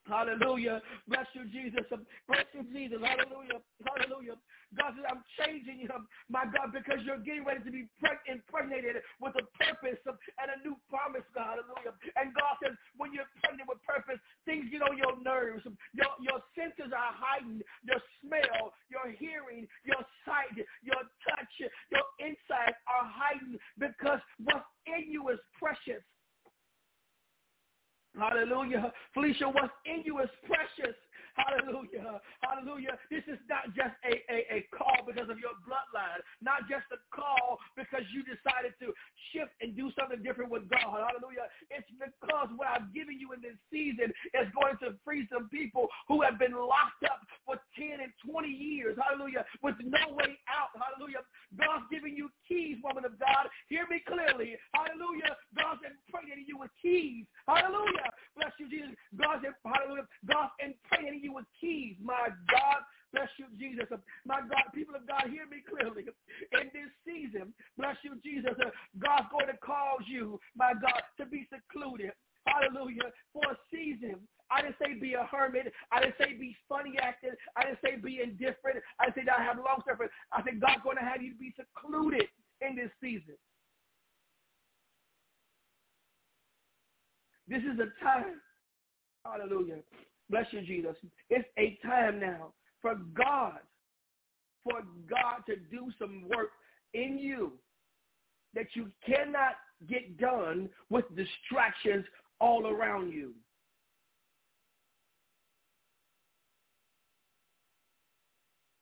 Hallelujah. 0.08 0.80
Bless 1.06 1.28
you, 1.36 1.44
Jesus. 1.52 1.84
Bless 2.26 2.48
you, 2.56 2.64
Jesus. 2.72 2.98
Hallelujah. 3.04 3.60
Hallelujah. 3.84 4.40
God 4.76 4.96
says, 4.96 5.04
I'm 5.08 5.24
changing 5.40 5.84
you, 5.84 5.88
my 6.28 6.44
God, 6.44 6.72
because 6.72 7.00
you're 7.04 7.20
getting 7.20 7.44
ready 7.44 7.64
to 7.64 7.72
be 7.72 7.88
impregnated 8.28 9.00
with 9.20 9.32
a 9.36 9.44
purpose 9.56 10.00
and 10.04 10.48
a 10.48 10.58
new 10.64 10.76
promise, 10.88 11.24
God. 11.32 11.60
Hallelujah. 11.60 11.96
And 12.16 12.32
God 12.32 12.56
says, 12.60 12.76
when 12.96 13.12
you're 13.12 13.28
pregnant 13.40 13.68
with 13.68 13.80
purpose, 13.84 14.20
things 14.44 14.68
get 14.72 14.84
on 14.84 14.96
your 14.96 15.16
nerves. 15.20 15.64
Your, 15.92 16.12
your 16.20 16.40
senses 16.56 16.92
are 16.92 17.12
heightened. 17.16 17.64
Your 17.84 18.00
smell, 18.20 18.72
your 18.88 19.12
hearing, 19.16 19.68
your 19.84 20.00
sight, 20.24 20.56
your 20.84 21.04
touch, 21.24 21.52
your 21.92 22.06
insight 22.20 22.76
are 22.88 23.08
heightened 23.08 23.60
because 23.76 24.20
what's 24.40 24.68
in 24.88 25.12
you 25.12 25.28
is 25.28 25.40
precious. 25.56 26.04
Hallelujah. 28.16 28.92
Felicia, 29.14 29.44
what's 29.48 29.72
in 29.84 30.02
you 30.04 30.20
is 30.20 30.28
precious. 30.46 30.94
Hallelujah. 31.38 32.18
Hallelujah. 32.42 32.98
This 33.14 33.22
is 33.30 33.38
not 33.46 33.70
just 33.78 33.94
a, 34.02 34.18
a, 34.26 34.38
a 34.58 34.66
call 34.74 35.06
because 35.06 35.30
of 35.30 35.38
your 35.38 35.54
bloodline, 35.62 36.18
not 36.42 36.66
just 36.66 36.90
a 36.90 36.98
call 37.14 37.62
because 37.78 38.02
you 38.10 38.26
decided 38.26 38.74
to 38.82 38.90
shift 39.30 39.54
and 39.62 39.78
do 39.78 39.94
something 39.94 40.18
different 40.26 40.50
with 40.50 40.66
God. 40.66 40.98
Hallelujah. 40.98 41.46
It's 41.70 41.86
because 41.94 42.50
what 42.58 42.66
I'm 42.74 42.90
giving 42.90 43.22
you 43.22 43.30
in 43.38 43.40
this 43.40 43.54
season 43.70 44.10
is 44.34 44.50
going 44.50 44.74
to 44.82 44.98
free 45.06 45.30
some 45.30 45.46
people 45.46 45.86
who 46.10 46.26
have 46.26 46.42
been 46.42 46.58
locked 46.58 47.06
up 47.06 47.22
for 47.46 47.62
10 47.78 48.02
and 48.02 48.10
20 48.26 48.50
years. 48.50 48.98
Hallelujah. 48.98 49.46
With 49.62 49.78
no 49.78 50.18
way 50.18 50.42
out. 50.50 50.74
Hallelujah. 50.74 51.22
God's 51.54 51.86
giving 51.86 52.18
you 52.18 52.34
keys, 52.50 52.82
woman 52.82 53.06
of 53.06 53.14
God. 53.22 53.46
Hear 53.70 53.86
me 53.86 54.02
clearly. 54.02 54.58
Hallelujah. 54.74 55.38
God's 55.54 55.86
impregnating 55.86 56.50
you 56.50 56.58
with 56.58 56.74
keys. 56.82 57.30
Hallelujah. 57.46 58.10
Bless 58.34 58.54
you, 58.58 58.66
Jesus. 58.66 58.98
God's, 59.14 59.46
hallelujah. 59.62 60.06
God's 60.26 60.54
impregnating 60.58 61.22
you 61.22 61.28
you 61.28 61.34
with 61.34 61.44
keys. 61.60 61.96
My 62.02 62.32
God, 62.48 62.80
bless 63.12 63.28
you, 63.36 63.46
Jesus. 63.60 63.86
My 64.24 64.40
God, 64.40 64.72
people 64.74 64.96
of 64.96 65.06
God, 65.06 65.28
hear 65.28 65.44
me 65.46 65.60
clearly. 65.60 66.08
In 66.56 66.72
this 66.72 66.90
season, 67.04 67.52
bless 67.76 67.96
you, 68.02 68.16
Jesus. 68.24 68.56
God's 68.98 69.28
going 69.30 69.52
to 69.52 69.58
cause 69.60 70.08
you, 70.08 70.40
my 70.56 70.72
God, 70.72 71.04
to 71.20 71.26
be 71.26 71.46
secluded. 71.52 72.12
hallelujah, 72.48 73.12
for 73.32 73.44
a 73.52 73.56
season. 73.70 74.16
I 74.50 74.62
didn't 74.62 74.76
say 74.80 74.94
be 74.98 75.12
a 75.12 75.28
hermit. 75.30 75.70
I 75.92 76.00
didn't 76.00 76.14
say 76.18 76.32
be 76.32 76.56
funny 76.66 76.94
acting. 77.02 77.36
I 77.54 77.64
didn't 77.64 77.80
say 77.84 77.96
be 77.96 78.20
indifferent. 78.24 78.80
I 78.98 79.04
didn't 79.04 79.16
say 79.16 79.24
not 79.24 79.44
have 79.44 79.58
long 79.58 79.82
suffering. 79.86 80.08
I 80.32 80.42
said 80.42 80.58
God's 80.58 80.80
going 80.82 80.96
to 80.96 81.04
have 81.04 81.20
you 81.20 81.34
be 81.38 81.52
secluded 81.52 82.24
in 82.62 82.74
this 82.74 82.90
season. 83.02 83.36
This 87.46 87.62
is 87.62 87.80
a 87.80 87.88
time, 88.04 88.40
hallelujah, 89.24 89.80
bless 90.30 90.46
you, 90.50 90.62
Jesus. 90.62 90.96
It's 91.30 91.48
a 91.58 91.78
time 91.86 92.20
now 92.20 92.52
for 92.80 92.94
God, 93.16 93.58
for 94.64 94.82
God 95.08 95.42
to 95.46 95.56
do 95.56 95.90
some 95.98 96.24
work 96.28 96.50
in 96.94 97.18
you 97.18 97.52
that 98.54 98.66
you 98.74 98.90
cannot 99.06 99.56
get 99.88 100.18
done 100.18 100.68
with 100.90 101.04
distractions 101.14 102.04
all 102.40 102.66
around 102.66 103.12
you. 103.12 103.34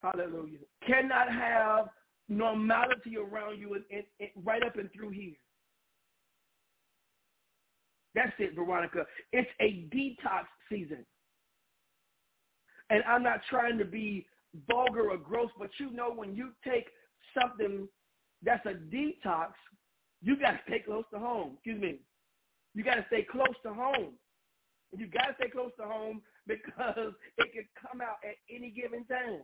Hallelujah. 0.03 0.59
Cannot 0.87 1.33
have 1.33 1.89
normality 2.29 3.16
around 3.16 3.59
you 3.59 3.74
and, 3.74 3.85
and, 3.91 4.05
and 4.20 4.31
right 4.45 4.62
up 4.62 4.77
and 4.77 4.91
through 4.93 5.11
here. 5.11 5.35
That's 8.14 8.33
it, 8.39 8.56
Veronica. 8.67 9.07
It's 9.33 9.51
a 9.61 9.87
detox 9.95 10.45
season. 10.69 11.05
And 12.91 13.03
I'm 13.05 13.23
not 13.23 13.41
trying 13.49 13.79
to 13.79 13.85
be 13.85 14.27
vulgar 14.69 15.11
or 15.11 15.17
gross, 15.17 15.51
but 15.59 15.71
you 15.79 15.91
know 15.91 16.12
when 16.12 16.35
you 16.35 16.51
take 16.64 16.87
something 17.41 17.89
that's 18.43 18.64
a 18.67 18.75
detox, 18.75 19.53
you 20.23 20.39
got 20.39 20.53
to 20.53 20.61
stay 20.67 20.81
close 20.81 21.05
to 21.12 21.19
home. 21.19 21.53
Excuse 21.55 21.81
me. 21.81 22.01
You 22.75 22.85
got 22.85 22.97
to 22.97 23.05
stay 23.09 23.27
close 23.31 23.55
to 23.64 23.73
home. 23.73 24.14
You 24.97 25.07
got 25.09 25.27
to 25.27 25.35
stay 25.39 25.51
close 25.51 25.73
to 25.79 25.85
home 25.85 26.23
because 26.47 27.12
it 27.39 27.53
can 27.53 27.67
come 27.81 28.01
out 28.01 28.19
at 28.25 28.37
any 28.55 28.71
given 28.71 29.05
time. 29.07 29.43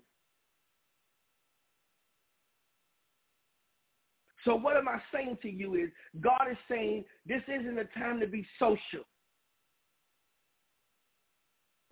So 4.45 4.57
what 4.57 4.77
am 4.77 4.89
I 4.89 5.01
saying 5.13 5.39
to 5.43 5.51
you 5.51 5.75
is 5.75 5.91
God 6.21 6.49
is 6.51 6.57
saying 6.69 7.05
this 7.27 7.43
isn't 7.49 7.79
a 7.79 7.85
time 7.99 8.19
to 8.21 8.27
be 8.27 8.47
social. 8.59 9.07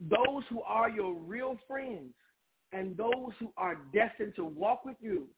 Those 0.08 0.44
who 0.48 0.62
are 0.62 0.88
your 0.88 1.14
real 1.14 1.58
friends 1.68 2.14
and 2.72 2.96
those 2.96 3.32
who 3.38 3.52
are 3.56 3.76
destined 3.92 4.34
to 4.36 4.44
walk 4.44 4.84
with 4.84 4.96
you 5.00 5.28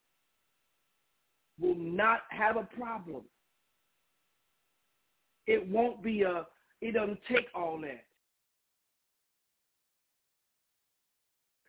will 1.61 1.75
not 1.75 2.21
have 2.31 2.57
a 2.57 2.69
problem. 2.77 3.23
It 5.47 5.67
won't 5.67 6.03
be 6.03 6.23
a, 6.23 6.47
it 6.81 6.95
doesn't 6.95 7.19
take 7.29 7.47
all 7.55 7.81
that. 7.81 8.05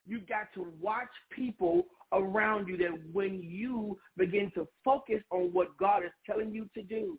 You've 0.05 0.27
got 0.27 0.53
to 0.55 0.67
watch 0.81 1.07
people 1.35 1.85
around 2.11 2.67
you 2.67 2.77
that 2.77 2.99
when 3.11 3.41
you 3.41 3.97
begin 4.17 4.51
to 4.53 4.67
focus 4.83 5.21
on 5.31 5.53
what 5.53 5.77
God 5.77 6.03
is 6.03 6.11
telling 6.25 6.53
you 6.53 6.69
to 6.75 6.83
do, 6.83 7.17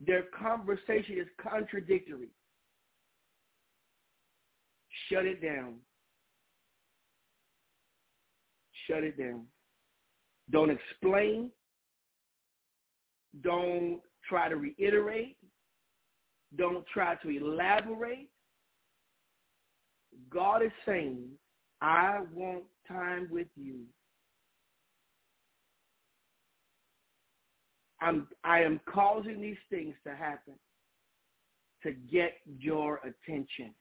their 0.00 0.24
conversation 0.38 1.18
is 1.18 1.26
contradictory. 1.42 2.30
Shut 5.08 5.26
it 5.26 5.42
down. 5.42 5.76
Shut 8.86 9.04
it 9.04 9.18
down. 9.18 9.46
Don't 10.50 10.70
explain. 10.70 11.50
Don't 13.42 14.00
try 14.28 14.48
to 14.48 14.56
reiterate. 14.56 15.36
Don't 16.56 16.84
try 16.92 17.14
to 17.16 17.30
elaborate. 17.30 18.28
God 20.30 20.62
is 20.62 20.72
saying, 20.84 21.28
I 21.80 22.20
want 22.34 22.64
time 22.86 23.28
with 23.30 23.48
you. 23.56 23.80
I'm, 28.00 28.26
I 28.44 28.60
am 28.60 28.80
causing 28.92 29.40
these 29.40 29.56
things 29.70 29.94
to 30.06 30.14
happen 30.14 30.54
to 31.82 31.92
get 31.92 32.34
your 32.58 33.00
attention. 33.04 33.74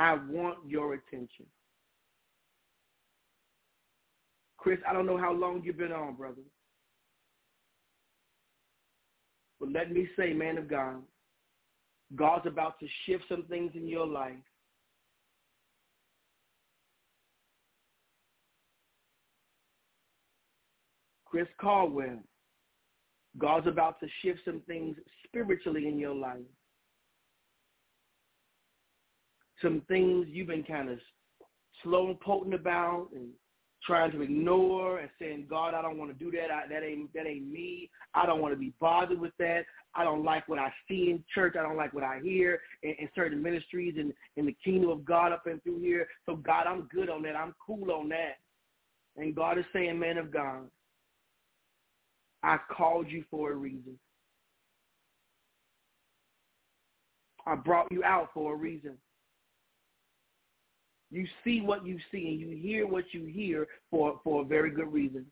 I 0.00 0.14
want 0.14 0.56
your 0.66 0.94
attention. 0.94 1.44
Chris, 4.56 4.78
I 4.88 4.94
don't 4.94 5.04
know 5.04 5.18
how 5.18 5.30
long 5.30 5.60
you've 5.62 5.76
been 5.76 5.92
on, 5.92 6.14
brother. 6.14 6.40
But 9.60 9.72
let 9.72 9.92
me 9.92 10.08
say, 10.18 10.32
man 10.32 10.56
of 10.56 10.70
God, 10.70 11.02
God's 12.16 12.46
about 12.46 12.80
to 12.80 12.86
shift 13.04 13.24
some 13.28 13.44
things 13.50 13.72
in 13.74 13.86
your 13.86 14.06
life. 14.06 14.32
Chris 21.26 21.46
Caldwell, 21.60 22.20
God's 23.36 23.66
about 23.66 24.00
to 24.00 24.06
shift 24.22 24.40
some 24.46 24.62
things 24.66 24.96
spiritually 25.26 25.88
in 25.88 25.98
your 25.98 26.14
life. 26.14 26.40
Some 29.62 29.82
things 29.88 30.26
you've 30.30 30.48
been 30.48 30.64
kind 30.64 30.90
of 30.90 30.98
slow 31.82 32.08
and 32.08 32.20
potent 32.20 32.54
about 32.54 33.08
and 33.14 33.28
trying 33.86 34.12
to 34.12 34.20
ignore 34.20 34.98
and 34.98 35.10
saying, 35.18 35.46
God, 35.48 35.74
I 35.74 35.82
don't 35.82 35.98
want 35.98 36.16
to 36.16 36.24
do 36.24 36.30
that. 36.32 36.50
I, 36.50 36.68
that 36.68 36.84
ain't 36.84 37.12
that 37.14 37.26
ain't 37.26 37.50
me. 37.50 37.90
I 38.14 38.26
don't 38.26 38.40
want 38.40 38.52
to 38.52 38.58
be 38.58 38.72
bothered 38.80 39.18
with 39.18 39.32
that. 39.38 39.62
I 39.94 40.04
don't 40.04 40.24
like 40.24 40.48
what 40.48 40.58
I 40.58 40.72
see 40.88 41.10
in 41.10 41.24
church. 41.34 41.56
I 41.58 41.62
don't 41.62 41.76
like 41.76 41.92
what 41.92 42.04
I 42.04 42.20
hear 42.22 42.60
in, 42.82 42.94
in 42.98 43.08
certain 43.14 43.42
ministries 43.42 43.94
and 43.98 44.12
in 44.36 44.46
the 44.46 44.56
kingdom 44.64 44.90
of 44.90 45.04
God 45.04 45.32
up 45.32 45.46
and 45.46 45.62
through 45.62 45.80
here. 45.80 46.06
So 46.26 46.36
God, 46.36 46.66
I'm 46.66 46.88
good 46.92 47.08
on 47.08 47.22
that. 47.22 47.36
I'm 47.36 47.54
cool 47.64 47.90
on 47.90 48.08
that. 48.10 48.38
And 49.16 49.34
God 49.34 49.58
is 49.58 49.64
saying, 49.72 49.98
man 49.98 50.18
of 50.18 50.30
God, 50.30 50.68
I 52.42 52.58
called 52.70 53.10
you 53.10 53.24
for 53.30 53.52
a 53.52 53.56
reason. 53.56 53.98
I 57.46 57.54
brought 57.56 57.90
you 57.90 58.04
out 58.04 58.30
for 58.32 58.52
a 58.52 58.56
reason. 58.56 58.96
You 61.10 61.26
see 61.42 61.60
what 61.60 61.84
you 61.84 61.98
see 62.12 62.28
and 62.28 62.40
you 62.40 62.56
hear 62.56 62.86
what 62.86 63.04
you 63.12 63.24
hear 63.24 63.66
for, 63.90 64.20
for 64.22 64.42
a 64.42 64.44
very 64.44 64.70
good 64.70 64.92
reason. 64.92 65.26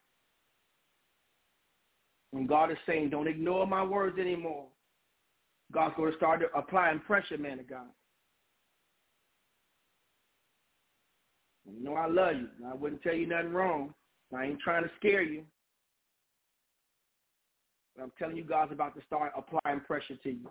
And 2.32 2.48
God 2.48 2.70
is 2.70 2.76
saying, 2.86 3.10
don't 3.10 3.28
ignore 3.28 3.66
my 3.66 3.82
words 3.82 4.18
anymore. 4.18 4.66
God's 5.72 5.94
going 5.96 6.10
to 6.10 6.16
start 6.16 6.42
applying 6.54 7.00
pressure, 7.00 7.38
man 7.38 7.60
of 7.60 7.68
God. 7.68 7.86
You 11.70 11.84
know 11.84 11.94
I 11.94 12.06
love 12.06 12.36
you. 12.36 12.48
I 12.66 12.74
wouldn't 12.74 13.02
tell 13.02 13.14
you 13.14 13.26
nothing 13.26 13.52
wrong. 13.52 13.94
I 14.36 14.44
ain't 14.44 14.60
trying 14.60 14.84
to 14.84 14.90
scare 14.98 15.22
you. 15.22 15.44
But 17.94 18.04
I'm 18.04 18.12
telling 18.18 18.36
you, 18.36 18.44
God's 18.44 18.72
about 18.72 18.94
to 18.96 19.04
start 19.06 19.32
applying 19.36 19.80
pressure 19.80 20.16
to 20.22 20.30
you. 20.30 20.50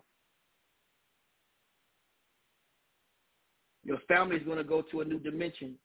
Your 3.88 4.00
family 4.10 4.36
is 4.36 4.44
going 4.44 4.58
to 4.58 4.66
go 4.66 4.82
to 4.92 5.00
a 5.00 5.06
new 5.06 5.18
dimension 5.18 5.76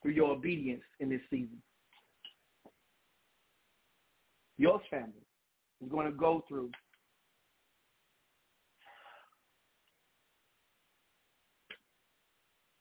through 0.00 0.12
your 0.12 0.30
obedience 0.30 0.82
in 0.98 1.10
this 1.10 1.20
season. 1.28 1.62
Your 4.56 4.80
family 4.90 5.26
is 5.82 5.90
going 5.90 6.06
to 6.06 6.12
go 6.12 6.42
through 6.48 6.70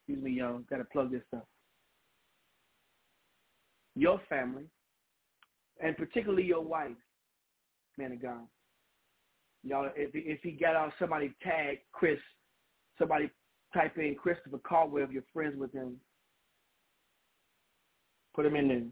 excuse 0.08 0.24
me, 0.24 0.32
y'all, 0.32 0.60
gotta 0.70 0.84
plug 0.86 1.12
this 1.12 1.22
up. 1.34 1.48
Your 3.96 4.20
family, 4.28 4.64
and 5.82 5.96
particularly 5.96 6.44
your 6.44 6.62
wife, 6.62 6.92
man 7.98 8.12
of 8.12 8.22
God. 8.22 8.42
Y'all, 9.64 9.90
if 9.96 10.12
if 10.14 10.42
he 10.42 10.52
got 10.52 10.76
out 10.76 10.92
somebody 11.00 11.34
tag 11.42 11.80
Chris, 11.94 12.20
somebody 12.98 13.30
type 13.74 13.98
in 13.98 14.16
Christopher 14.16 14.60
Caldwell 14.60 15.04
if 15.04 15.12
you're 15.12 15.24
friends 15.34 15.56
with 15.58 15.72
him. 15.72 15.98
Put 18.36 18.46
him 18.46 18.56
in 18.56 18.68
there. 18.68 18.84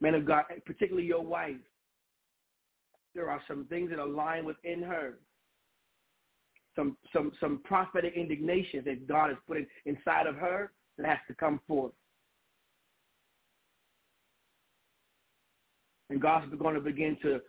Man 0.00 0.14
of 0.14 0.26
God, 0.26 0.44
particularly 0.64 1.06
your 1.06 1.24
wife. 1.24 1.56
There 3.14 3.30
are 3.30 3.40
some 3.48 3.64
things 3.66 3.90
that 3.90 3.98
align 3.98 4.44
within 4.44 4.82
her. 4.82 5.14
Some 6.74 6.98
some 7.14 7.32
some 7.40 7.62
prophetic 7.64 8.12
indignation 8.14 8.82
that 8.84 9.08
God 9.08 9.30
is 9.30 9.38
putting 9.46 9.66
inside 9.86 10.26
of 10.26 10.36
her 10.36 10.72
that 10.98 11.06
has 11.06 11.18
to 11.28 11.34
come 11.34 11.60
forth. 11.66 11.92
And 16.10 16.20
God's 16.20 16.54
going 16.54 16.74
to 16.74 16.80
begin 16.80 17.16
to 17.22 17.40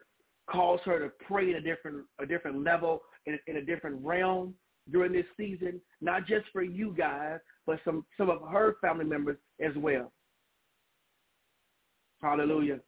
cause 0.50 0.80
her 0.86 1.00
to 1.00 1.12
pray 1.26 1.52
at 1.52 1.58
a 1.58 1.62
different 1.62 2.06
a 2.20 2.26
different 2.26 2.64
level 2.64 3.02
in, 3.28 3.38
in 3.48 3.58
a 3.58 3.62
different 3.62 4.04
realm 4.04 4.56
during 4.92 5.12
this 5.12 5.26
season, 5.36 5.80
not 6.02 6.26
just 6.26 6.46
for 6.52 6.64
you 6.64 6.96
guys, 6.98 7.40
but 7.68 7.80
some 7.86 8.06
some 8.18 8.30
of 8.30 8.42
her 8.50 8.78
family 8.82 9.06
members 9.06 9.38
as 9.64 9.76
well. 9.76 10.12
Hallelujah. 12.22 12.80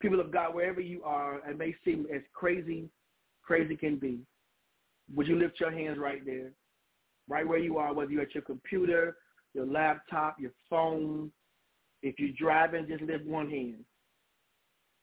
People 0.00 0.18
of 0.20 0.32
God, 0.32 0.54
wherever 0.54 0.80
you 0.80 1.02
are, 1.04 1.40
it 1.48 1.58
may 1.58 1.74
seem 1.84 2.06
as 2.12 2.22
crazy, 2.32 2.88
crazy 3.44 3.76
can 3.76 3.96
be. 3.96 4.18
Would 5.14 5.28
you 5.28 5.38
lift 5.38 5.60
your 5.60 5.70
hands 5.70 5.98
right 5.98 6.24
there? 6.24 6.52
Right 7.28 7.46
where 7.46 7.58
you 7.58 7.78
are, 7.78 7.92
whether 7.92 8.10
you're 8.10 8.22
at 8.22 8.34
your 8.34 8.42
computer, 8.42 9.16
your 9.54 9.66
laptop, 9.66 10.36
your 10.40 10.52
phone. 10.68 11.30
If 12.02 12.18
you're 12.18 12.30
driving, 12.36 12.88
just 12.88 13.02
lift 13.02 13.26
one 13.26 13.50
hand. 13.50 13.84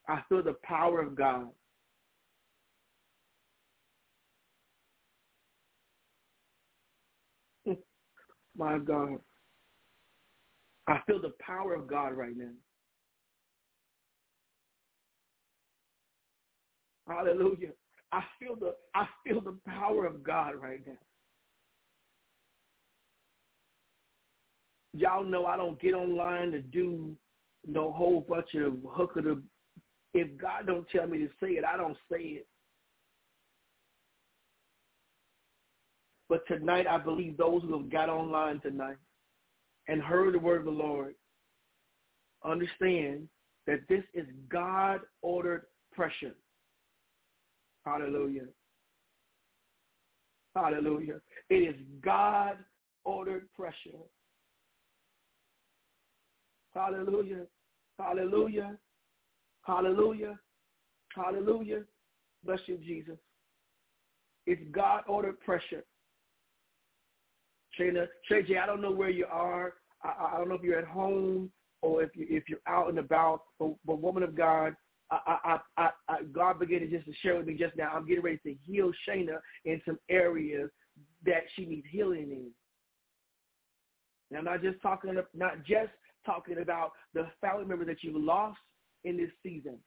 I 0.10 0.22
feel 0.28 0.42
the 0.42 0.56
power 0.64 1.00
of 1.02 1.16
God. 1.16 1.50
My 8.58 8.80
God. 8.80 9.20
I 10.88 11.00
feel 11.06 11.22
the 11.22 11.34
power 11.40 11.76
of 11.76 11.88
God 11.88 12.14
right 12.14 12.36
now. 12.36 12.52
Hallelujah. 17.08 17.72
I 18.12 18.22
feel 18.40 18.56
the 18.56 18.74
I 18.96 19.06
feel 19.26 19.42
the 19.42 19.58
power 19.68 20.06
of 20.06 20.24
God 20.24 20.56
right 20.56 20.82
now. 20.86 20.94
Y'all 24.94 25.24
know 25.24 25.46
I 25.46 25.58
don't 25.58 25.80
get 25.80 25.94
online 25.94 26.52
to 26.52 26.62
do 26.62 27.16
no 27.66 27.92
whole 27.92 28.26
bunch 28.28 28.56
of 28.56 28.78
hooker 28.90 29.22
to 29.22 29.44
if 30.14 30.38
God 30.38 30.66
don't 30.66 30.88
tell 30.90 31.06
me 31.06 31.20
to 31.20 31.28
say 31.40 31.52
it, 31.52 31.66
I 31.66 31.78
don't 31.78 31.98
say 32.12 32.22
it. 32.22 32.48
But 36.30 36.46
tonight 36.48 36.88
I 36.88 36.98
believe 36.98 37.38
those 37.38 37.62
who 37.64 37.78
have 37.78 37.90
got 37.90 38.10
online 38.10 38.60
tonight 38.60 38.98
and 39.88 40.02
heard 40.02 40.34
the 40.34 40.40
word 40.40 40.60
of 40.60 40.66
the 40.66 40.72
Lord 40.72 41.16
understand 42.44 43.28
that 43.66 43.80
this 43.88 44.04
is 44.14 44.26
God 44.50 45.02
ordered 45.22 45.64
pressure. 45.94 46.36
Hallelujah. 47.86 48.48
Hallelujah. 50.56 51.20
It 51.50 51.56
is 51.56 51.76
God 52.04 52.58
ordered 53.06 53.48
pressure. 53.54 53.98
Hallelujah. 56.74 57.46
Hallelujah. 58.00 58.78
Hallelujah. 59.62 60.40
Hallelujah. 61.16 61.84
Bless 62.44 62.60
you, 62.66 62.78
Jesus. 62.78 63.18
It's 64.46 64.62
God 64.72 65.04
ordered 65.08 65.40
pressure. 65.42 65.84
Shayna, 67.80 68.08
Shay 68.30 68.44
J, 68.44 68.58
I 68.58 68.66
don't 68.66 68.82
know 68.82 68.92
where 68.92 69.10
you 69.10 69.26
are. 69.32 69.74
I, 70.04 70.34
I 70.34 70.38
don't 70.38 70.50
know 70.50 70.56
if 70.56 70.64
you're 70.64 70.80
at 70.80 70.86
home 70.86 71.52
or 71.82 72.04
if 72.04 72.16
you 72.16 72.26
if 72.30 72.44
you're 72.50 72.60
out 72.68 72.90
and 72.90 73.00
about. 73.00 73.42
But, 73.60 73.74
but 73.86 74.02
woman 74.02 74.24
of 74.24 74.36
God, 74.36 74.76
I, 75.12 75.38
I, 75.44 75.60
I, 75.78 75.90
I, 76.10 76.24
God 76.34 76.60
began 76.60 76.82
to 76.82 76.88
just 76.88 77.06
to 77.06 77.14
share 77.22 77.38
with 77.38 77.48
me 77.48 77.56
just 77.56 77.76
now. 77.78 77.92
I'm 77.94 78.08
getting 78.08 78.24
ready 78.24 78.40
to 78.46 78.56
heal 78.66 78.92
Shayna 79.08 79.40
in 79.66 79.82
some 79.86 80.00
areas 80.10 80.70
that 81.26 81.44
she 81.56 81.66
needs 81.66 81.88
healing 81.92 82.32
in. 82.32 82.50
Now, 84.30 84.40
I'm 84.40 84.46
not 84.46 84.62
just 84.62 84.82
talking, 84.82 85.16
not 85.34 85.64
just 85.66 85.92
talking 86.26 86.58
about 86.62 86.92
the 87.14 87.28
family 87.40 87.66
member 87.66 87.86
that 87.86 88.04
you 88.04 88.18
lost 88.18 88.60
in 89.06 89.18
this 89.18 89.32
season. 89.42 89.78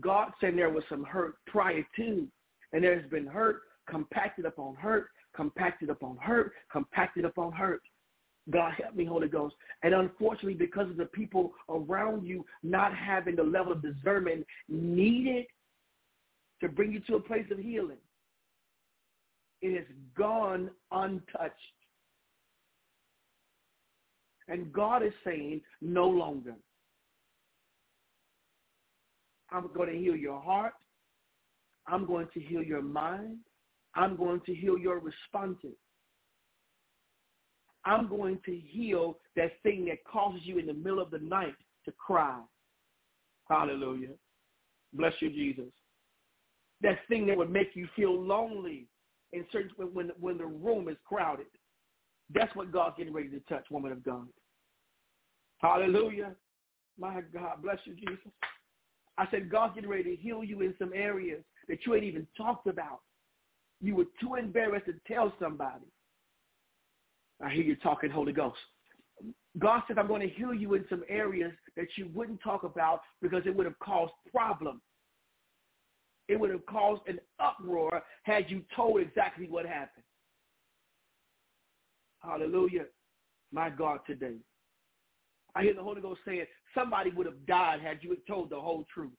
God 0.00 0.30
said 0.40 0.56
there 0.56 0.70
was 0.70 0.84
some 0.88 1.04
hurt 1.04 1.34
prior 1.46 1.86
to, 1.96 2.26
and 2.72 2.82
there's 2.82 3.08
been 3.10 3.26
hurt 3.26 3.60
compacted 3.88 4.46
upon 4.46 4.74
hurt, 4.76 5.08
compacted 5.34 5.90
upon 5.90 6.16
hurt, 6.18 6.52
compacted 6.70 7.24
upon 7.24 7.52
hurt. 7.52 7.82
God 8.50 8.72
help 8.74 8.94
me, 8.94 9.04
Holy 9.04 9.28
Ghost. 9.28 9.54
And 9.82 9.94
unfortunately, 9.94 10.54
because 10.54 10.90
of 10.90 10.96
the 10.96 11.06
people 11.06 11.52
around 11.68 12.26
you 12.26 12.44
not 12.62 12.94
having 12.94 13.36
the 13.36 13.42
level 13.42 13.72
of 13.72 13.82
discernment 13.82 14.44
needed 14.68 15.46
to 16.60 16.68
bring 16.68 16.92
you 16.92 17.00
to 17.00 17.16
a 17.16 17.20
place 17.20 17.46
of 17.50 17.58
healing, 17.58 17.98
it 19.60 19.76
has 19.76 19.86
gone 20.16 20.70
untouched. 20.90 21.54
And 24.48 24.72
God 24.72 25.04
is 25.04 25.12
saying, 25.24 25.60
no 25.80 26.08
longer. 26.08 26.54
I'm 29.52 29.70
going 29.72 29.92
to 29.92 29.98
heal 29.98 30.16
your 30.16 30.40
heart. 30.40 30.72
I'm 31.86 32.06
going 32.06 32.26
to 32.34 32.40
heal 32.40 32.62
your 32.62 32.82
mind. 32.82 33.38
I'm 33.94 34.16
going 34.16 34.40
to 34.46 34.54
heal 34.54 34.78
your 34.78 35.00
responses. 35.00 35.76
I'm 37.84 38.08
going 38.08 38.38
to 38.46 38.56
heal 38.56 39.18
that 39.36 39.60
thing 39.62 39.86
that 39.86 40.04
causes 40.04 40.42
you 40.44 40.58
in 40.58 40.66
the 40.66 40.74
middle 40.74 41.00
of 41.00 41.10
the 41.10 41.18
night 41.18 41.56
to 41.84 41.92
cry. 41.92 42.40
Hallelujah. 43.48 44.10
Bless 44.92 45.12
you, 45.20 45.30
Jesus. 45.30 45.72
That 46.80 46.98
thing 47.08 47.26
that 47.26 47.36
would 47.36 47.50
make 47.50 47.70
you 47.74 47.88
feel 47.96 48.20
lonely 48.20 48.86
in 49.32 49.44
certain 49.50 49.70
when 49.92 50.10
when 50.20 50.38
the 50.38 50.46
room 50.46 50.88
is 50.88 50.96
crowded. 51.06 51.46
That's 52.34 52.54
what 52.54 52.72
God's 52.72 52.96
getting 52.96 53.12
ready 53.12 53.28
to 53.30 53.40
touch, 53.40 53.64
woman 53.70 53.92
of 53.92 54.04
God. 54.04 54.26
Hallelujah. 55.58 56.34
My 56.98 57.20
God, 57.32 57.62
bless 57.62 57.78
you, 57.84 57.94
Jesus. 57.94 58.32
I 59.18 59.26
said 59.30 59.50
God's 59.50 59.74
getting 59.74 59.90
ready 59.90 60.04
to 60.04 60.16
heal 60.16 60.42
you 60.42 60.62
in 60.62 60.74
some 60.78 60.92
areas 60.94 61.42
that 61.68 61.78
you 61.84 61.94
ain't 61.94 62.04
even 62.04 62.26
talked 62.36 62.66
about. 62.66 63.00
You 63.82 63.96
were 63.96 64.06
too 64.20 64.36
embarrassed 64.36 64.86
to 64.86 64.94
tell 65.12 65.32
somebody. 65.40 65.84
I 67.44 67.50
hear 67.50 67.64
you 67.64 67.74
talking, 67.76 68.10
Holy 68.10 68.32
Ghost. 68.32 68.56
God 69.58 69.82
said, 69.86 69.98
I'm 69.98 70.06
going 70.06 70.22
to 70.22 70.34
heal 70.34 70.54
you 70.54 70.74
in 70.74 70.84
some 70.88 71.02
areas 71.08 71.52
that 71.76 71.88
you 71.96 72.08
wouldn't 72.14 72.40
talk 72.42 72.62
about 72.62 73.00
because 73.20 73.42
it 73.44 73.54
would 73.54 73.66
have 73.66 73.78
caused 73.80 74.12
problems. 74.30 74.80
It 76.28 76.38
would 76.38 76.50
have 76.50 76.64
caused 76.66 77.02
an 77.08 77.18
uproar 77.40 78.02
had 78.22 78.48
you 78.48 78.62
told 78.74 79.00
exactly 79.00 79.46
what 79.48 79.66
happened. 79.66 80.04
Hallelujah. 82.20 82.84
My 83.52 83.68
God, 83.68 83.98
today. 84.06 84.36
I 85.54 85.62
hear 85.62 85.74
the 85.74 85.82
Holy 85.82 86.00
Ghost 86.00 86.20
saying 86.24 86.46
somebody 86.74 87.10
would 87.10 87.26
have 87.26 87.46
died 87.46 87.80
had 87.80 87.98
you 88.00 88.16
told 88.26 88.50
the 88.50 88.60
whole 88.60 88.86
truth. 88.94 89.10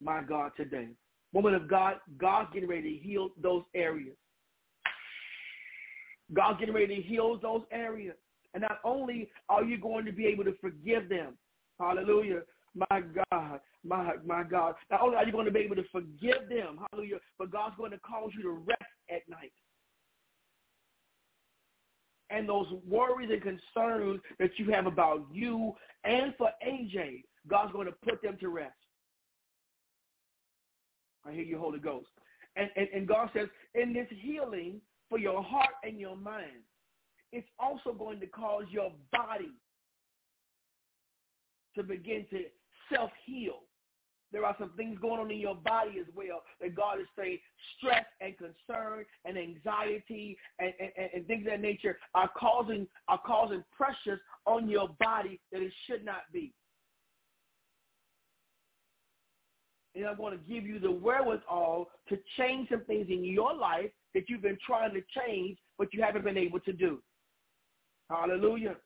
My 0.00 0.22
God, 0.22 0.52
today. 0.56 0.88
Woman 1.32 1.54
of 1.54 1.68
God, 1.68 1.96
God's 2.18 2.50
getting 2.52 2.68
ready 2.68 2.98
to 2.98 3.04
heal 3.04 3.30
those 3.40 3.62
areas. 3.74 4.16
God's 6.32 6.58
getting 6.58 6.74
ready 6.74 6.96
to 6.96 7.02
heal 7.02 7.38
those 7.38 7.62
areas. 7.70 8.16
And 8.54 8.62
not 8.62 8.78
only 8.84 9.28
are 9.48 9.64
you 9.64 9.78
going 9.78 10.04
to 10.06 10.12
be 10.12 10.26
able 10.26 10.44
to 10.44 10.54
forgive 10.60 11.08
them, 11.08 11.36
hallelujah, 11.78 12.40
my 12.90 13.02
God, 13.30 13.60
my, 13.84 14.14
my 14.24 14.42
God, 14.42 14.74
not 14.90 15.02
only 15.02 15.16
are 15.16 15.24
you 15.24 15.32
going 15.32 15.46
to 15.46 15.52
be 15.52 15.60
able 15.60 15.76
to 15.76 15.84
forgive 15.92 16.48
them, 16.48 16.78
hallelujah, 16.90 17.18
but 17.38 17.50
God's 17.50 17.76
going 17.76 17.90
to 17.92 17.98
cause 17.98 18.30
you 18.36 18.42
to 18.42 18.50
rest 18.50 18.82
at 19.10 19.28
night. 19.28 19.52
And 22.30 22.48
those 22.48 22.66
worries 22.86 23.30
and 23.30 23.42
concerns 23.42 24.20
that 24.38 24.50
you 24.56 24.70
have 24.72 24.86
about 24.86 25.26
you 25.30 25.74
and 26.04 26.34
for 26.36 26.50
AJ, 26.66 27.22
God's 27.48 27.72
going 27.72 27.86
to 27.86 27.94
put 28.04 28.20
them 28.22 28.36
to 28.40 28.48
rest. 28.48 28.74
I 31.26 31.32
hear 31.32 31.44
you, 31.44 31.58
Holy 31.58 31.78
Ghost. 31.78 32.08
And, 32.56 32.70
and, 32.76 32.88
and 32.94 33.08
God 33.08 33.30
says, 33.34 33.48
in 33.74 33.92
this 33.92 34.06
healing, 34.20 34.80
for 35.08 35.18
your 35.18 35.42
heart 35.42 35.74
and 35.84 35.98
your 35.98 36.16
mind. 36.16 36.62
It's 37.32 37.48
also 37.58 37.92
going 37.92 38.20
to 38.20 38.26
cause 38.26 38.64
your 38.70 38.92
body 39.12 39.52
to 41.74 41.82
begin 41.82 42.26
to 42.30 42.44
self-heal. 42.92 43.60
There 44.32 44.44
are 44.44 44.56
some 44.58 44.72
things 44.76 44.98
going 45.00 45.20
on 45.20 45.30
in 45.30 45.38
your 45.38 45.54
body 45.54 45.98
as 46.00 46.06
well 46.14 46.42
that 46.60 46.74
God 46.74 47.00
is 47.00 47.06
saying 47.16 47.38
stress 47.78 48.04
and 48.20 48.34
concern 48.36 49.04
and 49.24 49.38
anxiety 49.38 50.36
and, 50.58 50.72
and, 50.80 51.08
and 51.14 51.26
things 51.26 51.46
of 51.46 51.52
that 51.52 51.60
nature 51.60 51.98
are 52.14 52.28
causing 52.36 52.88
are 53.08 53.20
causing 53.24 53.62
pressures 53.74 54.20
on 54.44 54.68
your 54.68 54.88
body 55.00 55.40
that 55.52 55.62
it 55.62 55.72
should 55.86 56.04
not 56.04 56.22
be. 56.32 56.52
And 59.96 60.04
I'm 60.04 60.16
going 60.16 60.38
to 60.38 60.44
give 60.44 60.64
you 60.64 60.78
the 60.78 60.90
wherewithal 60.90 61.88
to 62.10 62.18
change 62.38 62.68
some 62.68 62.84
things 62.84 63.06
in 63.08 63.24
your 63.24 63.54
life 63.54 63.90
that 64.14 64.24
you've 64.28 64.42
been 64.42 64.58
trying 64.64 64.92
to 64.92 65.00
change, 65.18 65.58
but 65.78 65.88
you 65.92 66.02
haven't 66.02 66.24
been 66.24 66.36
able 66.36 66.60
to 66.60 66.72
do. 66.72 67.02
Hallelujah. 68.10 68.76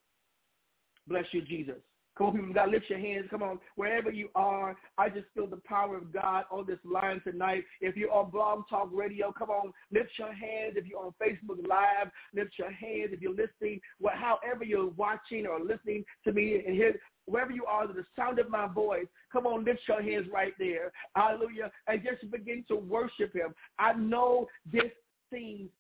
Bless 1.09 1.25
you, 1.33 1.43
Jesus. 1.43 1.77
To 2.21 2.67
lift 2.71 2.91
your 2.91 2.99
hands. 2.99 3.27
Come 3.31 3.43
on, 3.43 3.59
wherever 3.77 4.11
you 4.11 4.29
are, 4.35 4.77
I 4.99 5.09
just 5.09 5.25
feel 5.33 5.47
the 5.47 5.57
power 5.65 5.97
of 5.97 6.13
God 6.13 6.45
on 6.51 6.67
this 6.67 6.79
line 6.85 7.23
tonight. 7.25 7.65
If 7.81 7.97
you're 7.97 8.13
on 8.13 8.31
Blog 8.31 8.65
Talk 8.69 8.91
Radio, 8.93 9.33
come 9.33 9.49
on, 9.49 9.73
lift 9.91 10.11
your 10.19 10.33
hands. 10.33 10.75
If 10.77 10.85
you're 10.85 11.01
on 11.01 11.15
Facebook 11.21 11.67
Live, 11.67 12.11
lift 12.35 12.59
your 12.59 12.71
hands. 12.71 13.13
If 13.13 13.23
you're 13.23 13.31
listening, 13.35 13.81
well, 14.01 14.13
however 14.15 14.65
you're 14.65 14.89
watching 14.89 15.47
or 15.47 15.61
listening 15.61 16.05
to 16.25 16.33
me 16.33 16.63
and 16.67 16.77
here, 16.77 16.95
wherever 17.25 17.53
you 17.53 17.65
are, 17.65 17.87
the 17.87 18.05
sound 18.15 18.39
of 18.39 18.51
my 18.51 18.67
voice, 18.67 19.07
come 19.33 19.47
on, 19.47 19.65
lift 19.65 19.81
your 19.89 20.03
hands 20.03 20.27
right 20.31 20.53
there. 20.59 20.93
Hallelujah. 21.17 21.71
And 21.87 22.03
just 22.03 22.31
begin 22.31 22.67
to 22.69 22.77
worship 22.77 23.35
him. 23.35 23.55
I 23.79 23.95
know 23.95 24.47
this 24.71 24.93
seems 25.33 25.71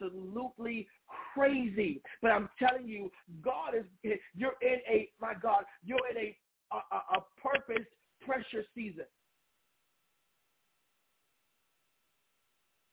absolutely 0.00 0.86
crazy. 1.34 2.02
But 2.22 2.30
I'm 2.32 2.48
telling 2.58 2.86
you, 2.86 3.10
God 3.42 3.74
is, 3.74 4.12
you're 4.34 4.54
in 4.62 4.78
a, 4.88 5.08
my 5.20 5.34
God, 5.40 5.64
you're 5.84 6.08
in 6.10 6.16
a 6.16 6.36
a, 6.72 7.16
a, 7.16 7.24
purpose 7.42 7.86
pressure 8.24 8.64
season. 8.74 9.06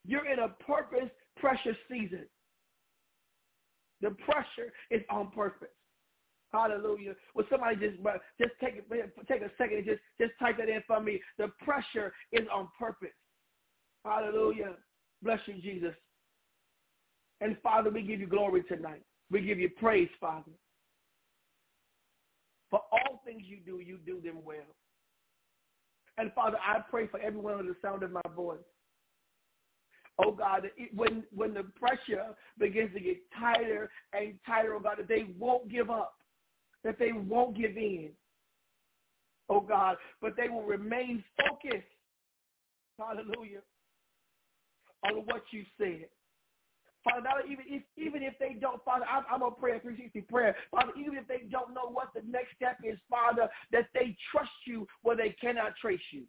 You're 0.06 0.28
in 0.32 0.40
a 0.40 0.50
purpose 0.50 1.12
pressure 1.36 1.78
season. 1.90 2.26
The 4.02 4.12
pressure 4.26 4.74
is 4.90 5.02
on 5.10 5.32
purpose. 5.32 5.68
Hallelujah. 6.52 7.14
Will 7.36 7.44
somebody 7.50 7.76
just 7.76 7.98
just 8.40 8.54
take 8.60 8.90
take 9.28 9.42
a 9.42 9.52
second 9.58 9.78
and 9.78 9.86
just 9.86 10.02
just 10.20 10.32
type 10.40 10.58
that 10.58 10.70
in 10.70 10.82
for 10.88 11.02
me? 11.02 11.22
The 11.38 11.50
pressure 11.62 12.14
is 12.32 12.48
on 12.52 12.70
purpose. 12.80 13.10
Hallelujah. 14.06 14.76
Bless 15.22 15.40
you, 15.46 15.56
Jesus. 15.62 15.94
And 17.42 17.58
Father, 17.62 17.90
we 17.90 18.02
give 18.02 18.20
you 18.20 18.28
glory 18.28 18.64
tonight. 18.64 19.04
We 19.30 19.42
give 19.42 19.60
you 19.60 19.70
praise, 19.70 20.10
Father. 20.20 20.52
For 22.70 22.82
all 22.92 23.22
things 23.26 23.44
you 23.46 23.58
do, 23.66 23.80
you 23.80 23.98
do 24.06 24.20
them 24.22 24.38
well. 24.44 24.58
And 26.18 26.34
Father, 26.34 26.58
I 26.66 26.80
pray 26.90 27.08
for 27.08 27.20
everyone 27.20 27.54
under 27.54 27.74
the 27.74 27.78
sound 27.82 28.04
of 28.04 28.12
my 28.12 28.22
voice. 28.36 28.58
Oh 30.20 30.32
God, 30.32 30.64
when 30.96 31.24
when 31.34 31.54
the 31.54 31.64
pressure 31.80 32.36
begins 32.58 32.92
to 32.96 33.00
get 33.00 33.18
tighter 33.40 33.92
and 34.14 34.34
tighter, 34.48 34.74
oh 34.74 34.80
God, 34.80 34.98
that 34.98 35.08
they 35.08 35.28
won't 35.38 35.70
give 35.70 35.92
up, 35.92 36.16
that 36.84 36.98
they 36.98 37.12
won't 37.12 37.56
give 37.56 37.78
in. 37.78 38.10
Oh 39.48 39.62
God, 39.62 39.98
but 40.22 40.36
they 40.36 40.50
will 40.50 40.64
remain 40.64 41.24
focused. 41.38 41.88
Hallelujah. 43.00 43.62
On 45.06 45.18
what 45.28 45.44
you 45.52 45.64
said. 45.78 46.08
Father, 47.10 47.30
even 47.50 47.66
if 47.68 47.84
even 47.98 48.24
if 48.24 48.34
they 48.40 48.58
don't, 48.60 48.84
Father, 48.84 49.06
I'm, 49.10 49.24
I'm 49.32 49.42
a 49.42 49.52
360 49.60 50.22
prayer. 50.22 50.56
Father, 50.72 50.92
even 51.00 51.16
if 51.16 51.28
they 51.28 51.44
don't 51.50 51.74
know 51.74 51.90
what 51.92 52.10
the 52.14 52.22
next 52.28 52.56
step 52.56 52.78
is, 52.84 52.98
Father, 53.10 53.50
that 53.72 53.88
they 53.94 54.16
trust 54.32 54.52
you 54.66 54.88
where 55.04 55.16
they 55.16 55.36
cannot 55.40 55.76
trace 55.80 56.02
you. 56.12 56.24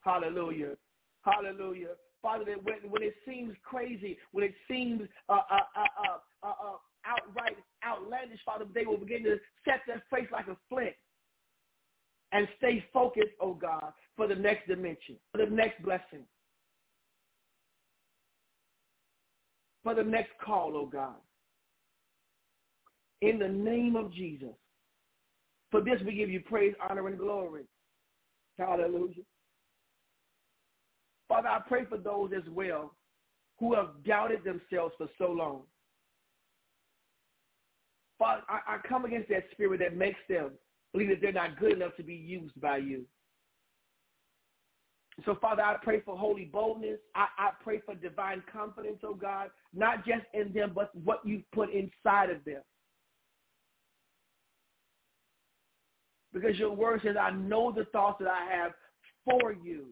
Hallelujah. 0.00 0.76
Hallelujah. 1.22 1.94
Father, 2.22 2.44
that 2.44 2.62
when, 2.64 2.90
when 2.90 3.02
it 3.02 3.14
seems 3.26 3.54
crazy, 3.62 4.18
when 4.32 4.44
it 4.44 4.54
seems 4.68 5.02
uh, 5.28 5.40
uh, 5.50 5.58
uh, 5.76 6.46
uh, 6.46 6.48
uh, 6.48 6.76
outright 7.04 7.56
outlandish, 7.84 8.40
Father, 8.44 8.64
they 8.74 8.84
will 8.84 8.96
begin 8.96 9.22
to 9.24 9.36
set 9.64 9.80
their 9.86 10.02
face 10.10 10.28
like 10.32 10.48
a 10.48 10.56
flint 10.68 10.94
and 12.32 12.48
stay 12.58 12.84
focused, 12.92 13.34
oh 13.40 13.54
God, 13.54 13.92
for 14.16 14.26
the 14.26 14.34
next 14.34 14.66
dimension, 14.66 15.16
for 15.30 15.38
the 15.38 15.50
next 15.50 15.82
blessing. 15.82 16.24
For 19.86 19.94
the 19.94 20.02
next 20.02 20.32
call, 20.44 20.72
oh 20.74 20.86
God. 20.86 21.14
In 23.22 23.38
the 23.38 23.46
name 23.46 23.94
of 23.94 24.12
Jesus. 24.12 24.56
For 25.70 25.80
this 25.80 26.00
we 26.04 26.12
give 26.12 26.28
you 26.28 26.40
praise, 26.40 26.74
honor, 26.90 27.06
and 27.06 27.16
glory. 27.16 27.62
Hallelujah. 28.58 29.22
Father, 31.28 31.46
I 31.46 31.60
pray 31.68 31.84
for 31.84 31.98
those 31.98 32.32
as 32.36 32.42
well 32.50 32.94
who 33.60 33.74
have 33.74 33.90
doubted 34.04 34.40
themselves 34.42 34.92
for 34.98 35.06
so 35.18 35.30
long. 35.30 35.62
Father, 38.18 38.42
I, 38.48 38.58
I 38.66 38.78
come 38.88 39.04
against 39.04 39.28
that 39.28 39.44
spirit 39.52 39.78
that 39.78 39.96
makes 39.96 40.18
them 40.28 40.50
believe 40.92 41.10
that 41.10 41.20
they're 41.22 41.30
not 41.30 41.60
good 41.60 41.74
enough 41.74 41.94
to 41.96 42.02
be 42.02 42.14
used 42.14 42.60
by 42.60 42.78
you. 42.78 43.04
So, 45.24 45.34
Father, 45.40 45.62
I 45.62 45.76
pray 45.82 46.00
for 46.00 46.16
holy 46.16 46.44
boldness. 46.44 46.98
I, 47.14 47.26
I 47.38 47.50
pray 47.64 47.80
for 47.84 47.94
divine 47.94 48.42
confidence, 48.52 48.98
oh 49.02 49.14
God, 49.14 49.48
not 49.74 50.04
just 50.04 50.24
in 50.34 50.52
them, 50.52 50.72
but 50.74 50.94
what 50.94 51.20
you've 51.24 51.50
put 51.52 51.70
inside 51.70 52.28
of 52.30 52.44
them. 52.44 52.60
Because 56.34 56.58
your 56.58 56.72
word 56.72 57.00
says, 57.02 57.16
I 57.18 57.30
know 57.30 57.72
the 57.72 57.86
thoughts 57.86 58.18
that 58.20 58.28
I 58.28 58.54
have 58.54 58.72
for 59.24 59.52
you. 59.52 59.86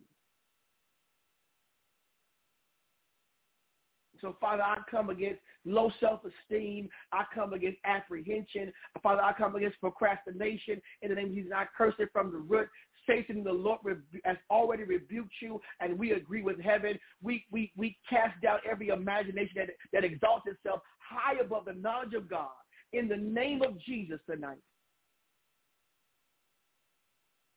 So, 4.20 4.36
Father, 4.40 4.62
I 4.62 4.76
come 4.90 5.08
against 5.08 5.40
low 5.64 5.90
self-esteem. 6.00 6.88
I 7.12 7.24
come 7.34 7.54
against 7.54 7.78
apprehension. 7.84 8.72
Father, 9.02 9.22
I 9.22 9.32
come 9.32 9.56
against 9.56 9.80
procrastination. 9.80 10.80
In 11.02 11.10
the 11.10 11.14
name 11.14 11.28
of 11.28 11.34
Jesus, 11.34 11.52
I 11.54 11.64
curse 11.76 11.94
it 11.98 12.10
from 12.12 12.30
the 12.30 12.38
root. 12.38 12.68
Satan, 13.06 13.44
the 13.44 13.52
Lord 13.52 13.80
has 14.24 14.36
already 14.50 14.84
rebuked 14.84 15.34
you, 15.40 15.60
and 15.80 15.98
we 15.98 16.12
agree 16.12 16.42
with 16.42 16.60
heaven. 16.60 16.98
We, 17.22 17.44
we, 17.50 17.72
we 17.76 17.96
cast 18.08 18.40
down 18.42 18.58
every 18.70 18.88
imagination 18.88 19.54
that, 19.56 19.70
that 19.92 20.04
exalts 20.04 20.46
itself 20.46 20.80
high 20.98 21.38
above 21.40 21.66
the 21.66 21.74
knowledge 21.74 22.14
of 22.14 22.28
God 22.28 22.48
in 22.92 23.08
the 23.08 23.16
name 23.16 23.62
of 23.62 23.78
Jesus 23.80 24.20
tonight. 24.28 24.58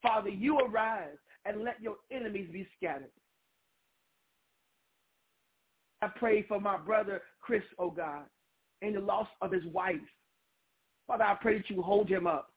Father, 0.01 0.29
you 0.29 0.59
arise 0.59 1.17
and 1.45 1.63
let 1.63 1.81
your 1.81 1.95
enemies 2.11 2.49
be 2.51 2.67
scattered. 2.77 3.11
I 6.01 6.07
pray 6.07 6.43
for 6.43 6.59
my 6.59 6.77
brother 6.77 7.21
Chris, 7.41 7.63
oh 7.79 7.89
God, 7.89 8.25
in 8.81 8.93
the 8.93 8.99
loss 8.99 9.27
of 9.41 9.51
his 9.51 9.65
wife. 9.65 9.95
Father, 11.07 11.23
I 11.23 11.35
pray 11.41 11.57
that 11.57 11.69
you 11.69 11.81
hold 11.81 12.09
him 12.09 12.27
up 12.27 12.49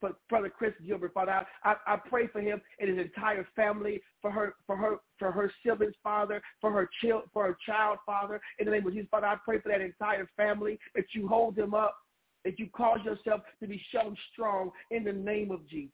for 0.00 0.12
Brother 0.28 0.50
Chris 0.50 0.72
Gilbert, 0.86 1.12
Father. 1.14 1.32
I, 1.32 1.44
I, 1.64 1.94
I 1.94 1.96
pray 1.96 2.26
for 2.28 2.40
him 2.40 2.60
and 2.78 2.88
his 2.90 3.06
entire 3.06 3.46
family, 3.56 4.00
for 4.22 4.30
her, 4.30 4.54
for 4.66 4.76
her, 4.76 4.96
for 5.18 5.32
her 5.32 5.52
siblings, 5.64 5.94
Father, 6.02 6.40
for 6.60 6.72
her 6.72 6.88
child, 7.02 7.24
for 7.32 7.46
her 7.46 7.56
child, 7.66 7.98
Father. 8.06 8.40
In 8.58 8.66
the 8.66 8.72
name 8.72 8.86
of 8.86 8.92
Jesus, 8.92 9.08
Father, 9.10 9.26
I 9.26 9.36
pray 9.44 9.60
for 9.60 9.70
that 9.70 9.80
entire 9.80 10.28
family 10.36 10.78
that 10.94 11.04
you 11.14 11.28
hold 11.28 11.56
them 11.56 11.74
up, 11.74 11.96
that 12.44 12.58
you 12.58 12.68
cause 12.74 13.00
yourself 13.04 13.42
to 13.60 13.68
be 13.68 13.80
shown 13.92 14.16
strong 14.32 14.70
in 14.90 15.04
the 15.04 15.12
name 15.12 15.50
of 15.50 15.68
Jesus. 15.68 15.92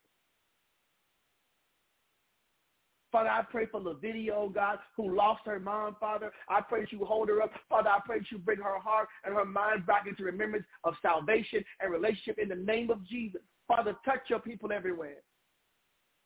Father, 3.14 3.30
I 3.30 3.42
pray 3.48 3.66
for 3.66 3.80
Lavidia, 3.80 4.32
oh 4.34 4.48
God, 4.48 4.80
who 4.96 5.14
lost 5.14 5.42
her 5.46 5.60
mom, 5.60 5.94
Father. 6.00 6.32
I 6.48 6.60
pray 6.60 6.80
that 6.80 6.90
you 6.90 7.04
hold 7.04 7.28
her 7.28 7.42
up. 7.42 7.52
Father, 7.68 7.88
I 7.88 8.00
pray 8.04 8.18
that 8.18 8.32
you 8.32 8.38
bring 8.38 8.58
her 8.58 8.80
heart 8.80 9.06
and 9.24 9.32
her 9.36 9.44
mind 9.44 9.86
back 9.86 10.08
into 10.08 10.24
remembrance 10.24 10.66
of 10.82 10.94
salvation 11.00 11.64
and 11.78 11.92
relationship 11.92 12.40
in 12.40 12.48
the 12.48 12.56
name 12.56 12.90
of 12.90 13.06
Jesus. 13.06 13.40
Father, 13.68 13.96
touch 14.04 14.20
your 14.28 14.40
people 14.40 14.72
everywhere. 14.72 15.16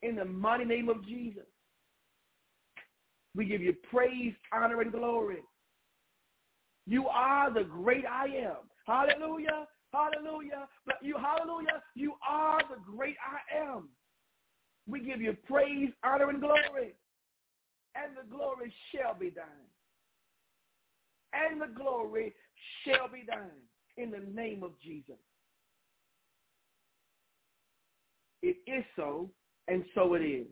In 0.02 0.16
the 0.16 0.24
mighty 0.24 0.64
name 0.64 0.88
of 0.88 1.04
Jesus. 1.06 1.46
We 3.34 3.44
give 3.44 3.60
you 3.60 3.74
praise, 3.90 4.34
honor, 4.52 4.80
and 4.80 4.92
glory. 4.92 5.42
You 6.86 7.06
are 7.08 7.52
the 7.52 7.64
great 7.64 8.04
I 8.06 8.26
am. 8.26 8.56
Hallelujah. 8.86 9.66
Hallelujah. 9.92 10.68
You, 11.02 11.16
hallelujah, 11.16 11.82
you 11.94 12.14
are 12.28 12.60
the 12.68 12.80
great 12.84 13.16
I 13.22 13.56
am. 13.56 13.88
We 14.86 15.00
give 15.00 15.20
you 15.20 15.36
praise, 15.46 15.90
honor, 16.04 16.30
and 16.30 16.40
glory. 16.40 16.94
And 17.94 18.16
the 18.16 18.28
glory 18.30 18.72
shall 18.92 19.14
be 19.14 19.30
thine. 19.30 19.44
And 21.32 21.60
the 21.60 21.66
glory 21.66 22.34
shall 22.84 23.08
be 23.08 23.24
thine 23.26 23.66
in 23.96 24.10
the 24.10 24.20
name 24.32 24.62
of 24.62 24.72
Jesus. 24.80 25.16
It 28.42 28.56
is 28.66 28.84
so, 28.96 29.30
and 29.66 29.84
so 29.94 30.14
it 30.14 30.20
is. 30.20 30.46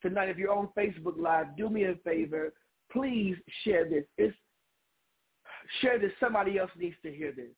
Tonight, 0.00 0.28
if 0.28 0.36
you're 0.36 0.52
on 0.52 0.68
Facebook 0.76 1.18
Live, 1.18 1.56
do 1.56 1.68
me 1.68 1.84
a 1.84 1.94
favor. 2.04 2.52
Please 2.90 3.36
share 3.64 3.88
this. 3.88 4.04
It's, 4.18 4.36
share 5.80 5.98
this. 5.98 6.12
Somebody 6.20 6.58
else 6.58 6.70
needs 6.76 6.96
to 7.04 7.12
hear 7.12 7.32
this. 7.32 7.50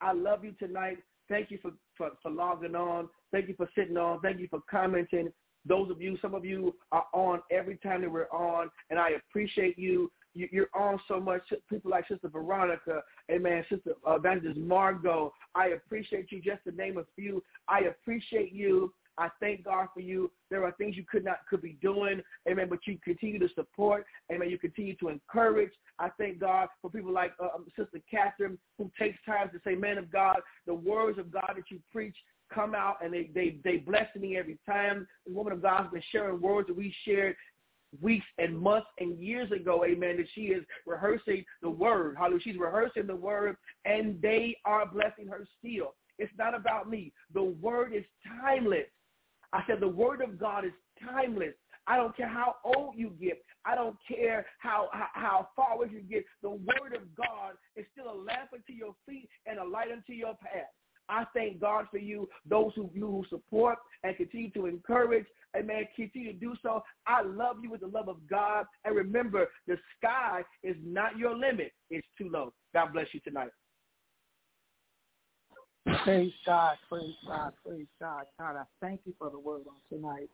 I 0.00 0.12
love 0.12 0.44
you 0.44 0.52
tonight. 0.58 0.98
Thank 1.28 1.50
you 1.50 1.58
for, 1.60 1.72
for, 1.96 2.10
for 2.22 2.30
logging 2.30 2.74
on. 2.74 3.08
Thank 3.32 3.48
you 3.48 3.54
for 3.56 3.68
sitting 3.74 3.96
on. 3.96 4.20
Thank 4.20 4.38
you 4.40 4.48
for 4.48 4.60
commenting. 4.70 5.32
Those 5.64 5.90
of 5.90 6.00
you, 6.00 6.16
some 6.22 6.34
of 6.34 6.44
you 6.44 6.74
are 6.92 7.06
on 7.12 7.40
every 7.50 7.76
time 7.78 8.02
that 8.02 8.10
we're 8.10 8.30
on, 8.30 8.70
and 8.90 8.98
I 8.98 9.10
appreciate 9.10 9.78
you. 9.78 10.10
You're 10.34 10.68
on 10.74 11.00
so 11.08 11.18
much. 11.18 11.42
People 11.68 11.90
like 11.90 12.06
Sister 12.06 12.28
Veronica, 12.28 13.02
Amen, 13.30 13.64
Sister 13.70 13.92
Evangelist 14.06 14.60
Margot. 14.60 15.32
I 15.54 15.68
appreciate 15.68 16.30
you. 16.30 16.42
Just 16.42 16.62
to 16.64 16.72
name 16.72 16.98
a 16.98 17.04
few, 17.16 17.42
I 17.68 17.80
appreciate 17.80 18.52
you. 18.52 18.92
I 19.18 19.28
thank 19.40 19.64
God 19.64 19.88
for 19.94 20.00
you. 20.00 20.30
There 20.50 20.64
are 20.64 20.72
things 20.72 20.96
you 20.96 21.04
could 21.10 21.24
not 21.24 21.38
could 21.48 21.62
be 21.62 21.78
doing, 21.80 22.20
amen, 22.48 22.68
but 22.68 22.80
you 22.86 22.98
continue 23.02 23.38
to 23.38 23.48
support, 23.54 24.06
amen. 24.32 24.50
You 24.50 24.58
continue 24.58 24.94
to 24.96 25.08
encourage. 25.08 25.72
I 25.98 26.10
thank 26.18 26.38
God 26.38 26.68
for 26.82 26.90
people 26.90 27.12
like 27.12 27.32
uh, 27.40 27.48
um, 27.54 27.66
Sister 27.76 28.00
Catherine 28.10 28.58
who 28.78 28.90
takes 28.98 29.18
time 29.24 29.50
to 29.50 29.60
say, 29.64 29.74
man 29.74 29.98
of 29.98 30.12
God, 30.12 30.36
the 30.66 30.74
words 30.74 31.18
of 31.18 31.30
God 31.32 31.52
that 31.56 31.70
you 31.70 31.80
preach 31.90 32.16
come 32.52 32.74
out 32.74 32.96
and 33.02 33.12
they, 33.12 33.30
they, 33.34 33.58
they 33.64 33.78
bless 33.78 34.14
me 34.14 34.36
every 34.36 34.58
time. 34.66 35.06
The 35.26 35.32
woman 35.32 35.52
of 35.52 35.62
God 35.62 35.82
has 35.82 35.90
been 35.92 36.02
sharing 36.12 36.40
words 36.40 36.68
that 36.68 36.76
we 36.76 36.94
shared 37.04 37.36
weeks 38.00 38.26
and 38.38 38.58
months 38.58 38.88
and 38.98 39.18
years 39.18 39.50
ago, 39.52 39.84
amen, 39.84 40.18
that 40.18 40.26
she 40.34 40.42
is 40.42 40.64
rehearsing 40.86 41.44
the 41.62 41.70
word. 41.70 42.16
Hallelujah. 42.18 42.42
She's 42.42 42.58
rehearsing 42.58 43.06
the 43.06 43.16
word 43.16 43.56
and 43.84 44.20
they 44.20 44.56
are 44.64 44.86
blessing 44.86 45.26
her 45.28 45.46
still. 45.58 45.94
It's 46.18 46.32
not 46.38 46.54
about 46.54 46.88
me. 46.88 47.12
The 47.34 47.42
word 47.42 47.92
is 47.94 48.04
timeless. 48.40 48.86
I 49.52 49.62
said 49.66 49.80
the 49.80 49.88
word 49.88 50.20
of 50.20 50.38
God 50.38 50.64
is 50.64 50.72
timeless. 51.02 51.54
I 51.86 51.96
don't 51.96 52.16
care 52.16 52.28
how 52.28 52.56
old 52.64 52.94
you 52.96 53.12
get. 53.20 53.42
I 53.64 53.74
don't 53.74 53.96
care 54.08 54.46
how, 54.58 54.88
how, 54.92 55.06
how 55.14 55.48
far 55.54 55.74
away 55.74 55.88
you 55.92 56.00
get. 56.00 56.24
The 56.42 56.50
word 56.50 56.94
of 56.96 57.14
God 57.16 57.54
is 57.76 57.86
still 57.92 58.12
a 58.12 58.16
lamp 58.16 58.50
unto 58.52 58.72
your 58.72 58.94
feet 59.08 59.28
and 59.46 59.58
a 59.58 59.64
light 59.64 59.92
unto 59.92 60.12
your 60.12 60.34
path. 60.34 60.70
I 61.08 61.24
thank 61.34 61.60
God 61.60 61.86
for 61.90 61.98
you, 61.98 62.28
those 62.48 62.72
who 62.74 62.90
you 62.92 63.06
who 63.06 63.24
support 63.28 63.78
and 64.02 64.16
continue 64.16 64.50
to 64.50 64.66
encourage. 64.66 65.26
Amen. 65.56 65.84
Continue 65.94 66.32
to 66.32 66.38
do 66.38 66.54
so. 66.62 66.82
I 67.06 67.22
love 67.22 67.56
you 67.62 67.70
with 67.70 67.80
the 67.80 67.86
love 67.86 68.08
of 68.08 68.16
God. 68.28 68.66
And 68.84 68.96
remember, 68.96 69.46
the 69.68 69.76
sky 69.96 70.42
is 70.64 70.76
not 70.84 71.16
your 71.16 71.36
limit. 71.36 71.72
It's 71.90 72.06
too 72.18 72.28
low. 72.28 72.52
God 72.74 72.92
bless 72.92 73.06
you 73.12 73.20
tonight. 73.20 73.50
Praise 76.04 76.32
God, 76.44 76.76
praise 76.88 77.14
God, 77.26 77.52
praise 77.64 77.86
God. 78.00 78.24
God, 78.38 78.56
I 78.56 78.64
thank 78.80 79.00
you 79.04 79.12
for 79.18 79.30
the 79.30 79.38
word 79.38 79.62
on 79.68 79.98
tonight. 79.98 80.28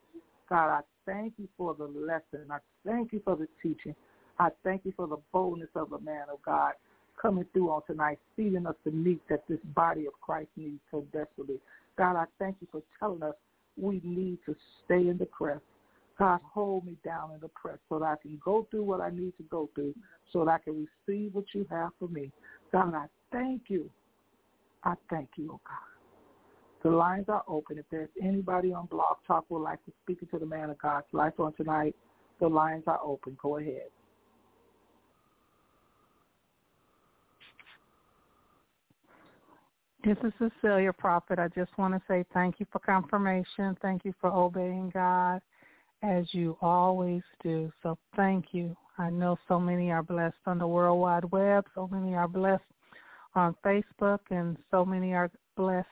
God, 0.48 0.68
I 0.70 0.80
thank 1.04 1.34
you 1.36 1.46
for 1.58 1.74
the 1.74 1.84
lesson. 1.84 2.50
I 2.50 2.58
thank 2.86 3.12
you 3.12 3.20
for 3.24 3.36
the 3.36 3.46
teaching. 3.62 3.94
I 4.38 4.48
thank 4.64 4.84
you 4.84 4.92
for 4.96 5.06
the 5.06 5.18
boldness 5.30 5.68
of 5.74 5.90
the 5.90 5.98
man 5.98 6.24
of 6.32 6.40
God 6.42 6.72
coming 7.20 7.44
through 7.52 7.70
on 7.70 7.82
tonight, 7.86 8.18
feeding 8.34 8.66
us 8.66 8.76
the 8.84 8.90
meat 8.90 9.20
that 9.28 9.46
this 9.46 9.58
body 9.74 10.06
of 10.06 10.14
Christ 10.22 10.48
needs 10.56 10.80
so 10.90 11.04
desperately. 11.12 11.60
God, 11.98 12.16
I 12.16 12.24
thank 12.38 12.56
you 12.60 12.66
for 12.72 12.82
telling 12.98 13.22
us 13.22 13.34
we 13.76 14.00
need 14.02 14.38
to 14.46 14.56
stay 14.84 15.08
in 15.08 15.18
the 15.18 15.26
press. 15.26 15.60
God, 16.18 16.40
hold 16.44 16.86
me 16.86 16.96
down 17.04 17.32
in 17.34 17.40
the 17.40 17.48
press 17.48 17.78
so 17.88 17.98
that 17.98 18.04
I 18.06 18.16
can 18.22 18.40
go 18.42 18.66
through 18.70 18.84
what 18.84 19.00
I 19.00 19.10
need 19.10 19.36
to 19.36 19.42
go 19.50 19.68
through 19.74 19.94
so 20.32 20.44
that 20.44 20.50
I 20.50 20.58
can 20.58 20.86
receive 21.06 21.34
what 21.34 21.44
you 21.52 21.66
have 21.70 21.90
for 21.98 22.08
me. 22.08 22.30
God, 22.70 22.94
I 22.94 23.06
thank 23.30 23.62
you. 23.68 23.90
I 24.84 24.94
thank 25.10 25.30
you, 25.36 25.50
oh 25.52 25.60
God. 25.66 25.92
The 26.82 26.90
lines 26.90 27.26
are 27.28 27.44
open. 27.46 27.78
If 27.78 27.84
there's 27.90 28.08
anybody 28.20 28.72
on 28.72 28.86
Blog 28.86 29.18
Talk 29.26 29.44
who 29.48 29.56
would 29.56 29.62
like 29.62 29.84
to 29.84 29.92
speak 30.02 30.18
to 30.30 30.38
the 30.38 30.46
man 30.46 30.70
of 30.70 30.78
God's 30.78 31.06
life 31.12 31.34
on 31.38 31.52
tonight, 31.54 31.94
the 32.40 32.48
lines 32.48 32.84
are 32.88 33.00
open. 33.02 33.36
Go 33.40 33.58
ahead. 33.58 33.86
This 40.04 40.16
is 40.24 40.32
Cecilia 40.38 40.92
Prophet. 40.92 41.38
I 41.38 41.46
just 41.48 41.70
want 41.78 41.94
to 41.94 42.02
say 42.08 42.24
thank 42.34 42.58
you 42.58 42.66
for 42.72 42.80
confirmation. 42.80 43.76
Thank 43.80 44.04
you 44.04 44.12
for 44.20 44.32
obeying 44.32 44.90
God 44.92 45.40
as 46.02 46.24
you 46.32 46.58
always 46.60 47.22
do. 47.44 47.72
So 47.84 47.96
thank 48.16 48.46
you. 48.50 48.76
I 48.98 49.10
know 49.10 49.38
so 49.46 49.60
many 49.60 49.92
are 49.92 50.02
blessed 50.02 50.34
on 50.46 50.58
the 50.58 50.66
World 50.66 51.00
Wide 51.00 51.24
Web. 51.30 51.66
So 51.76 51.88
many 51.92 52.16
are 52.16 52.26
blessed 52.26 52.64
on 53.34 53.56
Facebook 53.64 54.20
and 54.30 54.56
so 54.70 54.84
many 54.84 55.14
are 55.14 55.30
blessed 55.56 55.88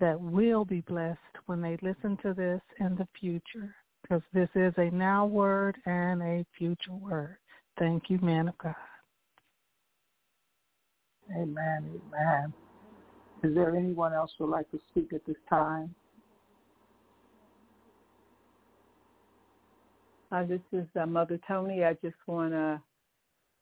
that 0.00 0.20
will 0.20 0.64
be 0.64 0.80
blessed 0.82 1.18
when 1.46 1.60
they 1.60 1.78
listen 1.82 2.18
to 2.22 2.34
this 2.34 2.60
in 2.80 2.96
the 2.96 3.06
future 3.18 3.74
because 4.02 4.22
this 4.32 4.48
is 4.54 4.72
a 4.76 4.90
now 4.90 5.24
word 5.24 5.76
and 5.86 6.22
a 6.22 6.44
future 6.58 6.92
word. 6.92 7.36
Thank 7.78 8.10
you, 8.10 8.18
man 8.20 8.48
of 8.48 8.58
God. 8.58 8.74
Amen. 11.30 12.00
Amen. 12.12 12.52
Is 13.42 13.54
there 13.54 13.74
anyone 13.74 14.12
else 14.12 14.32
who 14.36 14.44
would 14.44 14.52
like 14.52 14.70
to 14.70 14.78
speak 14.90 15.12
at 15.12 15.24
this 15.26 15.36
time? 15.48 15.94
Uh, 20.30 20.44
this 20.44 20.60
is 20.72 20.86
uh, 21.00 21.06
Mother 21.06 21.38
Tony. 21.46 21.84
I 21.84 21.94
just 22.02 22.16
want 22.26 22.52
to 22.52 22.80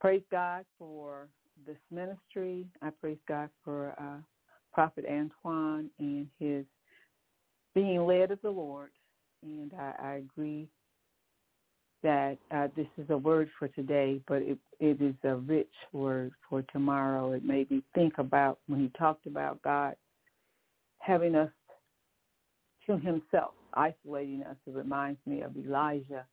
praise 0.01 0.23
God 0.31 0.65
for 0.79 1.29
this 1.67 1.79
ministry. 1.91 2.67
I 2.81 2.91
praise 2.91 3.19
God 3.29 3.51
for 3.65 3.95
uh, 3.99 4.21
Prophet 4.73 5.05
Antoine 5.09 5.91
and 5.99 6.27
his 6.39 6.65
being 7.75 8.07
led 8.07 8.31
of 8.31 8.41
the 8.43 8.51
Lord. 8.51 8.91
And 9.43 9.73
I, 9.79 9.93
I 10.03 10.13
agree 10.15 10.69
that 12.03 12.37
uh, 12.51 12.69
this 12.77 12.87
is 12.99 13.09
a 13.11 13.17
word 13.17 13.49
for 13.59 13.69
today, 13.69 14.21
but 14.27 14.43
it, 14.43 14.59
it 14.81 15.01
is 15.01 15.15
a 15.25 15.37
rich 15.37 15.73
word 15.93 16.33
for 16.49 16.63
tomorrow. 16.73 17.33
It 17.33 17.45
made 17.45 17.71
me 17.71 17.83
think 17.95 18.15
about 18.19 18.59
when 18.67 18.81
he 18.81 18.91
talked 18.99 19.27
about 19.27 19.63
God 19.63 19.95
having 20.99 21.35
us 21.35 21.51
to 22.87 22.99
himself, 22.99 23.53
isolating 23.75 24.43
us. 24.43 24.57
It 24.67 24.75
reminds 24.75 25.21
me 25.27 25.43
of 25.43 25.57
Elijah 25.57 26.27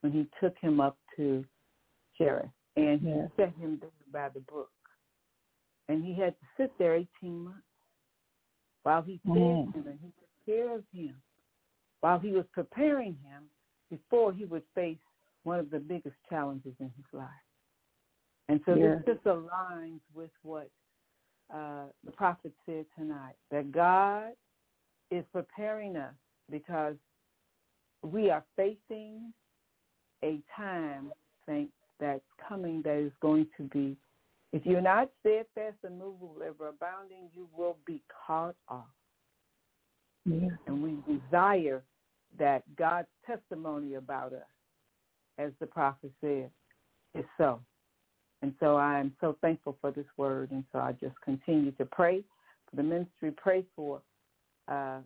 when 0.00 0.12
he 0.12 0.26
took 0.40 0.56
him 0.58 0.80
up 0.80 0.96
to 1.16 1.44
Cherith 2.18 2.46
and 2.76 3.00
he 3.00 3.08
yeah. 3.08 3.26
set 3.36 3.52
him 3.60 3.78
there 3.80 3.90
by 4.12 4.28
the 4.28 4.40
book. 4.40 4.70
And 5.88 6.04
he 6.04 6.14
had 6.14 6.34
to 6.38 6.46
sit 6.56 6.72
there 6.78 6.94
18 6.94 7.08
months 7.44 7.58
while 8.82 9.02
he 9.02 9.20
fed 9.24 9.34
mm. 9.34 9.74
him 9.74 9.84
and 9.86 9.98
he 10.00 10.08
took 10.08 10.46
care 10.46 10.76
of 10.76 10.84
him, 10.92 11.14
while 12.00 12.18
he 12.18 12.32
was 12.32 12.44
preparing 12.52 13.16
him 13.24 13.44
before 13.90 14.32
he 14.32 14.44
would 14.44 14.62
face 14.74 14.98
one 15.44 15.58
of 15.58 15.70
the 15.70 15.78
biggest 15.78 16.16
challenges 16.28 16.74
in 16.80 16.90
his 16.96 17.06
life. 17.12 17.28
And 18.48 18.60
so 18.66 18.74
yeah. 18.74 18.96
this 19.06 19.14
just 19.14 19.24
aligns 19.24 20.00
with 20.14 20.30
what 20.42 20.68
uh, 21.52 21.84
the 22.04 22.12
prophet 22.12 22.52
said 22.66 22.86
tonight, 22.98 23.34
that 23.50 23.70
God 23.72 24.30
is 25.10 25.24
preparing 25.32 25.96
us 25.96 26.14
because 26.50 26.96
we 28.02 28.30
are 28.30 28.44
facing 28.56 29.32
a 30.24 30.40
time, 30.56 31.12
saints, 31.46 31.72
that's 32.02 32.20
coming 32.48 32.82
that 32.82 32.96
is 32.96 33.12
going 33.22 33.46
to 33.56 33.62
be, 33.62 33.96
if 34.52 34.66
you're 34.66 34.80
not 34.80 35.08
steadfast 35.20 35.76
and 35.84 35.98
movable, 35.98 36.36
ever 36.44 36.68
abounding, 36.68 37.30
you 37.32 37.48
will 37.56 37.76
be 37.86 38.02
caught 38.26 38.56
off. 38.68 38.84
Yeah. 40.26 40.48
And 40.66 40.82
we 40.82 40.98
desire 41.06 41.82
that 42.38 42.62
God's 42.76 43.08
testimony 43.24 43.94
about 43.94 44.32
us, 44.32 44.40
as 45.38 45.52
the 45.60 45.66
prophet 45.66 46.10
said, 46.20 46.50
is 47.14 47.24
so. 47.38 47.60
And 48.42 48.52
so 48.58 48.74
I 48.76 48.98
am 48.98 49.14
so 49.20 49.36
thankful 49.40 49.78
for 49.80 49.92
this 49.92 50.06
word. 50.16 50.50
And 50.50 50.64
so 50.72 50.80
I 50.80 50.92
just 50.92 51.14
continue 51.24 51.70
to 51.72 51.84
pray 51.86 52.24
for 52.68 52.76
the 52.76 52.82
ministry, 52.82 53.32
pray 53.36 53.64
for 53.76 54.02
uh, 54.66 54.98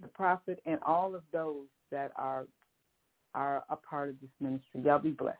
the 0.00 0.08
prophet 0.08 0.60
and 0.64 0.78
all 0.86 1.14
of 1.14 1.22
those 1.32 1.66
that 1.90 2.12
are 2.16 2.46
are 3.34 3.62
a 3.68 3.76
part 3.76 4.08
of 4.08 4.14
this 4.22 4.30
ministry. 4.40 4.80
Y'all 4.82 4.98
be 4.98 5.10
blessed. 5.10 5.38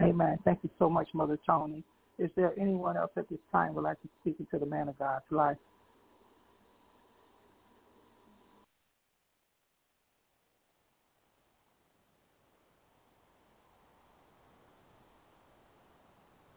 Amen. 0.00 0.38
Thank 0.44 0.60
you 0.62 0.70
so 0.78 0.88
much, 0.88 1.08
Mother 1.12 1.38
Tony. 1.46 1.84
Is 2.18 2.30
there 2.36 2.52
anyone 2.60 2.96
else 2.96 3.10
at 3.16 3.28
this 3.28 3.38
time 3.52 3.74
would 3.74 3.84
like 3.84 4.00
to 4.02 4.08
speak 4.20 4.36
into 4.40 4.58
the 4.58 4.66
man 4.66 4.88
of 4.88 4.98
God's 4.98 5.24
life? 5.30 5.56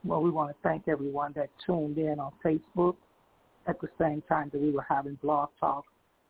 Well, 0.03 0.21
we 0.21 0.31
want 0.31 0.49
to 0.51 0.55
thank 0.63 0.87
everyone 0.87 1.33
that 1.35 1.49
tuned 1.65 1.97
in 1.97 2.19
on 2.19 2.31
Facebook 2.43 2.95
at 3.67 3.79
the 3.81 3.87
same 3.99 4.23
time 4.27 4.49
that 4.51 4.61
we 4.61 4.71
were 4.71 4.85
having 4.87 5.15
blog 5.21 5.49
talk 5.59 5.85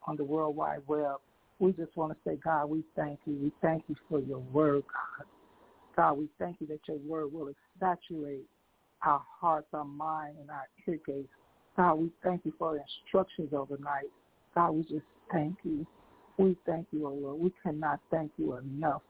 on 0.07 0.17
the 0.17 0.23
World 0.23 0.55
Wide 0.55 0.81
Web. 0.87 1.17
We 1.59 1.71
just 1.73 1.95
want 1.95 2.11
to 2.11 2.17
say, 2.29 2.37
God, 2.43 2.65
we 2.65 2.83
thank 2.95 3.19
you. 3.25 3.33
We 3.41 3.51
thank 3.61 3.83
you 3.87 3.95
for 4.09 4.19
your 4.19 4.39
word, 4.39 4.83
God. 4.83 5.40
God, 5.95 6.13
we 6.17 6.29
thank 6.39 6.57
you 6.59 6.67
that 6.67 6.79
your 6.87 6.97
word 6.97 7.33
will 7.33 7.53
saturate 7.79 8.45
our 9.03 9.21
hearts, 9.39 9.67
our 9.73 9.85
mind, 9.85 10.35
and 10.39 10.49
our 10.49 10.67
ear 10.87 10.99
gates. 11.05 11.29
God, 11.75 11.95
we 11.95 12.11
thank 12.23 12.45
you 12.45 12.53
for 12.57 12.73
the 12.73 12.81
instructions 12.81 13.53
overnight. 13.53 14.09
God, 14.53 14.71
we 14.71 14.83
just 14.83 15.05
thank 15.31 15.55
you. 15.63 15.85
We 16.37 16.57
thank 16.65 16.87
you, 16.91 17.07
oh 17.07 17.13
Lord. 17.13 17.39
We 17.39 17.53
cannot 17.63 17.99
thank 18.09 18.31
you 18.37 18.57
enough. 18.57 19.01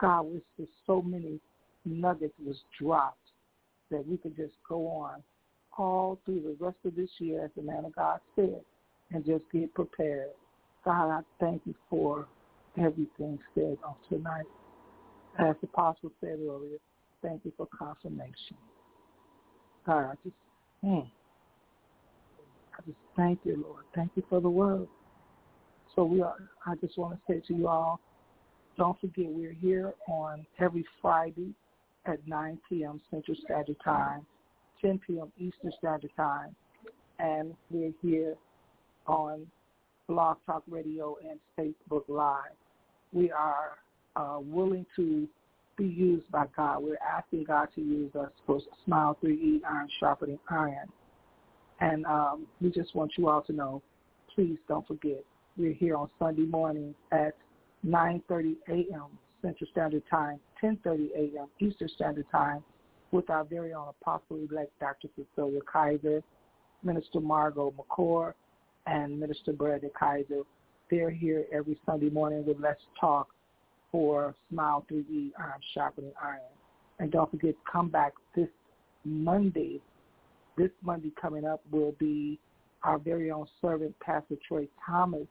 God, 0.00 0.22
with 0.22 0.42
just 0.58 0.70
so 0.86 1.02
many 1.02 1.40
nuggets 1.84 2.34
was 2.44 2.56
dropped 2.78 3.16
that 3.90 4.06
we 4.06 4.16
could 4.16 4.36
just 4.36 4.54
go 4.68 4.86
on 4.86 5.22
all 5.76 6.18
through 6.24 6.42
the 6.42 6.64
rest 6.64 6.76
of 6.84 6.94
this 6.94 7.10
year, 7.18 7.44
as 7.44 7.50
the 7.56 7.62
man 7.62 7.84
of 7.84 7.94
God 7.94 8.20
said, 8.36 8.60
and 9.12 9.24
just 9.24 9.44
get 9.52 9.72
prepared. 9.74 10.30
God, 10.84 11.10
I 11.10 11.20
thank 11.38 11.62
you 11.64 11.74
for 11.88 12.26
everything 12.78 13.38
said 13.54 13.78
on 13.84 13.94
tonight. 14.08 14.46
As 15.38 15.56
the 15.60 15.68
apostle 15.68 16.10
said 16.20 16.38
earlier, 16.40 16.78
thank 17.22 17.44
you 17.44 17.52
for 17.56 17.66
confirmation. 17.66 18.56
God, 19.86 20.10
I 20.10 20.14
just, 20.22 20.36
mm, 20.84 21.10
I 22.78 22.82
just 22.84 22.98
thank 23.16 23.40
you, 23.44 23.64
Lord. 23.66 23.84
Thank 23.94 24.10
you 24.16 24.22
for 24.28 24.40
the 24.40 24.50
word. 24.50 24.88
So 25.94 26.04
we 26.04 26.20
are. 26.20 26.36
I 26.66 26.74
just 26.76 26.98
want 26.98 27.14
to 27.14 27.32
say 27.32 27.40
to 27.48 27.54
you 27.54 27.68
all, 27.68 28.00
don't 28.76 29.00
forget 29.00 29.26
we're 29.28 29.52
here 29.52 29.94
on 30.08 30.46
every 30.58 30.84
Friday 31.00 31.54
at 32.06 32.26
9 32.26 32.58
p.m. 32.68 33.00
Central 33.10 33.36
Standard 33.44 33.76
Time, 33.84 34.26
10 34.80 35.00
p.m. 35.06 35.32
Eastern 35.38 35.72
Standard 35.78 36.10
Time, 36.16 36.54
and 37.18 37.54
we're 37.70 37.92
here 38.02 38.36
on 39.06 39.46
Blog 40.08 40.38
Talk 40.46 40.62
Radio 40.68 41.16
and 41.28 41.38
Facebook 41.58 42.04
Live. 42.08 42.56
We 43.12 43.30
are 43.30 43.78
uh, 44.16 44.38
willing 44.40 44.86
to 44.96 45.28
be 45.76 45.84
used 45.84 46.30
by 46.30 46.46
God. 46.56 46.82
We're 46.82 46.98
asking 46.98 47.44
God 47.44 47.68
to 47.74 47.80
use 47.80 48.14
us 48.14 48.30
for 48.46 48.60
Smile 48.84 49.16
3E, 49.22 49.60
Iron 49.68 49.88
Sharpening 49.98 50.38
Iron. 50.50 50.88
And 51.80 52.04
um, 52.06 52.46
we 52.60 52.70
just 52.70 52.94
want 52.94 53.12
you 53.16 53.28
all 53.28 53.42
to 53.42 53.52
know, 53.52 53.82
please 54.34 54.58
don't 54.68 54.86
forget, 54.86 55.24
we're 55.56 55.72
here 55.72 55.96
on 55.96 56.10
Sunday 56.18 56.42
mornings 56.42 56.94
at 57.12 57.34
9.30 57.86 58.56
a.m. 58.68 59.06
Central 59.42 59.70
Standard 59.72 60.02
Time, 60.10 60.38
10.30 60.62 61.08
a.m. 61.16 61.46
Eastern 61.60 61.88
Standard 61.94 62.26
Time 62.30 62.62
with 63.10 63.30
our 63.30 63.44
very 63.44 63.72
own 63.72 63.88
Apostle-elect 64.00 64.70
Dr. 64.78 65.08
Cecilia 65.16 65.60
Kaiser. 65.70 66.22
Minister 66.82 67.20
Margot 67.20 67.74
McCord 67.78 68.34
and 68.86 69.18
Minister 69.18 69.52
Brandon 69.52 69.90
Kaiser. 69.98 70.42
They're 70.90 71.10
here 71.10 71.44
every 71.52 71.78
Sunday 71.86 72.10
morning 72.10 72.44
with 72.46 72.58
Let's 72.60 72.80
Talk 72.98 73.28
for 73.90 74.34
Smile 74.50 74.84
3E 74.90 75.32
Iron 75.38 75.60
Sharpening 75.74 76.12
Iron. 76.22 76.40
And 76.98 77.10
don't 77.10 77.30
forget, 77.30 77.52
to 77.52 77.70
come 77.70 77.88
back 77.88 78.12
this 78.36 78.48
Monday. 79.04 79.80
This 80.56 80.70
Monday 80.82 81.12
coming 81.20 81.44
up 81.44 81.62
will 81.70 81.92
be 81.98 82.38
our 82.82 82.98
very 82.98 83.30
own 83.30 83.46
servant, 83.60 83.94
Pastor 84.00 84.36
Troy 84.46 84.68
Thomas. 84.86 85.26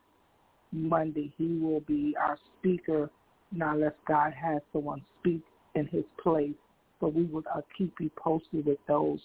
Monday, 0.71 1.31
he 1.37 1.57
will 1.59 1.81
be 1.81 2.15
our 2.19 2.37
speaker. 2.57 3.09
Now, 3.51 3.73
unless 3.73 3.93
God 4.07 4.33
has 4.33 4.61
someone 4.71 5.03
speak 5.19 5.41
in 5.75 5.87
his 5.87 6.03
place, 6.21 6.53
but 7.01 7.13
we 7.13 7.23
will 7.25 7.43
uh, 7.53 7.61
keep 7.77 7.93
you 7.99 8.11
posted 8.15 8.65
with 8.65 8.77
those 8.87 9.19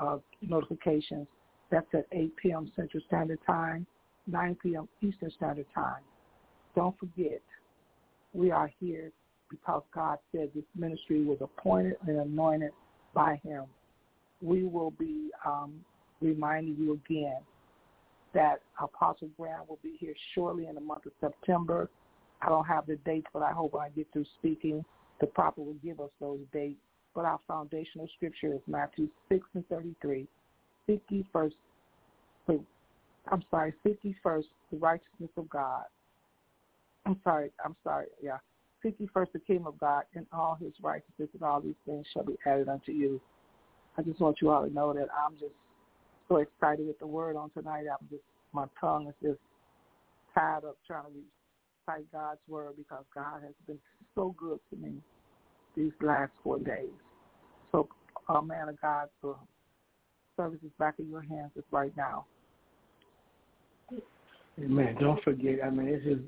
uh, 0.00 0.18
notifications. 0.40 1.26
That's 1.70 1.86
at 1.94 2.06
8 2.12 2.36
p.m. 2.36 2.72
Central 2.74 3.02
Standard 3.06 3.38
Time, 3.46 3.86
9 4.26 4.56
p.m. 4.62 4.88
Eastern 5.00 5.30
Standard 5.36 5.66
Time. 5.74 6.02
Don't 6.74 6.98
forget, 6.98 7.40
we 8.32 8.50
are 8.50 8.70
here 8.80 9.12
because 9.50 9.82
God 9.94 10.18
said 10.32 10.50
this 10.54 10.64
ministry 10.76 11.24
was 11.24 11.38
appointed 11.40 11.96
and 12.06 12.18
anointed 12.18 12.72
by 13.14 13.40
him. 13.42 13.64
We 14.40 14.64
will 14.64 14.92
be 14.92 15.30
um, 15.46 15.74
reminding 16.20 16.76
you 16.78 17.00
again 17.06 17.38
that 18.34 18.60
Apostle 18.80 19.28
Graham 19.38 19.60
will 19.68 19.78
be 19.82 19.96
here 19.98 20.14
shortly 20.34 20.66
in 20.66 20.74
the 20.74 20.80
month 20.80 21.06
of 21.06 21.12
September. 21.20 21.90
I 22.40 22.48
don't 22.48 22.64
have 22.64 22.86
the 22.86 22.96
dates, 23.04 23.26
but 23.32 23.42
I 23.42 23.52
hope 23.52 23.74
when 23.74 23.82
I 23.82 23.90
get 23.90 24.06
through 24.12 24.24
speaking, 24.38 24.84
the 25.20 25.26
prophet 25.26 25.60
will 25.60 25.76
give 25.84 26.00
us 26.00 26.10
those 26.20 26.40
dates. 26.52 26.80
But 27.14 27.26
our 27.26 27.38
foundational 27.46 28.08
scripture 28.16 28.54
is 28.54 28.60
Matthew 28.66 29.08
6 29.28 29.46
and 29.54 29.68
33. 29.68 30.26
Seek 30.86 31.02
ye 31.10 31.24
first, 31.30 31.54
I'm 32.48 33.44
sorry, 33.50 33.74
seek 33.84 33.98
ye 34.02 34.16
first 34.22 34.48
the 34.70 34.78
righteousness 34.78 35.30
of 35.36 35.48
God. 35.50 35.84
I'm 37.06 37.18
sorry, 37.24 37.50
I'm 37.64 37.76
sorry, 37.82 38.06
yeah. 38.22 38.38
Seek 38.82 38.96
ye 38.98 39.08
first 39.12 39.32
the 39.32 39.38
kingdom 39.38 39.66
of 39.66 39.78
God 39.78 40.04
and 40.14 40.26
all 40.32 40.56
his 40.60 40.72
righteousness 40.82 41.28
and 41.34 41.42
all 41.42 41.60
these 41.60 41.74
things 41.86 42.06
shall 42.12 42.24
be 42.24 42.36
added 42.46 42.68
unto 42.68 42.92
you. 42.92 43.20
I 43.96 44.02
just 44.02 44.20
want 44.20 44.38
you 44.40 44.50
all 44.50 44.66
to 44.66 44.72
know 44.72 44.92
that 44.92 45.08
I'm 45.12 45.34
just 45.34 45.54
so 46.28 46.36
excited 46.36 46.86
with 46.86 46.98
the 46.98 47.06
word 47.06 47.36
on 47.36 47.50
tonight. 47.50 47.84
I'm 47.90 48.08
just, 48.10 48.22
my 48.52 48.64
tongue 48.80 49.08
is 49.08 49.14
just 49.22 49.40
tied 50.34 50.64
up 50.64 50.76
trying 50.86 51.04
to 51.04 51.10
recite 51.86 52.10
God's 52.10 52.40
word 52.48 52.72
because 52.76 53.04
God 53.14 53.42
has 53.42 53.54
been 53.66 53.78
so 54.14 54.34
good 54.38 54.58
to 54.70 54.76
me 54.76 54.94
these 55.76 55.92
last 56.00 56.32
four 56.42 56.58
days. 56.58 56.90
So, 57.70 57.88
uh, 58.28 58.40
man 58.40 58.68
of 58.68 58.80
God, 58.80 59.08
the 59.22 59.34
service 60.36 60.60
is 60.64 60.70
back 60.78 60.94
in 60.98 61.08
your 61.10 61.22
hands 61.22 61.50
right 61.70 61.92
now. 61.96 62.26
Amen. 64.62 64.96
Don't 65.00 65.22
forget, 65.22 65.60
I 65.64 65.70
mean, 65.70 65.86
this 65.86 66.02
is, 66.04 66.18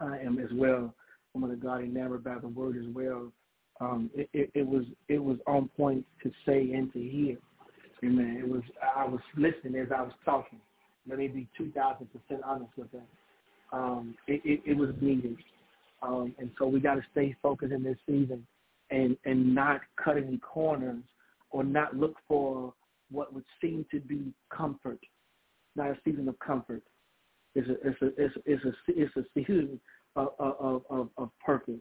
I 0.00 0.18
am 0.18 0.38
as 0.38 0.50
well, 0.52 0.94
woman 1.34 1.50
of 1.50 1.62
God, 1.62 1.82
enamored 1.82 2.24
by 2.24 2.38
the 2.38 2.48
word 2.48 2.76
as 2.76 2.94
well. 2.94 3.32
Um, 3.80 4.10
it, 4.14 4.28
it, 4.32 4.50
it 4.54 4.66
was 4.66 4.84
it 5.08 5.18
was 5.22 5.38
on 5.46 5.68
point 5.76 6.04
to 6.22 6.30
say 6.46 6.72
and 6.72 6.92
to 6.92 6.98
hear. 7.00 7.36
Amen. 8.04 8.38
It 8.38 8.48
was 8.48 8.62
I 8.96 9.06
was 9.06 9.20
listening 9.36 9.80
as 9.80 9.88
I 9.94 10.02
was 10.02 10.12
talking. 10.24 10.60
Let 11.08 11.18
me 11.18 11.28
be 11.28 11.48
two 11.56 11.70
thousand 11.72 12.08
percent 12.12 12.42
honest 12.44 12.72
with 12.76 12.90
that. 12.92 13.06
Um, 13.72 14.16
it, 14.26 14.42
it, 14.44 14.72
it 14.72 14.76
was 14.76 14.90
needed. 15.00 15.36
Um, 16.02 16.34
and 16.38 16.50
so 16.58 16.66
we 16.66 16.80
got 16.80 16.94
to 16.94 17.02
stay 17.12 17.36
focused 17.42 17.72
in 17.72 17.82
this 17.82 17.98
season 18.06 18.46
and, 18.90 19.16
and 19.24 19.54
not 19.54 19.80
cut 20.02 20.16
any 20.16 20.38
corners 20.38 21.02
or 21.50 21.62
not 21.62 21.96
look 21.96 22.16
for 22.26 22.72
what 23.10 23.32
would 23.32 23.44
seem 23.60 23.84
to 23.90 24.00
be 24.00 24.32
comfort, 24.50 24.98
not 25.76 25.90
a 25.90 25.98
season 26.04 26.28
of 26.28 26.38
comfort. 26.38 26.82
It's 27.54 27.68
a, 27.68 27.72
it's 27.86 28.02
a, 28.02 28.06
it's 28.16 28.36
a, 28.36 28.40
it's 28.46 28.64
a, 28.64 28.72
it's 28.88 29.16
a 29.16 29.22
season 29.34 29.80
of, 30.16 30.28
of, 30.38 30.82
of, 30.90 31.08
of 31.16 31.30
purpose. 31.44 31.80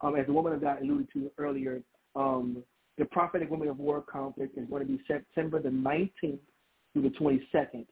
Um, 0.00 0.16
as 0.16 0.26
the 0.26 0.32
woman 0.32 0.52
of 0.52 0.60
God 0.60 0.82
alluded 0.82 1.08
to 1.12 1.30
earlier, 1.38 1.82
um, 2.16 2.62
the 2.98 3.04
Prophetic 3.06 3.50
Women 3.50 3.68
of 3.68 3.78
War 3.78 4.02
Conference 4.02 4.52
is 4.56 4.68
going 4.68 4.86
to 4.86 4.92
be 4.92 5.00
September 5.06 5.60
the 5.60 5.68
19th 5.68 6.38
through 6.92 7.02
the 7.02 7.10
22nd. 7.10 7.86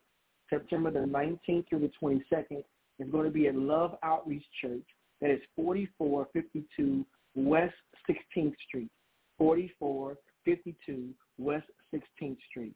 September 0.48 0.90
the 0.90 1.00
19th 1.00 1.68
through 1.68 1.80
the 1.80 1.90
22nd 2.02 2.64
is 2.98 3.10
going 3.10 3.24
to 3.24 3.30
be 3.30 3.46
at 3.46 3.54
Love 3.54 3.96
Outreach 4.02 4.44
Church, 4.60 4.84
that 5.20 5.30
is 5.30 5.40
4452 5.56 7.04
West 7.34 7.74
16th 8.08 8.54
Street. 8.66 8.90
4452 9.38 11.10
West 11.38 11.66
16th 11.94 12.36
Street. 12.50 12.74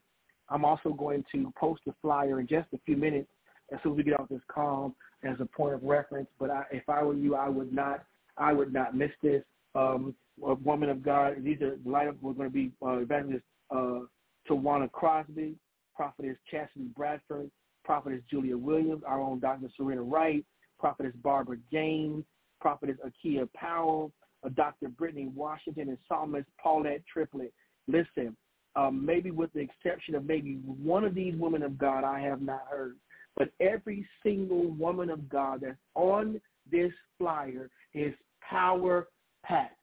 I'm 0.48 0.64
also 0.64 0.90
going 0.90 1.24
to 1.32 1.52
post 1.58 1.82
a 1.88 1.92
flyer 2.00 2.40
in 2.40 2.46
just 2.46 2.68
a 2.74 2.78
few 2.84 2.96
minutes 2.96 3.28
as 3.74 3.82
soon 3.82 3.92
as 3.92 3.98
we 3.98 4.04
get 4.04 4.18
off 4.18 4.28
this 4.28 4.40
call 4.48 4.94
as 5.22 5.36
a 5.40 5.46
point 5.46 5.74
of 5.74 5.82
reference. 5.82 6.28
But 6.38 6.50
I, 6.50 6.64
if 6.70 6.88
I 6.88 7.02
were 7.02 7.14
you, 7.14 7.34
I 7.34 7.48
would 7.48 7.72
not, 7.72 8.04
I 8.36 8.52
would 8.52 8.72
not 8.72 8.96
miss 8.96 9.10
this. 9.22 9.42
Um, 9.74 10.14
a 10.44 10.54
woman 10.54 10.88
of 10.88 11.02
God. 11.02 11.36
These 11.42 11.60
are 11.62 11.76
the 11.76 11.90
lineup. 11.90 12.16
We're 12.20 12.32
going 12.32 12.48
to 12.48 12.52
be 12.52 12.72
uh, 12.82 12.98
evangelist 12.98 13.44
uh, 13.70 14.00
Tawana 14.48 14.90
Crosby, 14.90 15.54
prophetess 15.94 16.36
Chastity 16.50 16.86
Bradford, 16.96 17.50
prophetess 17.84 18.20
Julia 18.30 18.56
Williams, 18.56 19.02
our 19.06 19.20
own 19.20 19.38
Dr. 19.40 19.68
Serena 19.76 20.02
Wright, 20.02 20.44
prophetess 20.78 21.12
Barbara 21.22 21.56
James, 21.72 22.24
prophetess 22.60 22.96
Akia 23.04 23.48
Powell, 23.54 24.12
uh, 24.44 24.48
Dr. 24.50 24.88
Brittany 24.88 25.30
Washington, 25.34 25.88
and 25.88 25.98
psalmist 26.08 26.48
Paulette 26.60 27.02
Triplett. 27.12 27.52
Listen, 27.86 28.36
um, 28.76 29.04
maybe 29.04 29.30
with 29.30 29.52
the 29.52 29.60
exception 29.60 30.14
of 30.14 30.24
maybe 30.24 30.58
one 30.64 31.04
of 31.04 31.14
these 31.14 31.34
women 31.36 31.62
of 31.62 31.78
God 31.78 32.02
I 32.04 32.20
have 32.20 32.42
not 32.42 32.64
heard, 32.68 32.96
but 33.36 33.50
every 33.60 34.06
single 34.22 34.68
woman 34.70 35.10
of 35.10 35.28
God 35.28 35.60
that's 35.62 35.76
on 35.94 36.40
this 36.70 36.92
flyer 37.18 37.70
is 37.92 38.14
power 38.48 39.08
packed. 39.44 39.76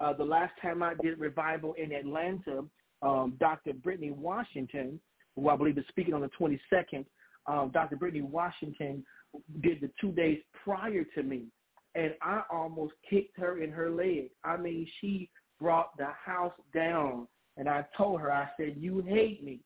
Uh, 0.00 0.12
the 0.12 0.24
last 0.24 0.52
time 0.60 0.82
I 0.82 0.94
did 1.02 1.18
revival 1.18 1.74
in 1.74 1.92
Atlanta, 1.92 2.64
um, 3.02 3.34
Dr. 3.38 3.72
Brittany 3.72 4.10
Washington, 4.10 5.00
who 5.34 5.48
I 5.48 5.56
believe 5.56 5.78
is 5.78 5.84
speaking 5.88 6.14
on 6.14 6.20
the 6.20 6.30
22nd, 6.38 7.04
um, 7.46 7.70
Dr. 7.72 7.96
Brittany 7.96 8.22
Washington 8.22 9.04
did 9.62 9.80
the 9.80 9.90
two 10.00 10.12
days 10.12 10.38
prior 10.64 11.04
to 11.14 11.22
me 11.22 11.46
and 11.96 12.12
I 12.20 12.42
almost 12.50 12.92
kicked 13.08 13.38
her 13.38 13.62
in 13.62 13.72
her 13.72 13.90
leg. 13.90 14.30
I 14.44 14.56
mean, 14.56 14.86
she 15.00 15.30
brought 15.58 15.96
the 15.96 16.08
house 16.24 16.52
down, 16.74 17.26
and 17.56 17.68
I 17.68 17.86
told 17.96 18.20
her, 18.20 18.30
I 18.30 18.48
said, 18.58 18.74
you 18.76 19.00
hate 19.00 19.42
me, 19.42 19.60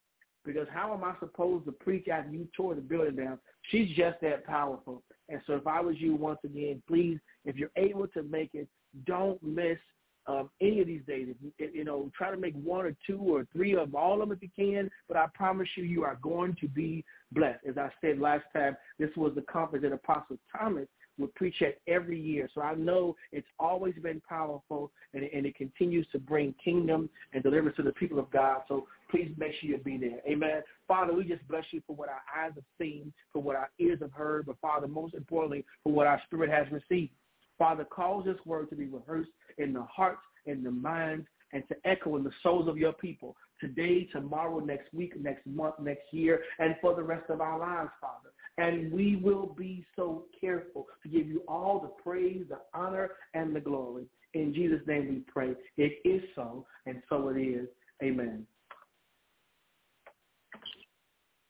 because 0.44 0.66
how 0.72 0.94
am 0.94 1.04
I 1.04 1.14
supposed 1.20 1.66
to 1.66 1.72
preach 1.72 2.08
after 2.08 2.30
you 2.30 2.48
tore 2.56 2.74
the 2.74 2.80
building 2.80 3.16
down? 3.16 3.38
She's 3.70 3.94
just 3.96 4.20
that 4.22 4.46
powerful. 4.46 5.02
And 5.28 5.40
so 5.46 5.54
if 5.54 5.66
I 5.66 5.80
was 5.80 5.96
you, 5.98 6.14
once 6.14 6.38
again, 6.44 6.82
please, 6.88 7.18
if 7.44 7.56
you're 7.56 7.70
able 7.76 8.08
to 8.08 8.22
make 8.22 8.50
it, 8.54 8.68
don't 9.06 9.40
miss 9.42 9.78
um, 10.26 10.50
any 10.60 10.80
of 10.80 10.86
these 10.86 11.02
days. 11.06 11.28
If, 11.58 11.74
you 11.74 11.84
know, 11.84 12.10
try 12.16 12.30
to 12.30 12.36
make 12.36 12.54
one 12.54 12.84
or 12.84 12.96
two 13.06 13.18
or 13.18 13.46
three 13.52 13.76
of 13.76 13.94
all 13.94 14.22
of 14.22 14.28
them 14.28 14.36
if 14.36 14.42
you 14.42 14.48
can. 14.54 14.90
But 15.08 15.16
I 15.16 15.26
promise 15.34 15.68
you, 15.76 15.84
you 15.84 16.04
are 16.04 16.18
going 16.22 16.56
to 16.60 16.68
be 16.68 17.04
blessed. 17.32 17.60
As 17.68 17.78
I 17.78 17.90
said 18.00 18.18
last 18.18 18.44
time, 18.54 18.76
this 18.98 19.10
was 19.16 19.32
the 19.34 19.42
conference 19.42 19.84
that 19.84 19.92
Apostle 19.92 20.38
Thomas 20.56 20.88
would 21.20 21.34
preach 21.34 21.60
it 21.60 21.80
every 21.86 22.20
year. 22.20 22.48
So 22.54 22.62
I 22.62 22.74
know 22.74 23.16
it's 23.32 23.46
always 23.58 23.94
been 24.02 24.20
powerful 24.28 24.90
and, 25.14 25.24
and 25.24 25.46
it 25.46 25.54
continues 25.56 26.06
to 26.12 26.18
bring 26.18 26.54
kingdom 26.62 27.08
and 27.32 27.42
deliverance 27.42 27.76
to 27.76 27.82
the 27.82 27.92
people 27.92 28.18
of 28.18 28.30
God. 28.30 28.62
So 28.68 28.86
please 29.10 29.32
make 29.36 29.52
sure 29.60 29.70
you 29.70 29.78
be 29.78 29.98
there. 29.98 30.20
Amen. 30.28 30.62
Father, 30.88 31.12
we 31.12 31.24
just 31.24 31.46
bless 31.48 31.64
you 31.70 31.82
for 31.86 31.94
what 31.94 32.08
our 32.08 32.22
eyes 32.36 32.52
have 32.54 32.64
seen, 32.78 33.12
for 33.32 33.42
what 33.42 33.56
our 33.56 33.70
ears 33.78 33.98
have 34.00 34.12
heard, 34.12 34.46
but 34.46 34.56
Father, 34.60 34.88
most 34.88 35.14
importantly, 35.14 35.64
for 35.82 35.92
what 35.92 36.06
our 36.06 36.20
spirit 36.26 36.50
has 36.50 36.66
received. 36.72 37.12
Father, 37.58 37.84
cause 37.84 38.24
this 38.24 38.38
word 38.46 38.70
to 38.70 38.76
be 38.76 38.86
rehearsed 38.86 39.30
in 39.58 39.72
the 39.72 39.82
hearts, 39.82 40.22
in 40.46 40.62
the 40.62 40.70
minds, 40.70 41.26
and 41.52 41.62
to 41.68 41.76
echo 41.84 42.16
in 42.16 42.24
the 42.24 42.30
souls 42.42 42.68
of 42.68 42.78
your 42.78 42.92
people 42.92 43.36
today, 43.60 44.08
tomorrow, 44.12 44.58
next 44.60 44.92
week, 44.92 45.20
next 45.20 45.46
month, 45.46 45.74
next 45.80 46.12
year, 46.12 46.42
and 46.58 46.74
for 46.80 46.94
the 46.94 47.02
rest 47.02 47.28
of 47.30 47.40
our 47.40 47.58
lives, 47.58 47.90
Father. 48.00 48.30
And 48.58 48.92
we 48.92 49.16
will 49.16 49.54
be 49.56 49.84
so 49.96 50.24
careful 50.40 50.86
to 51.02 51.08
give 51.08 51.26
you 51.26 51.42
all 51.48 51.80
the 51.80 52.02
praise, 52.02 52.44
the 52.48 52.58
honor, 52.74 53.10
and 53.34 53.54
the 53.54 53.60
glory. 53.60 54.06
In 54.34 54.54
Jesus' 54.54 54.80
name 54.86 55.08
we 55.08 55.22
pray. 55.32 55.54
It 55.76 55.98
is 56.04 56.22
so, 56.34 56.66
and 56.86 57.02
so 57.08 57.28
it 57.28 57.38
is. 57.38 57.68
Amen. 58.02 58.46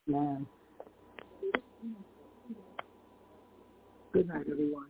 Amen. 0.09 0.47
Good 4.13 4.29
night, 4.29 4.47
everyone. 4.51 4.87